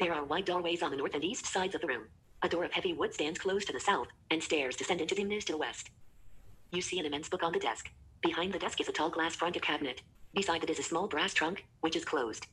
There 0.00 0.12
are 0.12 0.24
wide 0.24 0.46
doorways 0.46 0.82
on 0.82 0.90
the 0.90 0.96
north 0.96 1.14
and 1.14 1.22
east 1.22 1.46
sides 1.46 1.76
of 1.76 1.82
the 1.82 1.86
room. 1.86 2.08
A 2.42 2.48
door 2.48 2.64
of 2.64 2.72
heavy 2.72 2.94
wood 2.94 3.14
stands 3.14 3.38
close 3.38 3.64
to 3.66 3.72
the 3.72 3.78
south, 3.78 4.08
and 4.32 4.42
stairs 4.42 4.74
descend 4.74 5.00
into 5.00 5.14
dimness 5.14 5.44
to 5.44 5.52
the 5.52 5.58
west. 5.58 5.90
You 6.72 6.82
see 6.82 6.98
an 6.98 7.06
immense 7.06 7.28
book 7.28 7.44
on 7.44 7.52
the 7.52 7.60
desk. 7.60 7.90
Behind 8.22 8.52
the 8.52 8.58
desk 8.58 8.80
is 8.80 8.88
a 8.88 8.92
tall 8.92 9.10
glass 9.10 9.36
fronted 9.36 9.62
cabinet. 9.62 10.02
Beside 10.34 10.64
it 10.64 10.70
is 10.70 10.78
a 10.78 10.82
small 10.82 11.06
brass 11.06 11.32
trunk, 11.34 11.64
which 11.80 11.96
is 11.96 12.04
closed. 12.04 12.46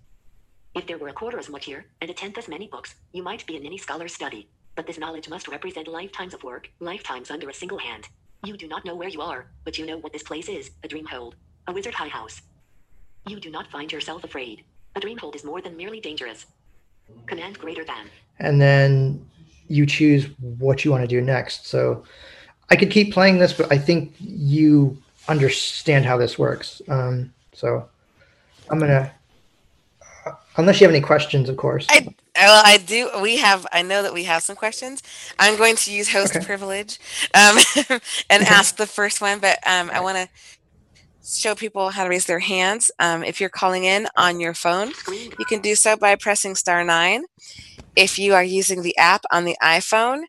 If 0.76 0.86
there 0.88 0.98
were 0.98 1.08
a 1.08 1.14
quarter 1.14 1.40
as 1.40 1.50
much 1.50 1.66
here, 1.66 1.86
and 2.02 2.10
a 2.10 2.14
tenth 2.14 2.38
as 2.38 2.48
many 2.48 2.68
books, 2.68 2.96
you 3.14 3.24
might 3.24 3.46
be 3.46 3.56
in 3.56 3.66
any 3.66 3.78
scholar's 3.78 4.14
study. 4.14 4.48
But 4.76 4.86
this 4.86 5.00
knowledge 5.00 5.30
must 5.30 5.48
represent 5.48 5.88
lifetimes 5.88 6.34
of 6.34 6.44
work, 6.44 6.70
lifetimes 6.80 7.32
under 7.32 7.50
a 7.50 7.54
single 7.54 7.78
hand. 7.78 8.08
You 8.44 8.58
do 8.58 8.68
not 8.68 8.86
know 8.86 8.96
where 8.96 9.10
you 9.10 9.22
are, 9.22 9.48
but 9.64 9.78
you 9.78 9.86
know 9.86 9.98
what 9.98 10.14
this 10.14 10.24
place 10.24 10.50
is 10.50 10.72
a 10.84 10.88
dreamhold, 10.88 11.34
a 11.68 11.74
wizard 11.74 11.94
high 11.96 12.10
house. 12.10 12.42
You 13.28 13.40
do 13.40 13.50
not 13.50 13.72
find 13.72 13.92
yourself 13.92 14.24
afraid. 14.24 14.64
A 14.96 15.00
dreamhold 15.00 15.36
is 15.36 15.44
more 15.44 15.62
than 15.62 15.76
merely 15.78 16.00
dangerous. 16.00 16.46
Command 17.26 17.58
greater 17.58 17.84
than. 17.86 18.08
and 18.40 18.62
then 18.62 19.26
you 19.68 19.86
choose 19.86 20.28
what 20.40 20.86
you 20.86 20.92
want 20.92 21.02
to 21.02 21.08
do 21.08 21.22
next. 21.22 21.68
So 21.68 22.04
I 22.70 22.76
could 22.76 22.92
keep 22.92 23.14
playing 23.14 23.40
this, 23.40 23.54
but 23.54 23.72
I 23.72 23.78
think 23.78 24.14
you 24.20 25.02
understand 25.28 26.06
how 26.06 26.18
this 26.18 26.38
works. 26.38 26.82
Um, 26.88 27.34
so 27.54 27.88
I'm 28.70 28.80
gonna, 28.80 29.12
unless 30.58 30.80
you 30.80 30.88
have 30.88 30.96
any 30.96 31.04
questions, 31.04 31.50
of 31.50 31.58
course. 31.58 31.88
I 31.90 32.16
well, 32.36 32.62
I 32.66 32.78
do. 32.78 33.10
We 33.22 33.38
have. 33.38 33.66
I 33.72 33.82
know 33.82 34.04
that 34.04 34.14
we 34.14 34.26
have 34.26 34.44
some 34.44 34.56
questions. 34.56 35.02
I'm 35.40 35.58
going 35.58 35.76
to 35.78 35.92
use 35.94 36.12
host 36.12 36.36
Okay. 36.36 36.46
privilege 36.46 37.00
um, 37.34 37.58
and 38.30 38.44
ask 38.44 38.76
the 38.76 38.88
first 38.88 39.22
one, 39.22 39.40
but 39.40 39.58
um, 39.66 39.90
I 39.94 40.02
want 40.02 40.18
to 40.18 40.30
show 41.24 41.56
people 41.56 41.90
how 41.90 42.04
to 42.04 42.10
raise 42.10 42.26
their 42.26 42.40
hands. 42.40 42.92
Um, 43.00 43.24
if 43.24 43.40
you're 43.40 43.50
calling 43.50 43.86
in 43.86 44.08
on 44.18 44.40
your 44.40 44.54
phone, 44.54 44.92
you 45.40 45.46
can 45.46 45.62
do 45.62 45.76
so 45.76 45.96
by 45.96 46.16
pressing 46.16 46.56
star 46.56 46.84
nine. 46.84 47.24
If 47.96 48.20
you 48.20 48.34
are 48.34 48.44
using 48.44 48.82
the 48.82 48.98
app 48.98 49.24
on 49.32 49.46
the 49.46 49.56
iPhone, 49.64 50.24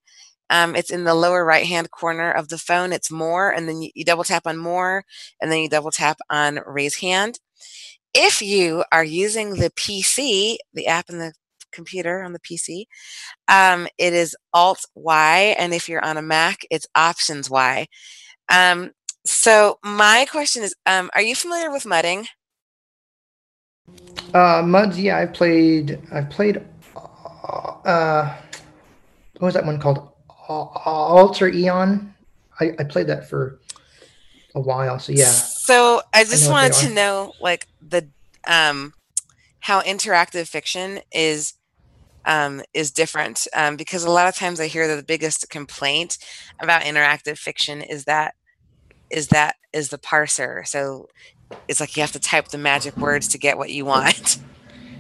um, 0.51 0.77
it's 0.77 0.91
in 0.91 1.05
the 1.05 1.15
lower 1.15 1.45
right 1.45 1.67
hand 1.67 1.91
corner 1.91 2.31
of 2.31 2.49
the 2.49 2.59
phone. 2.59 2.93
It's 2.93 3.11
more, 3.11 3.51
and 3.51 3.69
then 3.69 3.83
you, 3.83 4.05
double 4.05 4.25
tap 4.25 4.47
on 4.47 4.57
more, 4.57 5.05
and 5.41 5.51
then 5.51 5.61
you 5.61 5.69
double 5.69 5.91
tap 5.91 6.19
on 6.31 6.61
raise 6.67 6.97
hand. 6.97 7.39
If 8.15 8.41
you 8.41 8.85
are 8.93 9.05
using 9.05 9.55
the 9.55 9.71
PC, 9.71 10.57
the 10.73 10.87
app 10.87 11.11
in 11.11 11.19
the 11.19 11.33
computer 11.73 12.23
on 12.23 12.33
the 12.33 12.41
PC, 12.41 12.87
um, 13.49 13.87
it 13.99 14.13
is 14.13 14.37
Alt 14.55 14.85
Y, 14.95 15.55
and 15.59 15.75
if 15.75 15.89
you're 15.89 16.05
on 16.05 16.17
a 16.17 16.23
Mac, 16.23 16.61
it's 16.71 16.87
Options 16.95 17.51
Y. 17.51 17.87
Um, 18.49 18.93
so 19.25 19.79
my 19.85 20.27
question 20.31 20.63
is, 20.63 20.75
um, 20.87 21.11
are 21.15 21.23
you 21.23 21.35
familiar 21.35 21.71
with 21.71 21.85
mudding? 21.85 22.27
Uh, 24.33 24.63
Muds, 24.63 24.99
yeah, 24.99 25.19
I've 25.19 25.33
played. 25.33 26.01
I've 26.13 26.31
played. 26.31 26.65
Uh, 26.95 28.37
what 29.39 29.47
was 29.47 29.55
that 29.55 29.65
one 29.65 29.79
called? 29.81 30.13
Al- 30.49 30.73
Alter 30.85 31.49
Aeon. 31.49 32.15
I, 32.61 32.73
I 32.79 32.85
played 32.85 33.07
that 33.09 33.29
for 33.29 33.59
a 34.55 34.61
while. 34.61 34.99
So 34.99 35.13
yeah. 35.13 35.25
So 35.25 36.03
I 36.15 36.25
just 36.25 36.47
what 36.47 36.53
wanted 36.53 36.89
to 36.89 36.95
know, 36.95 37.33
like 37.41 37.67
the 37.87 38.09
um, 38.47 38.95
how 39.61 39.83
interactive 39.83 40.49
fiction 40.49 41.01
is 41.13 41.55
um, 42.25 42.63
is 42.75 42.91
different 42.91 43.47
um, 43.55 43.77
because 43.77 44.05
a 44.05 44.11
lot 44.11 44.29
of 44.29 44.35
times 44.35 44.61
I 44.61 44.67
hear 44.67 44.89
that 44.89 44.97
the 44.97 45.03
biggest 45.03 45.49
complaint 45.51 46.19
about 46.61 46.83
interactive 46.83 47.39
fiction 47.39 47.83
is 47.83 48.05
that 48.05 48.35
is 49.11 49.29
that 49.29 49.57
is 49.73 49.91
the 49.91 49.99
parser. 49.99 50.67
So 50.67 51.09
it's 51.69 51.79
like 51.79 51.97
you 51.97 52.01
have 52.01 52.13
to 52.13 52.21
type 52.21 52.49
the 52.49 52.59
magic 52.59 52.97
words 52.97 53.29
to 53.29 53.39
get 53.39 53.59
what 53.59 53.71
you 53.71 53.85
want. 53.85 54.39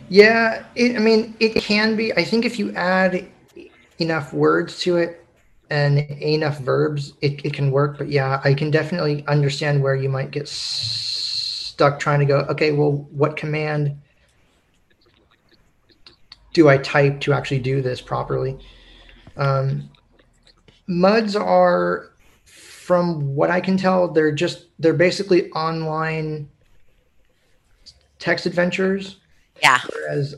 Yeah, 0.09 0.65
it, 0.77 0.95
I 0.95 1.01
mean, 1.01 1.35
it 1.41 1.57
can 1.57 1.97
be. 1.97 2.13
I 2.13 2.23
think 2.23 2.45
if 2.45 2.61
you 2.61 2.73
add 2.77 3.27
enough 3.99 4.33
words 4.33 4.79
to 4.83 4.99
it 4.99 5.26
and 5.71 5.99
enough 6.23 6.59
verbs, 6.61 7.15
it, 7.21 7.45
it 7.45 7.53
can 7.53 7.71
work. 7.71 7.99
But 7.99 8.09
yeah, 8.09 8.41
I 8.45 8.55
can 8.55 8.71
definitely 8.71 9.25
understand 9.27 9.83
where 9.83 9.95
you 9.95 10.09
might 10.09 10.31
get 10.31 10.45
s- 10.45 10.51
stuck 11.73 11.99
trying 11.99 12.21
to 12.21 12.27
go, 12.27 12.39
okay, 12.49 12.73
well, 12.73 12.93
what 13.11 13.37
command 13.37 14.01
do 16.53 16.69
I 16.69 16.79
type 16.79 17.21
to 17.23 17.33
actually 17.33 17.59
do 17.59 17.83
this 17.83 18.01
properly? 18.01 18.59
Um, 19.37 19.91
MUDs 20.87 21.37
are, 21.37 22.13
from 22.45 23.35
what 23.35 23.51
I 23.51 23.61
can 23.61 23.77
tell, 23.77 24.09
they're 24.09 24.33
just, 24.33 24.67
they're 24.79 24.95
basically 24.95 25.51
online 25.53 26.49
text 28.19 28.47
adventures 28.47 29.19
Yeah. 29.63 29.79
whereas 29.93 30.35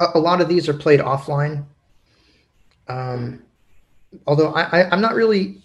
a, 0.00 0.06
a 0.14 0.18
lot 0.18 0.40
of 0.40 0.48
these 0.48 0.68
are 0.68 0.74
played 0.74 1.00
offline. 1.00 1.64
Um, 2.88 3.42
although 4.26 4.52
I, 4.52 4.62
I, 4.62 4.90
I'm 4.90 5.00
not 5.00 5.14
really 5.14 5.62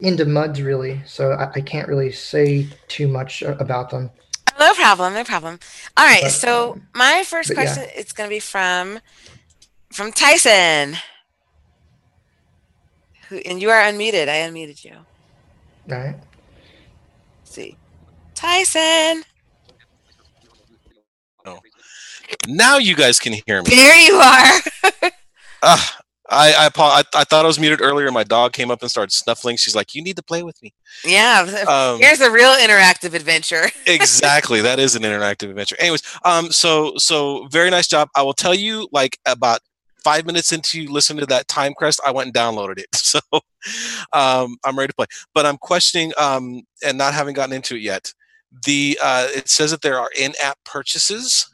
into 0.00 0.24
muds 0.24 0.60
really, 0.60 1.00
so 1.06 1.32
I, 1.32 1.50
I 1.54 1.60
can't 1.60 1.88
really 1.88 2.12
say 2.12 2.68
too 2.88 3.08
much 3.08 3.42
about 3.42 3.90
them. 3.90 4.10
No 4.58 4.72
problem, 4.74 5.14
no 5.14 5.24
problem. 5.24 5.58
All 5.96 6.04
right, 6.06 6.22
But, 6.22 6.30
so 6.30 6.72
um, 6.72 6.86
my 6.94 7.24
first 7.26 7.48
but 7.48 7.56
yeah. 7.56 7.74
question 7.74 7.90
is 7.96 8.12
going 8.12 8.28
to 8.28 8.34
be 8.34 8.40
from 8.40 9.00
from 9.92 10.12
Tyson. 10.12 10.96
Who 13.28 13.38
and 13.38 13.60
you 13.60 13.70
are 13.70 13.82
unmuted. 13.82 14.28
I 14.28 14.48
unmuted 14.48 14.84
you. 14.84 14.94
Right? 15.88 16.16
Let's 17.40 17.50
see. 17.50 17.76
Tyson. 18.34 19.24
Now 22.46 22.78
you 22.78 22.94
guys 22.94 23.18
can 23.18 23.34
hear 23.46 23.62
me. 23.62 23.70
There 23.70 23.96
you 23.96 24.14
are. 24.14 25.10
Ah, 25.66 25.98
I 26.30 26.70
I, 26.76 27.02
I 27.14 27.24
thought 27.24 27.44
I 27.44 27.46
was 27.46 27.58
muted 27.58 27.80
earlier. 27.82 28.10
My 28.10 28.24
dog 28.24 28.52
came 28.52 28.70
up 28.70 28.82
and 28.82 28.90
started 28.90 29.12
snuffling. 29.12 29.56
She's 29.56 29.74
like, 29.74 29.94
"You 29.94 30.02
need 30.02 30.16
to 30.16 30.22
play 30.22 30.42
with 30.42 30.60
me." 30.62 30.72
yeah. 31.04 31.64
Um, 31.68 31.98
Here's 32.00 32.20
a 32.20 32.30
real 32.30 32.52
interactive 32.52 33.14
adventure. 33.14 33.70
exactly. 33.86 34.60
That 34.60 34.78
is 34.78 34.96
an 34.96 35.02
interactive 35.02 35.50
adventure. 35.50 35.76
Anyways, 35.78 36.02
um, 36.24 36.50
so 36.50 36.94
so 36.96 37.46
very 37.48 37.70
nice 37.70 37.88
job. 37.88 38.08
I 38.16 38.22
will 38.22 38.32
tell 38.32 38.54
you, 38.54 38.88
like 38.92 39.18
about 39.26 39.60
five 40.04 40.26
minutes 40.26 40.52
into 40.52 40.86
listening 40.90 41.20
to 41.20 41.26
that 41.26 41.48
Timecrest, 41.48 41.98
I 42.06 42.10
went 42.12 42.26
and 42.26 42.34
downloaded 42.34 42.78
it. 42.78 42.86
So 43.14 43.20
um, 44.12 44.56
I'm 44.64 44.76
ready 44.76 44.88
to 44.88 44.94
play. 44.94 45.06
But 45.34 45.46
I'm 45.46 45.56
questioning, 45.56 46.12
um, 46.18 46.62
and 46.84 46.98
not 46.98 47.14
having 47.14 47.32
gotten 47.32 47.54
into 47.54 47.76
it 47.76 47.82
yet. 47.82 48.12
The 48.66 48.98
uh, 49.00 49.28
it 49.30 49.48
says 49.48 49.70
that 49.70 49.82
there 49.82 50.00
are 50.00 50.10
in-app 50.18 50.58
purchases. 50.64 51.53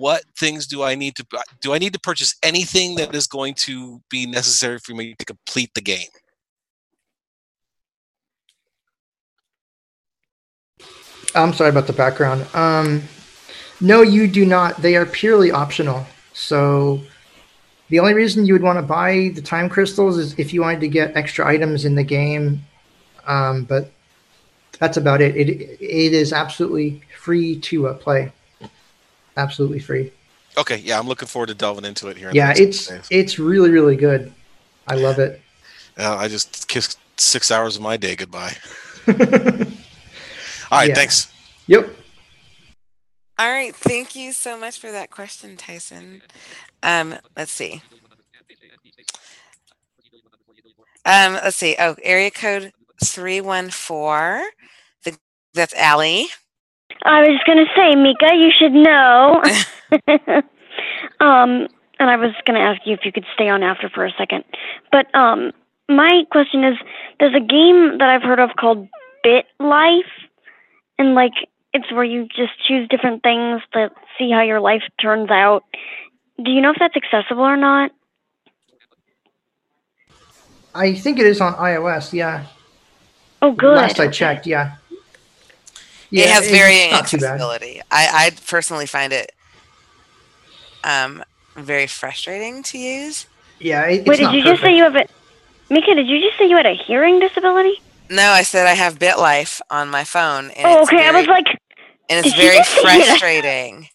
What 0.00 0.24
things 0.34 0.66
do 0.66 0.82
I 0.82 0.94
need 0.94 1.14
to 1.16 1.26
do? 1.60 1.74
I 1.74 1.78
need 1.78 1.92
to 1.92 2.00
purchase 2.00 2.34
anything 2.42 2.94
that 2.94 3.14
is 3.14 3.26
going 3.26 3.52
to 3.66 4.00
be 4.08 4.24
necessary 4.24 4.78
for 4.78 4.94
me 4.94 5.14
to 5.18 5.26
complete 5.26 5.74
the 5.74 5.82
game. 5.82 6.08
I'm 11.34 11.52
sorry 11.52 11.68
about 11.68 11.86
the 11.86 11.92
background. 11.92 12.46
Um, 12.54 13.02
no, 13.82 14.00
you 14.00 14.26
do 14.26 14.46
not. 14.46 14.78
They 14.78 14.96
are 14.96 15.04
purely 15.04 15.50
optional. 15.50 16.06
So 16.32 17.02
the 17.90 17.98
only 17.98 18.14
reason 18.14 18.46
you 18.46 18.54
would 18.54 18.62
want 18.62 18.78
to 18.78 18.82
buy 18.82 19.32
the 19.34 19.42
time 19.42 19.68
crystals 19.68 20.16
is 20.16 20.34
if 20.38 20.54
you 20.54 20.62
wanted 20.62 20.80
to 20.80 20.88
get 20.88 21.14
extra 21.14 21.46
items 21.46 21.84
in 21.84 21.94
the 21.94 22.04
game. 22.04 22.62
Um, 23.26 23.64
but 23.64 23.92
that's 24.78 24.96
about 24.96 25.20
it. 25.20 25.36
It 25.36 25.48
it 25.78 26.14
is 26.14 26.32
absolutely 26.32 27.02
free 27.18 27.60
to 27.60 27.88
uh, 27.88 27.94
play. 27.98 28.32
Absolutely 29.40 29.78
free. 29.80 30.12
Okay, 30.58 30.76
yeah, 30.76 30.98
I'm 30.98 31.06
looking 31.06 31.28
forward 31.28 31.46
to 31.46 31.54
delving 31.54 31.84
into 31.86 32.08
it 32.08 32.16
here. 32.18 32.28
in 32.28 32.36
Yeah, 32.36 32.52
it's 32.54 32.88
days. 32.88 33.06
it's 33.10 33.38
really 33.38 33.70
really 33.70 33.96
good. 33.96 34.32
I 34.86 34.94
love 34.96 35.18
it. 35.18 35.40
Uh, 35.98 36.16
I 36.16 36.28
just 36.28 36.66
kissed 36.68 36.98
six 37.18 37.50
hours 37.50 37.76
of 37.76 37.82
my 37.82 37.96
day 37.98 38.16
goodbye. 38.16 38.56
All 39.08 39.14
right, 40.72 40.88
Yeah. 40.88 40.94
thanks. 40.94 41.30
Yep. 41.66 41.90
All 43.38 43.50
right. 43.50 43.74
Thank 43.74 44.14
you 44.16 44.32
so 44.32 44.58
much 44.58 44.78
for 44.78 44.90
that 44.92 45.10
question, 45.10 45.56
Tyson. 45.58 46.22
Um, 46.82 47.16
let's 47.36 47.52
see. 47.52 47.82
Um, 51.04 51.34
let's 51.34 51.56
see. 51.56 51.76
Oh, 51.78 51.96
area 52.02 52.30
code 52.30 52.72
314. 53.04 54.48
The, 55.04 55.18
that's 55.52 55.74
Allie. 55.74 56.28
I 57.04 57.22
was 57.22 57.40
gonna 57.46 57.66
say, 57.76 57.94
Mika, 57.94 58.34
you 58.34 58.50
should 58.56 58.72
know. 58.72 59.42
um, 61.20 61.68
and 61.98 62.10
I 62.10 62.16
was 62.16 62.32
gonna 62.46 62.60
ask 62.60 62.82
you 62.84 62.94
if 62.94 63.04
you 63.04 63.12
could 63.12 63.26
stay 63.34 63.48
on 63.48 63.62
after 63.62 63.88
for 63.88 64.04
a 64.04 64.12
second. 64.18 64.44
But 64.92 65.12
um, 65.14 65.52
my 65.88 66.24
question 66.30 66.64
is, 66.64 66.76
there's 67.18 67.34
a 67.34 67.40
game 67.40 67.98
that 67.98 68.08
I've 68.08 68.22
heard 68.22 68.40
of 68.40 68.50
called 68.58 68.88
Bit 69.22 69.46
Life, 69.58 70.12
and 70.98 71.14
like 71.14 71.32
it's 71.72 71.90
where 71.92 72.04
you 72.04 72.26
just 72.26 72.52
choose 72.66 72.88
different 72.88 73.22
things 73.22 73.62
to 73.72 73.90
see 74.18 74.30
how 74.30 74.42
your 74.42 74.60
life 74.60 74.82
turns 75.00 75.30
out. 75.30 75.64
Do 76.42 76.50
you 76.50 76.60
know 76.60 76.70
if 76.70 76.76
that's 76.78 76.96
accessible 76.96 77.42
or 77.42 77.56
not? 77.56 77.92
I 80.74 80.94
think 80.94 81.18
it 81.18 81.26
is 81.26 81.40
on 81.40 81.54
iOS. 81.54 82.12
Yeah. 82.12 82.46
Oh, 83.42 83.52
good. 83.52 83.76
Last 83.76 83.98
I 83.98 84.04
okay. 84.04 84.12
checked, 84.12 84.46
yeah. 84.46 84.76
It 86.12 86.28
has 86.28 86.44
it's 86.44 86.50
varying 86.50 86.90
not 86.90 87.06
too 87.06 87.18
bad. 87.18 87.34
accessibility. 87.34 87.80
I, 87.90 88.26
I 88.26 88.30
personally 88.46 88.86
find 88.86 89.12
it 89.12 89.32
um, 90.84 91.22
very 91.56 91.86
frustrating 91.86 92.62
to 92.64 92.78
use. 92.78 93.26
Yeah, 93.60 93.84
it, 93.86 94.00
it's 94.00 94.08
Wait, 94.08 94.16
did 94.16 94.24
not 94.24 94.34
you 94.34 94.42
just 94.42 94.62
say 94.62 94.76
you 94.76 94.84
have 94.84 94.96
a 94.96 95.04
Mika? 95.68 95.94
Did 95.94 96.08
you 96.08 96.20
just 96.20 96.38
say 96.38 96.48
you 96.48 96.56
had 96.56 96.66
a 96.66 96.74
hearing 96.74 97.20
disability? 97.20 97.80
No, 98.10 98.30
I 98.30 98.42
said 98.42 98.66
I 98.66 98.74
have 98.74 98.98
BitLife 98.98 99.60
on 99.70 99.88
my 99.88 100.04
phone. 100.04 100.50
And 100.50 100.66
Oh, 100.66 100.82
it's 100.82 100.92
okay. 100.92 101.06
I 101.06 101.12
was 101.12 101.26
like, 101.28 101.46
and 102.08 102.24
it's 102.24 102.34
Did 102.34 102.42
you 102.42 102.48
very 102.48 102.56
just 102.56 102.74
say 102.74 102.80
frustrating. 102.82 103.88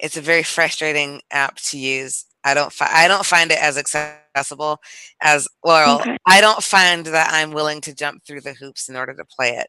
It's 0.00 0.16
a 0.16 0.20
very 0.20 0.42
frustrating 0.42 1.20
app 1.30 1.56
to 1.56 1.78
use. 1.78 2.24
I 2.42 2.54
don't 2.54 2.72
fi- 2.72 2.90
I 2.90 3.06
don't 3.06 3.24
find 3.26 3.52
it 3.52 3.58
as 3.62 3.76
accessible 3.76 4.80
as 5.20 5.46
well. 5.62 6.00
Okay. 6.00 6.16
I 6.26 6.40
don't 6.40 6.62
find 6.62 7.06
that 7.06 7.28
I'm 7.32 7.52
willing 7.52 7.80
to 7.82 7.94
jump 7.94 8.24
through 8.24 8.40
the 8.40 8.54
hoops 8.54 8.88
in 8.88 8.96
order 8.96 9.14
to 9.14 9.24
play 9.24 9.50
it. 9.50 9.68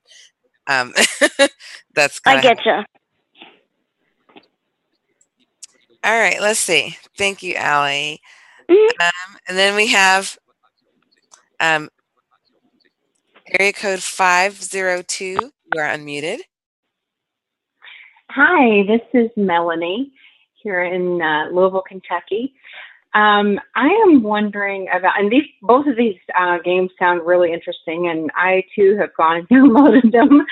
Um, 0.68 0.94
that's 1.94 2.20
good. 2.20 2.38
I 2.38 2.42
get 2.42 2.66
you. 2.66 2.84
All 6.04 6.20
right, 6.20 6.42
let's 6.42 6.60
see. 6.60 6.98
Thank 7.18 7.44
you, 7.44 7.56
Allie. 7.56 8.22
Mhm. 8.70 8.90
Um, 9.00 9.38
and 9.48 9.58
then 9.58 9.76
we 9.76 9.88
have 9.88 10.38
um, 11.60 11.90
area 13.60 13.74
code 13.74 14.02
five 14.02 14.62
zero 14.62 15.04
two. 15.08 15.38
You 15.74 15.82
are 15.82 15.88
unmuted. 15.88 16.40
Hi, 18.30 18.84
this 18.88 19.02
is 19.14 19.30
Melanie 19.36 20.12
here 20.64 20.84
in 20.84 21.22
uh, 21.22 21.50
Louisville, 21.52 21.84
Kentucky. 21.88 22.54
Um, 23.14 23.60
I 23.76 23.88
am 23.88 24.24
wondering 24.24 24.88
about, 24.94 25.20
and 25.20 25.32
these 25.32 25.48
both 25.62 25.86
of 25.86 25.98
these 25.98 26.18
uh, 26.40 26.60
games 26.64 26.92
sound 26.98 27.26
really 27.26 27.52
interesting, 27.52 28.08
and 28.08 28.32
I 28.36 28.64
too 28.74 28.98
have 29.00 29.14
gone 29.16 29.38
and 29.38 29.50
downloaded 29.50 30.12
them, 30.12 30.46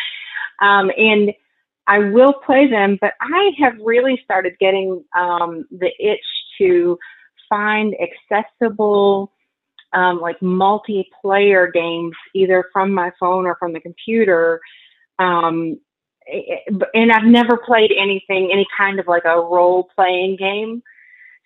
um, 0.62 0.92
and 0.98 1.34
I 1.88 2.00
will 2.00 2.34
play 2.34 2.70
them. 2.70 2.98
But 3.00 3.14
I 3.22 3.52
have 3.60 3.74
really 3.82 4.20
started 4.26 4.54
getting 4.60 5.04
um, 5.18 5.68
the 5.72 5.92
itch 6.00 6.26
to 6.58 7.00
find 7.48 7.96
accessible, 7.96 9.32
um, 9.94 10.20
like 10.20 10.40
multiplayer 10.42 11.72
games, 11.72 12.14
either 12.36 12.66
from 12.74 12.92
my 12.92 13.12
phone 13.20 13.46
or 13.46 13.56
from 13.56 13.72
the 13.72 13.80
computer. 13.80 14.60
Um, 15.18 15.80
and 16.94 17.12
I've 17.12 17.24
never 17.24 17.58
played 17.58 17.92
anything, 17.98 18.50
any 18.52 18.68
kind 18.78 19.00
of 19.00 19.08
like 19.08 19.26
a 19.26 19.40
role 19.40 19.90
playing 19.96 20.36
game. 20.36 20.84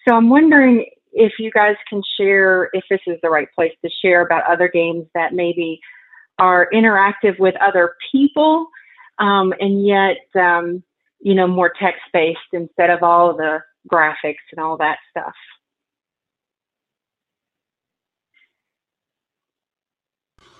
So 0.07 0.15
I'm 0.15 0.29
wondering 0.29 0.87
if 1.13 1.33
you 1.39 1.51
guys 1.51 1.75
can 1.87 2.01
share, 2.17 2.69
if 2.73 2.83
this 2.89 3.01
is 3.07 3.17
the 3.21 3.29
right 3.29 3.47
place 3.53 3.73
to 3.83 3.89
share 4.01 4.21
about 4.21 4.43
other 4.51 4.67
games 4.67 5.05
that 5.13 5.33
maybe 5.33 5.79
are 6.39 6.67
interactive 6.73 7.39
with 7.39 7.55
other 7.61 7.95
people 8.11 8.67
um, 9.19 9.53
and 9.59 9.85
yet, 9.85 10.17
um, 10.35 10.83
you 11.19 11.35
know, 11.35 11.47
more 11.47 11.71
text 11.79 12.01
based 12.11 12.39
instead 12.51 12.89
of 12.89 13.03
all 13.03 13.35
the 13.35 13.59
graphics 13.91 14.43
and 14.51 14.59
all 14.59 14.77
that 14.77 14.97
stuff. 15.11 15.33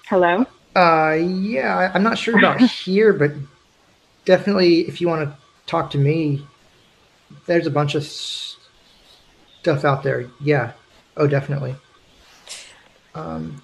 Hello? 0.06 0.45
Uh, 0.76 1.14
yeah, 1.14 1.91
I'm 1.93 2.04
not 2.04 2.18
sure 2.18 2.38
about 2.38 2.62
here, 2.62 3.14
but 3.14 3.32
definitely 4.26 4.82
if 4.82 5.01
you 5.01 5.08
want 5.08 5.28
to 5.28 5.36
talk 5.66 5.91
to 5.91 5.97
me, 5.97 6.45
there's 7.45 7.66
a 7.66 7.72
bunch 7.72 7.95
of 7.95 8.04
stuff 9.64 9.86
out 9.86 10.03
there. 10.03 10.26
Yeah. 10.41 10.74
Oh, 11.16 11.26
definitely. 11.26 11.74
Um, 13.16 13.61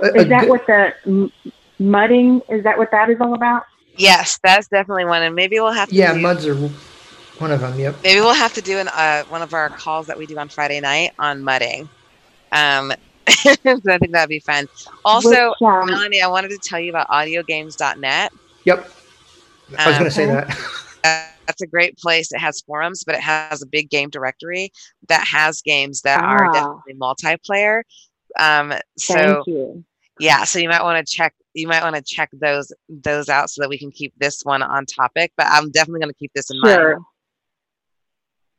a- 0.00 0.06
a 0.06 0.14
Is 0.22 0.28
that 0.28 0.40
good- 0.42 0.48
what 0.50 0.66
the 0.66 0.94
m- 1.06 1.32
mudding, 1.80 2.40
is 2.48 2.62
that 2.62 2.78
what 2.78 2.90
that 2.92 3.10
is 3.10 3.16
all 3.20 3.34
about? 3.34 3.64
Yes, 3.96 4.38
that's 4.42 4.68
definitely 4.68 5.04
one, 5.06 5.22
and 5.22 5.34
maybe 5.34 5.58
we'll 5.58 5.72
have 5.72 5.88
to. 5.88 5.94
yeah, 5.94 6.12
do- 6.14 6.20
muds 6.20 6.46
are 6.46 6.54
one 6.54 7.50
of 7.50 7.60
them. 7.60 7.78
Yep. 7.78 7.96
Maybe 8.04 8.20
we'll 8.20 8.34
have 8.34 8.52
to 8.54 8.60
do 8.60 8.78
an 8.78 8.88
uh, 8.88 9.24
one 9.24 9.42
of 9.42 9.52
our 9.52 9.70
calls 9.70 10.06
that 10.06 10.16
we 10.18 10.26
do 10.26 10.36
on 10.38 10.48
Friday 10.48 10.80
night 10.80 11.12
on 11.18 11.42
mudding. 11.42 11.88
Um, 12.52 12.92
so 13.28 13.50
I 13.64 13.98
think 13.98 14.12
that'd 14.12 14.28
be 14.28 14.38
fun. 14.40 14.68
Also, 15.04 15.48
Which, 15.60 15.62
um, 15.62 15.86
Melanie, 15.86 16.20
I 16.22 16.28
wanted 16.28 16.50
to 16.50 16.58
tell 16.58 16.78
you 16.78 16.90
about 16.90 17.08
audiogames.net. 17.08 18.32
Yep. 18.64 18.90
I 19.78 19.86
was 19.88 19.96
Um, 19.96 20.00
going 20.00 20.04
to 20.04 20.10
say 20.14 20.24
Okay. 20.30 20.54
that. 21.02 21.32
That's 21.46 21.62
a 21.62 21.66
great 21.66 21.96
place. 21.96 22.32
It 22.32 22.38
has 22.38 22.60
forums, 22.62 23.04
but 23.04 23.14
it 23.14 23.20
has 23.20 23.62
a 23.62 23.66
big 23.66 23.90
game 23.90 24.10
directory 24.10 24.72
that 25.08 25.26
has 25.26 25.62
games 25.62 26.02
that 26.02 26.22
are 26.22 26.52
definitely 26.52 26.94
multiplayer. 26.94 27.82
Um, 28.38 28.74
so 28.98 29.44
yeah, 30.18 30.44
so 30.44 30.58
you 30.58 30.68
might 30.68 30.82
want 30.82 31.06
to 31.06 31.12
check. 31.16 31.34
You 31.54 31.68
might 31.68 31.82
want 31.82 31.96
to 31.96 32.02
check 32.02 32.30
those 32.32 32.72
those 32.88 33.28
out 33.28 33.50
so 33.50 33.62
that 33.62 33.68
we 33.68 33.78
can 33.78 33.90
keep 33.90 34.12
this 34.18 34.42
one 34.42 34.62
on 34.62 34.86
topic. 34.86 35.32
But 35.36 35.46
I'm 35.48 35.70
definitely 35.70 36.00
going 36.00 36.12
to 36.12 36.18
keep 36.18 36.32
this 36.34 36.50
in 36.50 36.60
mind. 36.60 37.04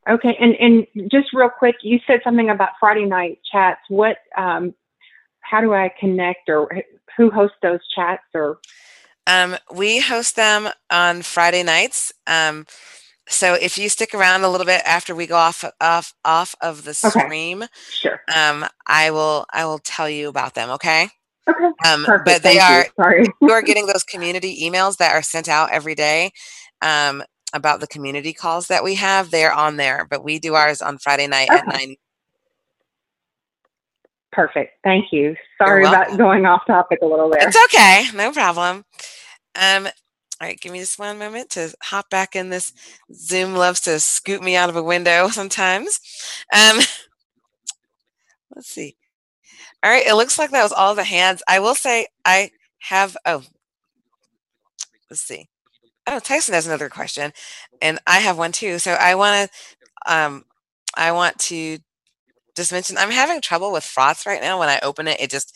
Okay, 0.08 0.36
and 0.40 0.54
and 0.54 1.10
just 1.10 1.32
real 1.34 1.50
quick, 1.50 1.76
you 1.82 2.00
said 2.06 2.20
something 2.24 2.48
about 2.48 2.70
Friday 2.80 3.04
night 3.04 3.40
chats. 3.50 3.82
What, 3.88 4.16
um, 4.36 4.74
how 5.40 5.60
do 5.60 5.74
I 5.74 5.92
connect, 6.00 6.48
or 6.48 6.82
who 7.16 7.30
hosts 7.30 7.58
those 7.60 7.80
chats, 7.94 8.24
or 8.34 8.58
Um, 9.28 9.56
we 9.74 10.00
host 10.00 10.36
them 10.36 10.70
on 10.90 11.22
Friday 11.22 11.64
nights. 11.64 12.12
Um, 12.26 12.66
so 13.28 13.54
if 13.54 13.78
you 13.78 13.90
stick 13.90 14.14
around 14.14 14.44
a 14.44 14.50
little 14.50 14.66
bit 14.66 14.82
after 14.86 15.14
we 15.14 15.26
go 15.26 15.36
off 15.36 15.64
off 15.80 16.14
off 16.24 16.56
of 16.62 16.84
the 16.84 16.94
Okay. 17.04 17.20
stream, 17.24 17.64
sure? 17.90 18.20
um, 18.34 18.66
I 18.86 19.10
will 19.12 19.46
I 19.52 19.66
will 19.66 19.80
tell 19.80 20.10
you 20.10 20.28
about 20.28 20.54
them. 20.54 20.70
Okay. 20.70 21.08
Okay, 21.48 21.70
Um, 21.84 22.06
perfect. 22.06 22.24
but 22.24 22.42
they 22.44 22.58
Thank 22.58 22.60
are 22.60 22.86
You. 22.86 22.92
Sorry. 22.96 23.26
you 23.46 23.52
are 23.52 23.62
getting 23.62 23.86
those 23.86 24.04
community 24.04 24.58
emails 24.62 24.98
that 24.98 25.14
are 25.14 25.22
sent 25.22 25.48
out 25.48 25.70
every 25.72 25.94
day 25.96 26.32
um, 26.82 27.22
about 27.54 27.80
the 27.80 27.88
community 27.88 28.34
calls 28.34 28.68
that 28.68 28.84
we 28.84 28.96
have. 28.96 29.30
They're 29.30 29.52
on 29.54 29.76
there, 29.76 30.06
but 30.10 30.24
we 30.24 30.38
do 30.40 30.54
ours 30.54 30.82
on 30.82 30.98
Friday 30.98 31.28
night 31.28 31.50
at 31.52 31.66
nine. 31.66 31.96
Perfect. 34.32 34.72
Thank 34.84 35.06
you. 35.12 35.36
Sorry 35.58 35.84
about 35.86 36.18
going 36.18 36.46
off 36.46 36.62
topic 36.66 37.00
a 37.02 37.06
little 37.06 37.30
there. 37.30 37.48
It's 37.48 37.56
okay, 37.66 38.04
no 38.16 38.32
problem. 38.32 38.84
Um, 39.58 39.86
all 39.86 40.46
right, 40.46 40.60
give 40.60 40.72
me 40.72 40.78
just 40.78 40.98
one 40.98 41.18
moment 41.18 41.50
to 41.50 41.74
hop 41.82 42.10
back 42.10 42.36
in 42.36 42.50
this. 42.50 42.72
Zoom 43.12 43.54
loves 43.54 43.80
to 43.82 43.98
scoot 43.98 44.42
me 44.42 44.56
out 44.56 44.70
of 44.70 44.76
a 44.76 44.82
window 44.82 45.28
sometimes. 45.32 46.00
Um, 46.52 46.78
let's 48.54 48.68
see. 48.68 48.96
All 49.82 49.90
right, 49.90 50.06
it 50.06 50.14
looks 50.14 50.38
like 50.38 50.50
that 50.50 50.62
was 50.62 50.72
all 50.72 50.94
the 50.94 51.04
hands. 51.04 51.42
I 51.48 51.60
will 51.60 51.74
say 51.74 52.08
I 52.24 52.50
have. 52.80 53.16
Oh, 53.26 53.42
let's 55.10 55.22
see. 55.22 55.48
Oh, 56.06 56.20
Tyson 56.20 56.54
has 56.54 56.66
another 56.66 56.88
question, 56.88 57.32
and 57.82 57.98
I 58.06 58.20
have 58.20 58.38
one 58.38 58.52
too. 58.52 58.78
So 58.78 58.92
I 58.92 59.14
want 59.16 59.50
to, 60.06 60.12
um, 60.14 60.44
I 60.96 61.12
want 61.12 61.38
to 61.40 61.78
just 62.56 62.72
mention 62.72 62.98
I'm 62.98 63.10
having 63.10 63.40
trouble 63.40 63.72
with 63.72 63.84
Frotz 63.84 64.26
right 64.26 64.42
now. 64.42 64.58
When 64.58 64.68
I 64.68 64.80
open 64.82 65.08
it, 65.08 65.20
it 65.20 65.30
just 65.30 65.54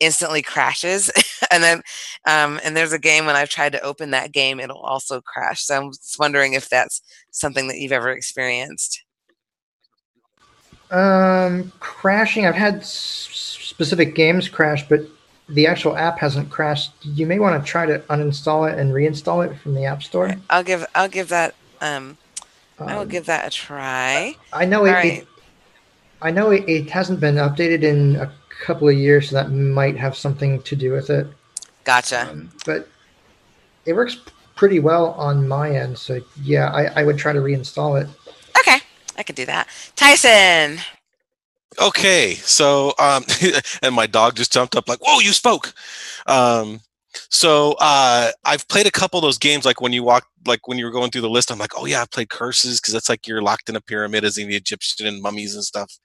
instantly 0.00 0.42
crashes, 0.42 1.10
and 1.50 1.62
then, 1.62 1.82
um, 2.26 2.60
and 2.64 2.76
there's 2.76 2.92
a 2.92 2.98
game 2.98 3.26
when 3.26 3.36
I've 3.36 3.48
tried 3.50 3.72
to 3.72 3.82
open 3.82 4.10
that 4.12 4.32
game, 4.32 4.60
it'll 4.60 4.78
also 4.80 5.20
crash. 5.20 5.62
So 5.64 5.76
I'm 5.76 5.90
just 5.92 6.18
wondering 6.18 6.54
if 6.54 6.68
that's 6.68 7.02
something 7.30 7.68
that 7.68 7.78
you've 7.78 7.92
ever 7.92 8.10
experienced. 8.10 9.02
Um, 10.90 11.72
crashing. 11.80 12.46
I've 12.46 12.54
had 12.54 12.84
specific 12.84 14.14
games 14.14 14.48
crash, 14.48 14.88
but 14.88 15.00
the 15.48 15.66
actual 15.66 15.96
app 15.96 16.18
hasn't 16.18 16.50
crashed. 16.50 16.92
You 17.02 17.26
may 17.26 17.38
want 17.38 17.62
to 17.62 17.70
try 17.70 17.86
to 17.86 17.98
uninstall 18.10 18.70
it 18.70 18.78
and 18.78 18.92
reinstall 18.92 19.46
it 19.50 19.56
from 19.58 19.74
the 19.74 19.84
App 19.84 20.02
Store. 20.02 20.42
I'll 20.50 20.64
give 20.64 20.86
I'll 20.94 21.08
give 21.08 21.28
that 21.28 21.54
um, 21.80 22.18
I 22.86 22.94
will 22.94 23.02
Um, 23.02 23.08
give 23.08 23.26
that 23.26 23.46
a 23.46 23.50
try. 23.50 24.36
I 24.52 24.64
know 24.64 24.84
it, 24.86 24.92
right. 24.92 25.04
it. 25.04 25.28
I 26.22 26.30
know 26.30 26.50
it, 26.50 26.68
it 26.68 26.90
hasn't 26.90 27.20
been 27.20 27.36
updated 27.36 27.82
in 27.82 28.16
a 28.16 28.32
couple 28.60 28.88
of 28.88 28.94
years, 28.94 29.30
so 29.30 29.36
that 29.36 29.50
might 29.50 29.96
have 29.96 30.16
something 30.16 30.62
to 30.62 30.76
do 30.76 30.92
with 30.92 31.10
it. 31.10 31.26
Gotcha. 31.84 32.28
Um, 32.28 32.50
but 32.66 32.88
it 33.86 33.94
works 33.94 34.18
pretty 34.54 34.80
well 34.80 35.12
on 35.12 35.48
my 35.48 35.70
end. 35.70 35.96
So 35.96 36.20
yeah, 36.42 36.70
I, 36.70 37.00
I 37.00 37.04
would 37.04 37.16
try 37.16 37.32
to 37.32 37.40
reinstall 37.40 38.02
it. 38.02 38.08
Okay, 38.58 38.80
I 39.16 39.22
could 39.22 39.36
do 39.36 39.46
that. 39.46 39.68
Tyson. 39.96 40.80
Okay, 41.80 42.34
so 42.34 42.92
um, 42.98 43.24
and 43.82 43.94
my 43.94 44.06
dog 44.06 44.34
just 44.36 44.52
jumped 44.52 44.76
up 44.76 44.88
like, 44.88 44.98
"Whoa, 45.00 45.20
you 45.20 45.32
spoke!" 45.32 45.72
Um, 46.26 46.80
so 47.30 47.76
uh, 47.80 48.32
I've 48.44 48.66
played 48.68 48.86
a 48.86 48.90
couple 48.90 49.18
of 49.18 49.22
those 49.22 49.38
games. 49.38 49.64
Like 49.64 49.80
when 49.80 49.92
you 49.92 50.02
walk, 50.02 50.26
like 50.46 50.66
when 50.66 50.78
you 50.78 50.84
were 50.84 50.90
going 50.90 51.10
through 51.10 51.22
the 51.22 51.30
list, 51.30 51.50
I'm 51.50 51.58
like, 51.58 51.72
"Oh 51.76 51.86
yeah, 51.86 52.02
I've 52.02 52.10
played 52.10 52.30
Curses" 52.30 52.80
because 52.80 52.94
that's 52.94 53.08
like 53.08 53.26
you're 53.26 53.42
locked 53.42 53.68
in 53.68 53.76
a 53.76 53.80
pyramid 53.80 54.24
as 54.24 54.38
in 54.38 54.48
the 54.48 54.56
Egyptian 54.56 55.06
and 55.06 55.22
mummies 55.22 55.54
and 55.54 55.64
stuff. 55.64 55.98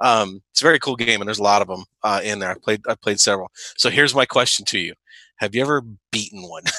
Um, 0.00 0.42
it's 0.50 0.60
a 0.60 0.64
very 0.64 0.78
cool 0.78 0.96
game, 0.96 1.20
and 1.20 1.28
there's 1.28 1.38
a 1.38 1.42
lot 1.42 1.62
of 1.62 1.68
them 1.68 1.84
uh, 2.02 2.20
in 2.24 2.38
there. 2.38 2.50
I 2.50 2.54
played, 2.54 2.82
I 2.88 2.94
played 2.94 3.20
several. 3.20 3.50
So 3.76 3.90
here's 3.90 4.14
my 4.14 4.26
question 4.26 4.64
to 4.66 4.78
you: 4.78 4.94
Have 5.36 5.54
you 5.54 5.62
ever 5.62 5.82
beaten 6.10 6.42
one? 6.48 6.64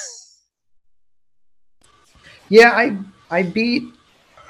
Yeah, 2.48 2.70
I 2.70 2.96
I 3.30 3.42
beat 3.42 3.82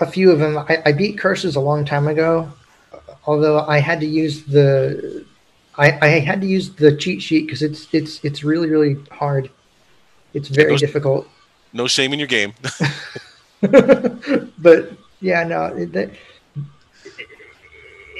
a 0.00 0.06
few 0.06 0.30
of 0.30 0.38
them. 0.38 0.58
I, 0.58 0.82
I 0.84 0.92
beat 0.92 1.18
Curses 1.18 1.56
a 1.56 1.60
long 1.60 1.84
time 1.84 2.08
ago, 2.08 2.50
although 3.26 3.60
I 3.60 3.78
had 3.78 4.00
to 4.00 4.06
use 4.06 4.44
the 4.44 5.24
I, 5.78 5.98
I 6.02 6.08
had 6.20 6.40
to 6.42 6.46
use 6.46 6.74
the 6.74 6.94
cheat 6.96 7.22
sheet 7.22 7.46
because 7.46 7.62
it's 7.62 7.88
it's 7.92 8.22
it's 8.22 8.44
really 8.44 8.68
really 8.68 8.96
hard. 9.10 9.50
It's 10.34 10.48
very 10.48 10.72
Those- 10.72 10.80
difficult. 10.80 11.28
no 11.72 11.86
shame 11.86 12.12
in 12.12 12.18
your 12.18 12.28
game. 12.28 12.52
but 14.58 14.92
yeah, 15.20 15.44
no, 15.44 15.66
it, 15.74 16.12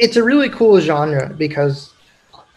it's 0.01 0.17
a 0.17 0.23
really 0.23 0.49
cool 0.49 0.79
genre 0.81 1.35
because 1.37 1.93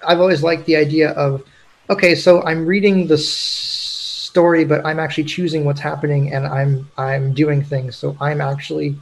I've 0.08 0.20
always 0.20 0.44
liked 0.44 0.66
the 0.66 0.76
idea 0.76 1.12
of 1.12 1.44
okay, 1.90 2.16
so 2.16 2.44
I'm 2.44 2.66
reading 2.66 3.08
the 3.08 3.18
story, 3.18 4.64
but 4.64 4.86
I'm 4.86 5.00
actually 5.00 5.24
choosing 5.26 5.66
what's 5.66 5.80
happening 5.80 6.34
and 6.34 6.46
I'm 6.48 6.90
I'm 6.98 7.34
doing 7.34 7.64
things. 7.64 7.96
So 7.98 8.18
I'm 8.22 8.42
actually 8.42 8.96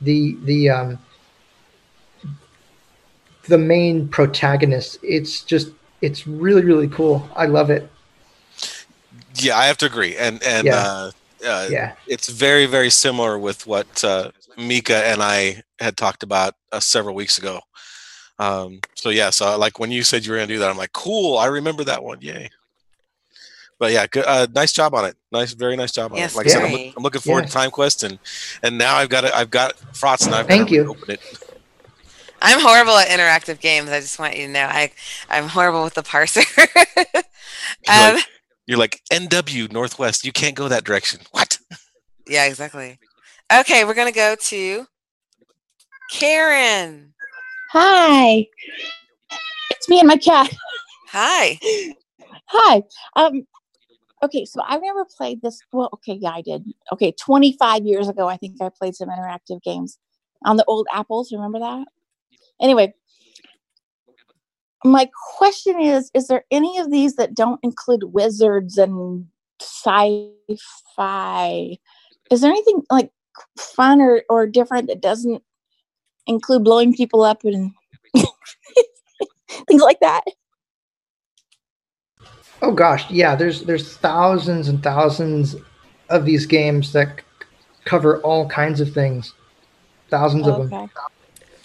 the 0.00 0.36
the 0.44 0.70
um 0.70 0.98
the 3.48 3.58
main 3.58 4.08
protagonist. 4.08 4.98
It's 5.02 5.42
just 5.44 5.72
it's 6.00 6.26
really 6.26 6.64
really 6.64 6.88
cool. 6.88 7.28
I 7.34 7.46
love 7.46 7.70
it. 7.70 7.90
yeah, 9.40 9.56
I 9.56 9.66
have 9.66 9.78
to 9.78 9.86
agree, 9.86 10.16
and 10.16 10.42
and 10.42 10.66
Yeah. 10.66 10.74
uh, 10.74 11.10
uh, 11.44 11.70
Yeah. 11.70 11.94
it's 12.06 12.28
very 12.28 12.66
very 12.66 12.90
similar 12.90 13.38
with 13.38 13.66
what 13.66 14.04
uh, 14.04 14.30
Mika 14.58 14.96
and 15.06 15.22
I 15.22 15.62
had 15.80 15.96
talked 15.96 16.22
about 16.22 16.54
uh, 16.72 16.80
several 16.80 17.14
weeks 17.14 17.38
ago. 17.38 17.60
Um, 18.38 18.80
so 18.94 19.10
yeah, 19.10 19.30
so 19.30 19.56
like 19.58 19.78
when 19.78 19.90
you 19.90 20.02
said 20.02 20.24
you 20.24 20.32
were 20.32 20.38
gonna 20.38 20.46
do 20.48 20.58
that, 20.58 20.70
I'm 20.70 20.76
like, 20.76 20.92
cool, 20.92 21.38
I 21.38 21.46
remember 21.46 21.84
that 21.84 22.02
one, 22.02 22.20
yay. 22.20 22.50
But 23.78 23.92
yeah, 23.92 24.06
good, 24.08 24.24
uh, 24.26 24.46
nice 24.54 24.72
job 24.72 24.94
on 24.94 25.04
it. 25.04 25.16
Nice, 25.30 25.52
very 25.52 25.76
nice 25.76 25.92
job 25.92 26.12
on 26.12 26.18
Yes, 26.18 26.34
it. 26.34 26.38
Like 26.38 26.46
I 26.46 26.50
said, 26.50 26.62
I'm, 26.64 26.92
I'm 26.96 27.02
looking 27.02 27.20
forward 27.20 27.44
Yeah. 27.44 27.48
to 27.50 27.58
Timecrest, 27.58 28.02
and 28.04 28.18
and 28.62 28.76
now 28.76 28.96
I've 28.96 29.08
got 29.08 29.24
it. 29.24 29.32
I've 29.32 29.50
got 29.50 29.76
Frotz, 29.92 30.26
and 30.26 30.34
I've 30.34 30.46
Thank 30.48 30.62
got 30.62 30.68
to 30.68 30.74
you. 30.74 30.88
open 30.88 31.10
it. 31.12 31.20
I'm 32.42 32.60
horrible 32.60 32.92
at 32.96 33.08
interactive 33.08 33.60
games. 33.60 33.90
I 33.90 34.00
just 34.00 34.18
want 34.18 34.36
you 34.36 34.46
to 34.46 34.52
know. 34.52 34.66
I 34.68 34.90
I'm 35.30 35.48
horrible 35.48 35.84
with 35.84 35.94
the 35.94 36.02
parser. 36.02 36.44
You're, 37.86 37.94
um, 37.94 38.14
like, 38.14 38.24
you're 38.66 38.78
like 38.78 39.02
NW 39.12 39.72
Northwest. 39.72 40.24
You 40.24 40.32
can't 40.32 40.54
go 40.54 40.68
that 40.68 40.84
direction. 40.84 41.20
What? 41.32 41.58
yeah, 42.26 42.44
exactly. 42.46 42.98
Okay, 43.50 43.84
we're 43.86 43.94
gonna 43.94 44.12
go 44.12 44.34
to 44.34 44.86
Karen. 46.10 47.14
Hi. 47.72 48.46
It's 49.70 49.88
me 49.88 50.00
and 50.00 50.08
my 50.08 50.18
cat. 50.18 50.54
Hi. 51.08 51.58
Hi. 52.46 52.82
Um 53.16 53.46
okay, 54.22 54.44
so 54.44 54.60
I've 54.66 54.82
never 54.82 55.06
played 55.06 55.40
this 55.40 55.62
well, 55.72 55.88
okay, 55.94 56.18
yeah, 56.20 56.32
I 56.32 56.42
did. 56.42 56.62
Okay, 56.92 57.12
25 57.12 57.86
years 57.86 58.06
ago 58.06 58.28
I 58.28 58.36
think 58.36 58.60
I 58.60 58.68
played 58.68 58.94
some 58.94 59.08
interactive 59.08 59.62
games 59.62 59.98
on 60.44 60.58
the 60.58 60.64
old 60.66 60.86
apples, 60.92 61.32
remember 61.32 61.58
that? 61.60 61.86
Anyway, 62.60 62.92
my 64.84 65.08
question 65.38 65.80
is 65.80 66.10
is 66.12 66.26
there 66.26 66.44
any 66.50 66.76
of 66.76 66.90
these 66.90 67.16
that 67.16 67.34
don't 67.34 67.60
include 67.62 68.12
wizards 68.12 68.76
and 68.76 69.24
sci-fi? 69.58 70.38
Is 72.30 72.42
there 72.42 72.50
anything 72.50 72.82
like 72.90 73.10
fun 73.56 74.00
or, 74.00 74.22
or 74.28 74.46
different 74.46 74.88
that 74.88 75.00
doesn't 75.00 75.42
include 76.26 76.64
blowing 76.64 76.92
people 76.94 77.22
up 77.22 77.44
and 77.44 77.72
things 79.68 79.82
like 79.82 80.00
that? 80.00 80.22
Oh 82.60 82.72
gosh, 82.72 83.10
yeah. 83.10 83.34
There's 83.36 83.62
there's 83.62 83.96
thousands 83.96 84.68
and 84.68 84.82
thousands 84.82 85.56
of 86.10 86.24
these 86.24 86.46
games 86.46 86.92
that 86.92 87.18
c- 87.18 87.46
cover 87.84 88.20
all 88.22 88.48
kinds 88.48 88.80
of 88.80 88.92
things. 88.92 89.32
Thousands 90.10 90.46
of 90.48 90.56
them. 90.56 90.72
Okay. 90.72 90.88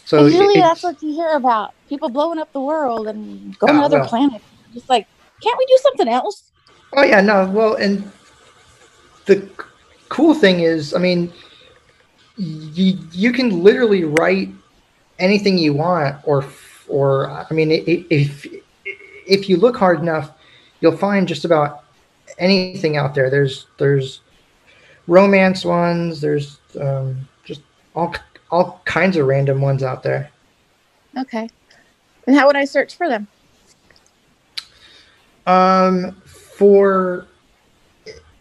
So 0.06 0.18
And 0.20 0.28
usually 0.28 0.56
it- 0.56 0.62
that's 0.62 0.84
what 0.84 1.02
you 1.02 1.14
hear 1.14 1.30
about 1.30 1.72
people 1.90 2.10
blowing 2.10 2.40
up 2.40 2.52
the 2.54 2.62
world 2.62 3.08
and 3.08 3.58
going 3.60 3.76
to 3.76 3.82
other 3.82 4.00
well. 4.00 4.08
planets. 4.08 4.44
Just 4.74 4.90
like, 4.90 5.08
can't 5.42 5.58
we 5.58 5.66
do 5.66 5.78
something 5.82 6.08
else? 6.10 6.52
oh 6.94 7.04
yeah, 7.04 7.22
no. 7.22 7.50
Well, 7.50 7.76
and 7.76 8.12
the 9.26 9.42
c- 9.42 9.48
cool 10.10 10.34
thing 10.34 10.60
is, 10.60 10.94
I 10.94 11.00
mean, 11.00 11.32
you 12.38 12.98
you 13.12 13.32
can 13.32 13.64
literally 13.64 14.04
write 14.04 14.50
anything 15.20 15.58
you 15.58 15.74
want, 15.74 16.16
or 16.24 16.46
or 16.88 17.30
I 17.30 17.52
mean, 17.54 17.72
if 17.72 18.46
if 19.28 19.50
you 19.50 19.58
look 19.58 19.78
hard 19.78 20.00
enough, 20.00 20.32
you'll 20.82 20.98
find 20.98 21.28
just 21.28 21.46
about 21.46 21.84
anything 22.38 22.98
out 22.98 23.16
there. 23.16 23.30
There's 23.30 23.68
there's 23.78 24.22
romance 25.08 25.66
ones. 25.66 26.22
There's 26.22 26.60
um, 26.80 27.28
just 27.46 27.62
all 27.96 28.16
all 28.52 28.82
kinds 28.86 29.18
of 29.18 29.28
random 29.28 29.62
ones 29.62 29.84
out 29.84 30.04
there. 30.04 30.30
Okay. 31.18 31.50
And 32.26 32.36
how 32.36 32.48
would 32.48 32.56
I 32.56 32.66
search 32.66 32.96
for 32.96 33.10
them? 33.10 33.28
Um, 35.46 36.22
for 36.26 37.28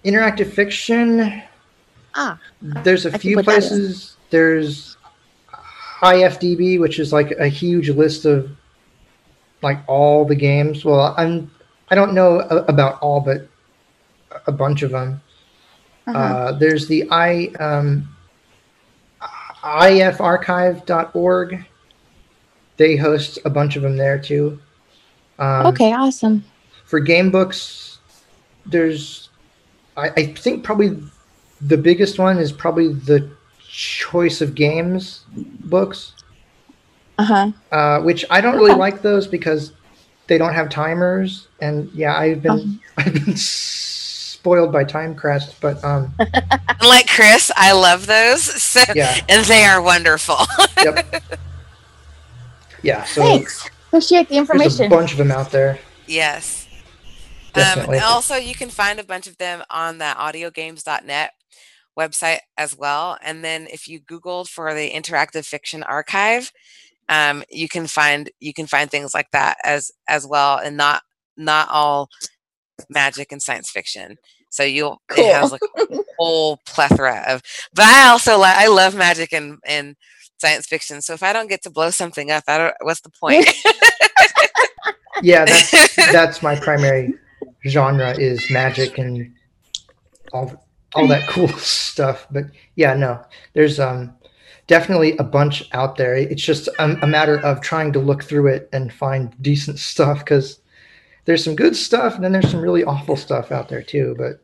interactive 0.05 0.53
fiction, 0.53 1.43
Ah, 2.15 2.39
there's 2.61 3.07
a 3.07 3.17
few 3.19 3.37
that 3.37 3.41
in. 3.41 3.45
places. 3.45 4.17
There's 4.31 4.97
IFDB, 6.03 6.81
which 6.81 6.99
is 6.99 7.13
like 7.13 7.31
a 7.33 7.49
huge 7.49 7.89
list 7.91 8.25
of 8.25 8.51
like 9.63 9.79
all 9.87 10.25
the 10.25 10.35
games. 10.35 10.85
Well, 10.85 11.15
I'm 11.17 11.51
I 11.89 11.95
don't 11.95 12.15
know 12.15 12.41
a- 12.41 12.65
about 12.65 13.01
all, 13.01 13.21
but 13.21 13.49
a 14.47 14.53
bunch 14.53 14.83
of 14.83 14.91
them. 14.91 15.21
uh-huh. 16.07 16.19
Uh, 16.19 16.53
there's 16.53 16.89
the 16.89 17.09
i 17.11 17.47
um, 17.61 18.09
ifarchive.org. 19.63 21.65
They 22.77 22.97
host 22.97 23.39
a 23.45 23.51
bunch 23.51 23.77
of 23.77 23.83
them 23.83 23.97
there 23.97 24.19
too. 24.19 24.61
Um, 25.39 25.67
okay, 25.67 25.93
awesome. 25.93 26.45
for 26.85 27.01
game 27.01 27.31
books, 27.31 27.99
there's, 28.67 29.29
I, 29.97 30.11
I 30.11 30.27
think 30.35 30.65
probably 30.65 30.99
the 31.67 31.77
biggest 31.77 32.19
one 32.19 32.39
is 32.39 32.53
probably 32.53 32.93
the 32.93 33.29
choice 33.69 34.41
of 34.41 34.55
games 34.55 35.25
books, 35.35 36.13
Uh 37.19 37.25
huh. 37.25 37.53
uh, 37.71 38.01
which 38.01 38.25
I 38.31 38.41
don't 38.41 38.55
really 38.57 38.71
Okay. 38.73 38.81
like 38.81 39.03
those 39.03 39.27
because 39.27 39.73
they 40.27 40.39
don't 40.39 40.55
have 40.55 40.69
timers. 40.69 41.49
And 41.61 41.91
yeah, 41.93 42.17
I've 42.19 42.43
been 42.43 42.51
Um. 42.53 42.81
I've 42.99 43.15
been 43.15 43.37
spoiled 43.37 44.73
by 44.73 44.85
Timecrest, 44.85 45.55
but 45.61 45.83
um, 45.85 46.13
Like 46.83 47.09
Chris, 47.09 47.51
I 47.57 47.73
love 47.73 48.07
those. 48.07 48.43
So 48.63 48.81
yeah, 48.95 49.17
and 49.29 49.45
they 49.47 49.65
are 49.65 49.81
wonderful. 49.81 50.37
yep, 50.83 51.23
yeah. 52.83 53.05
So 53.05 53.23
Thanks. 53.23 53.69
Appreciate 53.89 54.29
the 54.29 54.37
information. 54.37 54.77
there's 54.79 54.81
a 54.81 54.89
bunch 54.97 55.13
of 55.13 55.19
them 55.19 55.31
out 55.31 55.51
there. 55.51 55.79
yes. 56.07 56.62
Definitely. 57.53 57.99
Um, 57.99 58.05
also, 58.07 58.37
you 58.37 58.55
can 58.55 58.71
find 58.71 58.99
a 58.99 59.05
bunch 59.05 59.27
of 59.27 59.39
them 59.39 59.63
on 59.71 59.99
the 59.99 60.05
audiogames.net 60.05 61.33
website 61.99 62.39
as 62.57 62.77
well. 62.77 63.19
And 63.23 63.45
then 63.45 63.67
if 63.71 63.89
you 63.89 64.01
Googled 64.01 64.49
for 64.49 64.75
the 64.75 64.91
interactive 64.91 65.45
fiction 65.45 65.83
archive, 65.83 66.53
um, 67.09 67.43
you 67.51 67.69
can 67.69 67.87
find 67.87 68.31
you 68.41 68.55
can 68.55 68.67
find 68.67 68.91
things 68.91 69.13
like 69.15 69.31
that 69.33 69.57
as 69.65 69.91
as 70.09 70.27
well, 70.27 70.59
and 70.59 70.77
not 70.77 71.03
not 71.37 71.69
all 71.71 72.09
magic 72.89 73.33
and 73.33 73.43
science 73.43 73.71
fiction. 73.71 74.17
So 74.51 74.63
you'll 74.63 75.01
Cool. 75.09 75.25
it 75.25 75.35
has 75.35 75.53
like 75.53 75.63
a 75.91 75.99
whole 76.19 76.59
plethora 76.67 77.25
of. 77.29 77.43
But 77.75 77.87
I 77.87 78.09
also 78.09 78.39
like 78.39 78.57
I 78.57 78.69
love 78.69 78.95
magic 78.95 79.33
and 79.33 79.59
and 79.67 79.97
science 80.39 80.67
fiction. 80.67 81.03
So 81.03 81.13
if 81.15 81.23
I 81.23 81.33
don't 81.33 81.49
get 81.49 81.63
to 81.65 81.71
blow 81.71 81.91
something 81.91 82.31
up, 82.31 82.45
I 82.49 82.59
don't. 82.59 82.75
What's 82.83 83.01
the 83.01 83.11
point? 83.11 83.49
Yeah, 85.23 85.45
that's 85.45 85.97
that's 86.13 86.43
my 86.43 86.57
primary 86.57 87.15
genre 87.67 88.17
is 88.19 88.51
magic 88.51 88.99
and 88.99 89.35
all 90.33 90.67
all 90.95 91.07
that 91.09 91.29
cool 91.29 91.49
stuff. 91.59 92.27
But 92.31 92.45
yeah, 92.77 92.95
no, 92.95 93.25
there's 93.55 93.81
um 93.81 94.15
definitely 94.67 95.17
a 95.19 95.25
bunch 95.25 95.69
out 95.73 95.97
there. 95.97 96.15
It's 96.15 96.43
just 96.43 96.69
a, 96.79 96.97
a 97.03 97.07
matter 97.07 97.39
of 97.39 97.61
trying 97.61 97.93
to 97.93 97.99
look 97.99 98.25
through 98.25 98.49
it 98.49 98.69
and 98.73 98.93
find 98.93 99.35
decent 99.43 99.79
stuff 99.93 100.21
because 100.21 100.61
there's 101.25 101.45
some 101.45 101.57
good 101.57 101.77
stuff 101.77 102.15
and 102.15 102.25
then 102.25 102.33
there's 102.33 102.51
some 102.51 102.61
really 102.61 102.85
awful 102.85 103.17
stuff 103.17 103.53
out 103.53 103.69
there 103.69 103.83
too. 103.83 104.15
But 104.19 104.41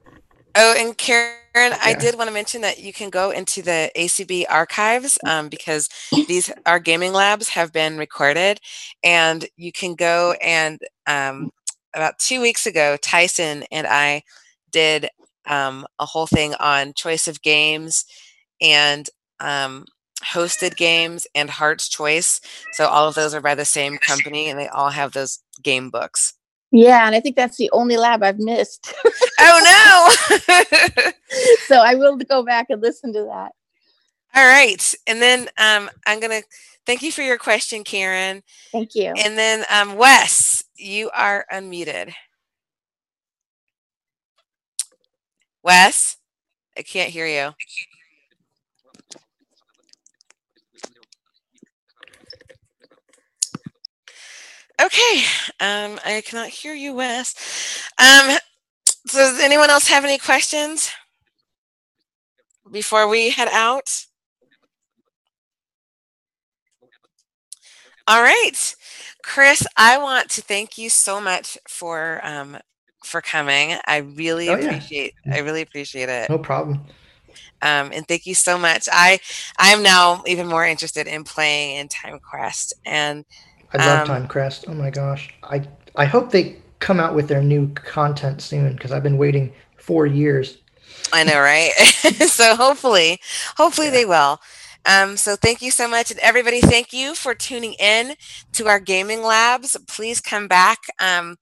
Oh, 0.54 0.74
and 0.76 0.96
Karen, 0.96 1.38
Aaron, 1.54 1.78
I 1.82 1.94
did 1.94 2.16
want 2.16 2.28
to 2.28 2.34
mention 2.34 2.60
that 2.62 2.78
you 2.78 2.92
can 2.92 3.10
go 3.10 3.30
into 3.30 3.62
the 3.62 3.90
ACB 3.96 4.44
archives 4.48 5.18
um, 5.26 5.48
because 5.48 5.88
these 6.26 6.52
our 6.66 6.78
gaming 6.78 7.12
labs 7.12 7.48
have 7.48 7.72
been 7.72 7.96
recorded, 7.98 8.60
and 9.02 9.46
you 9.56 9.72
can 9.72 9.94
go 9.94 10.34
and 10.42 10.80
um, 11.06 11.50
about 11.98 12.18
two 12.18 12.40
weeks 12.40 12.66
ago, 12.66 12.96
Tyson 12.96 13.64
and 13.70 13.86
I 13.86 14.22
did 14.70 15.08
um, 15.46 15.86
a 15.98 16.06
whole 16.06 16.26
thing 16.26 16.54
on 16.54 16.94
choice 16.94 17.28
of 17.28 17.42
games 17.42 18.04
and 18.60 19.08
um, 19.40 19.86
hosted 20.22 20.76
games 20.76 21.26
and 21.34 21.48
Heart's 21.50 21.88
Choice. 21.88 22.40
So 22.72 22.86
all 22.86 23.08
of 23.08 23.14
those 23.14 23.34
are 23.34 23.40
by 23.40 23.54
the 23.54 23.64
same 23.64 23.98
company, 23.98 24.48
and 24.48 24.58
they 24.58 24.68
all 24.68 24.90
have 24.90 25.12
those 25.12 25.40
game 25.62 25.90
books. 25.90 26.34
Yeah, 26.70 27.06
and 27.06 27.14
I 27.14 27.20
think 27.20 27.36
that's 27.36 27.56
the 27.56 27.70
only 27.72 27.96
lab 27.96 28.22
I've 28.22 28.38
missed. 28.38 28.92
Oh 29.40 30.16
no! 30.48 31.12
so 31.66 31.76
I 31.76 31.94
will 31.94 32.16
go 32.16 32.42
back 32.42 32.66
and 32.70 32.82
listen 32.82 33.12
to 33.14 33.22
that. 33.24 33.52
All 34.34 34.46
right. 34.46 34.94
And 35.06 35.22
then 35.22 35.48
um, 35.58 35.90
I'm 36.06 36.20
going 36.20 36.42
to 36.42 36.46
thank 36.86 37.02
you 37.02 37.12
for 37.12 37.22
your 37.22 37.38
question, 37.38 37.84
Karen. 37.84 38.42
Thank 38.72 38.94
you. 38.94 39.12
And 39.16 39.38
then 39.38 39.64
um, 39.70 39.96
Wes, 39.96 40.64
you 40.78 41.10
are 41.10 41.44
unmuted. 41.52 42.12
Wes, 45.62 46.16
I 46.76 46.82
can't 46.82 47.10
hear 47.10 47.26
you. 47.26 47.52
Okay. 54.80 55.24
Um, 55.60 55.98
I 56.04 56.22
cannot 56.24 56.48
hear 56.48 56.72
you, 56.74 56.94
Wes. 56.94 57.34
Um, 57.98 58.36
so 59.06 59.18
does 59.18 59.40
anyone 59.40 59.70
else 59.70 59.88
have 59.88 60.04
any 60.04 60.18
questions 60.18 60.90
before 62.70 63.08
we 63.08 63.30
head 63.30 63.48
out? 63.50 64.06
All 68.08 68.22
right, 68.22 68.76
Chris, 69.22 69.66
I 69.76 69.98
want 69.98 70.30
to 70.32 70.42
thank 70.42 70.78
you 70.78 70.90
so 70.90 71.20
much 71.20 71.58
for 71.68 72.20
um, 72.26 72.58
for 73.04 73.20
coming. 73.20 73.76
I 73.86 73.98
really 73.98 74.50
Oh, 74.50 74.56
yeah. 74.56 74.80
appreciate. 74.80 75.14
I 75.30 75.40
really 75.40 75.62
appreciate 75.62 76.08
it, 76.08 76.30
No 76.30 76.38
problem. 76.38 76.80
um, 77.62 77.90
and 77.92 78.06
thank 78.06 78.26
you 78.26 78.34
so 78.34 78.58
much. 78.58 78.88
I 78.92 79.18
I 79.58 79.68
am 79.72 79.82
now 79.82 80.22
even 80.26 80.46
more 80.46 80.64
interested 80.66 81.06
in 81.06 81.24
playing 81.24 81.76
in 81.76 81.88
Timecrest, 81.88 82.72
and 82.86 83.24
I 83.72 83.78
love 83.78 84.02
Um, 84.02 84.04
Timecrest. 84.04 84.64
Oh 84.68 84.74
my 84.74 84.90
gosh. 84.90 85.30
I 85.42 85.66
I 85.96 86.04
hope 86.04 86.30
they 86.30 86.56
come 86.80 87.00
out 87.00 87.14
with 87.14 87.28
their 87.28 87.42
new 87.42 87.68
content 87.74 88.40
soon 88.42 88.72
because 88.74 88.92
I've 88.92 89.02
been 89.02 89.18
waiting 89.18 89.52
four 89.78 90.06
years. 90.06 90.58
I 91.12 91.24
know, 91.24 91.38
right? 91.40 91.72
so 92.28 92.54
hopefully, 92.54 93.18
hopefully 93.56 93.88
Yeah. 93.88 93.90
they 93.90 94.04
will. 94.04 94.40
Um, 94.86 95.16
so 95.16 95.36
thank 95.36 95.60
you 95.60 95.70
so 95.70 95.86
much, 95.88 96.10
and 96.10 96.20
everybody, 96.20 96.60
thank 96.60 96.92
you 96.92 97.14
for 97.14 97.34
tuning 97.34 97.74
in 97.74 98.14
to 98.52 98.68
our 98.68 98.80
gaming 98.80 99.22
labs. 99.22 99.76
Please 99.86 100.20
come 100.20 100.48
back. 100.48 100.78
Um, 101.00 101.36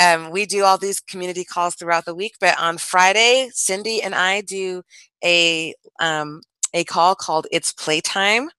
um, 0.00 0.30
we 0.30 0.46
do 0.46 0.64
all 0.64 0.78
these 0.78 1.00
community 1.00 1.44
calls 1.44 1.74
throughout 1.74 2.04
the 2.04 2.14
week, 2.14 2.34
but 2.40 2.58
on 2.58 2.78
Friday, 2.78 3.50
Cindy 3.52 4.02
and 4.02 4.14
I 4.14 4.40
do 4.42 4.82
a 5.24 5.74
um, 6.00 6.42
a 6.72 6.84
call 6.84 7.14
called 7.14 7.46
"It's 7.50 7.72
Playtime." 7.72 8.50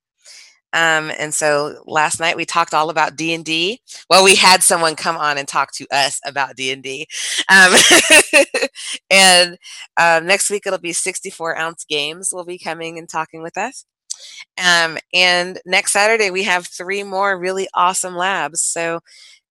Um, 0.73 1.11
and 1.17 1.33
so 1.33 1.81
last 1.87 2.19
night 2.19 2.37
we 2.37 2.45
talked 2.45 2.73
all 2.73 2.89
about 2.89 3.15
D 3.15 3.33
and 3.33 3.43
D. 3.43 3.81
Well, 4.09 4.23
we 4.23 4.35
had 4.35 4.61
someone 4.63 4.95
come 4.95 5.17
on 5.17 5.37
and 5.37 5.47
talk 5.47 5.71
to 5.73 5.87
us 5.91 6.19
about 6.25 6.55
D 6.55 6.71
and 6.71 6.83
D, 6.83 7.07
um, 7.49 7.73
and 9.09 9.57
um, 9.97 10.25
next 10.27 10.49
week 10.49 10.63
it'll 10.67 10.79
be 10.79 10.93
64 10.93 11.57
ounce 11.57 11.85
games 11.85 12.31
will 12.33 12.45
be 12.45 12.59
coming 12.59 12.97
and 12.99 13.09
talking 13.09 13.41
with 13.41 13.57
us. 13.57 13.85
Um, 14.57 14.97
and 15.13 15.59
next 15.65 15.93
Saturday 15.93 16.31
we 16.31 16.43
have 16.43 16.67
three 16.67 17.03
more 17.03 17.37
really 17.39 17.67
awesome 17.73 18.15
labs. 18.15 18.61
So 18.61 18.99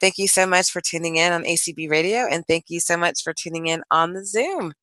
thank 0.01 0.19
you 0.19 0.29
so 0.29 0.47
much 0.47 0.71
for 0.71 0.81
tuning 0.81 1.17
in 1.17 1.33
on 1.33 1.45
ACB 1.45 1.89
Radio, 1.91 2.27
and 2.31 2.45
thank 2.47 2.67
you 2.69 2.81
so 2.81 2.97
much 2.97 3.23
for 3.23 3.33
tuning 3.33 3.67
in 3.67 3.83
on 3.91 4.13
the 4.13 4.25
Zoom. 4.25 4.75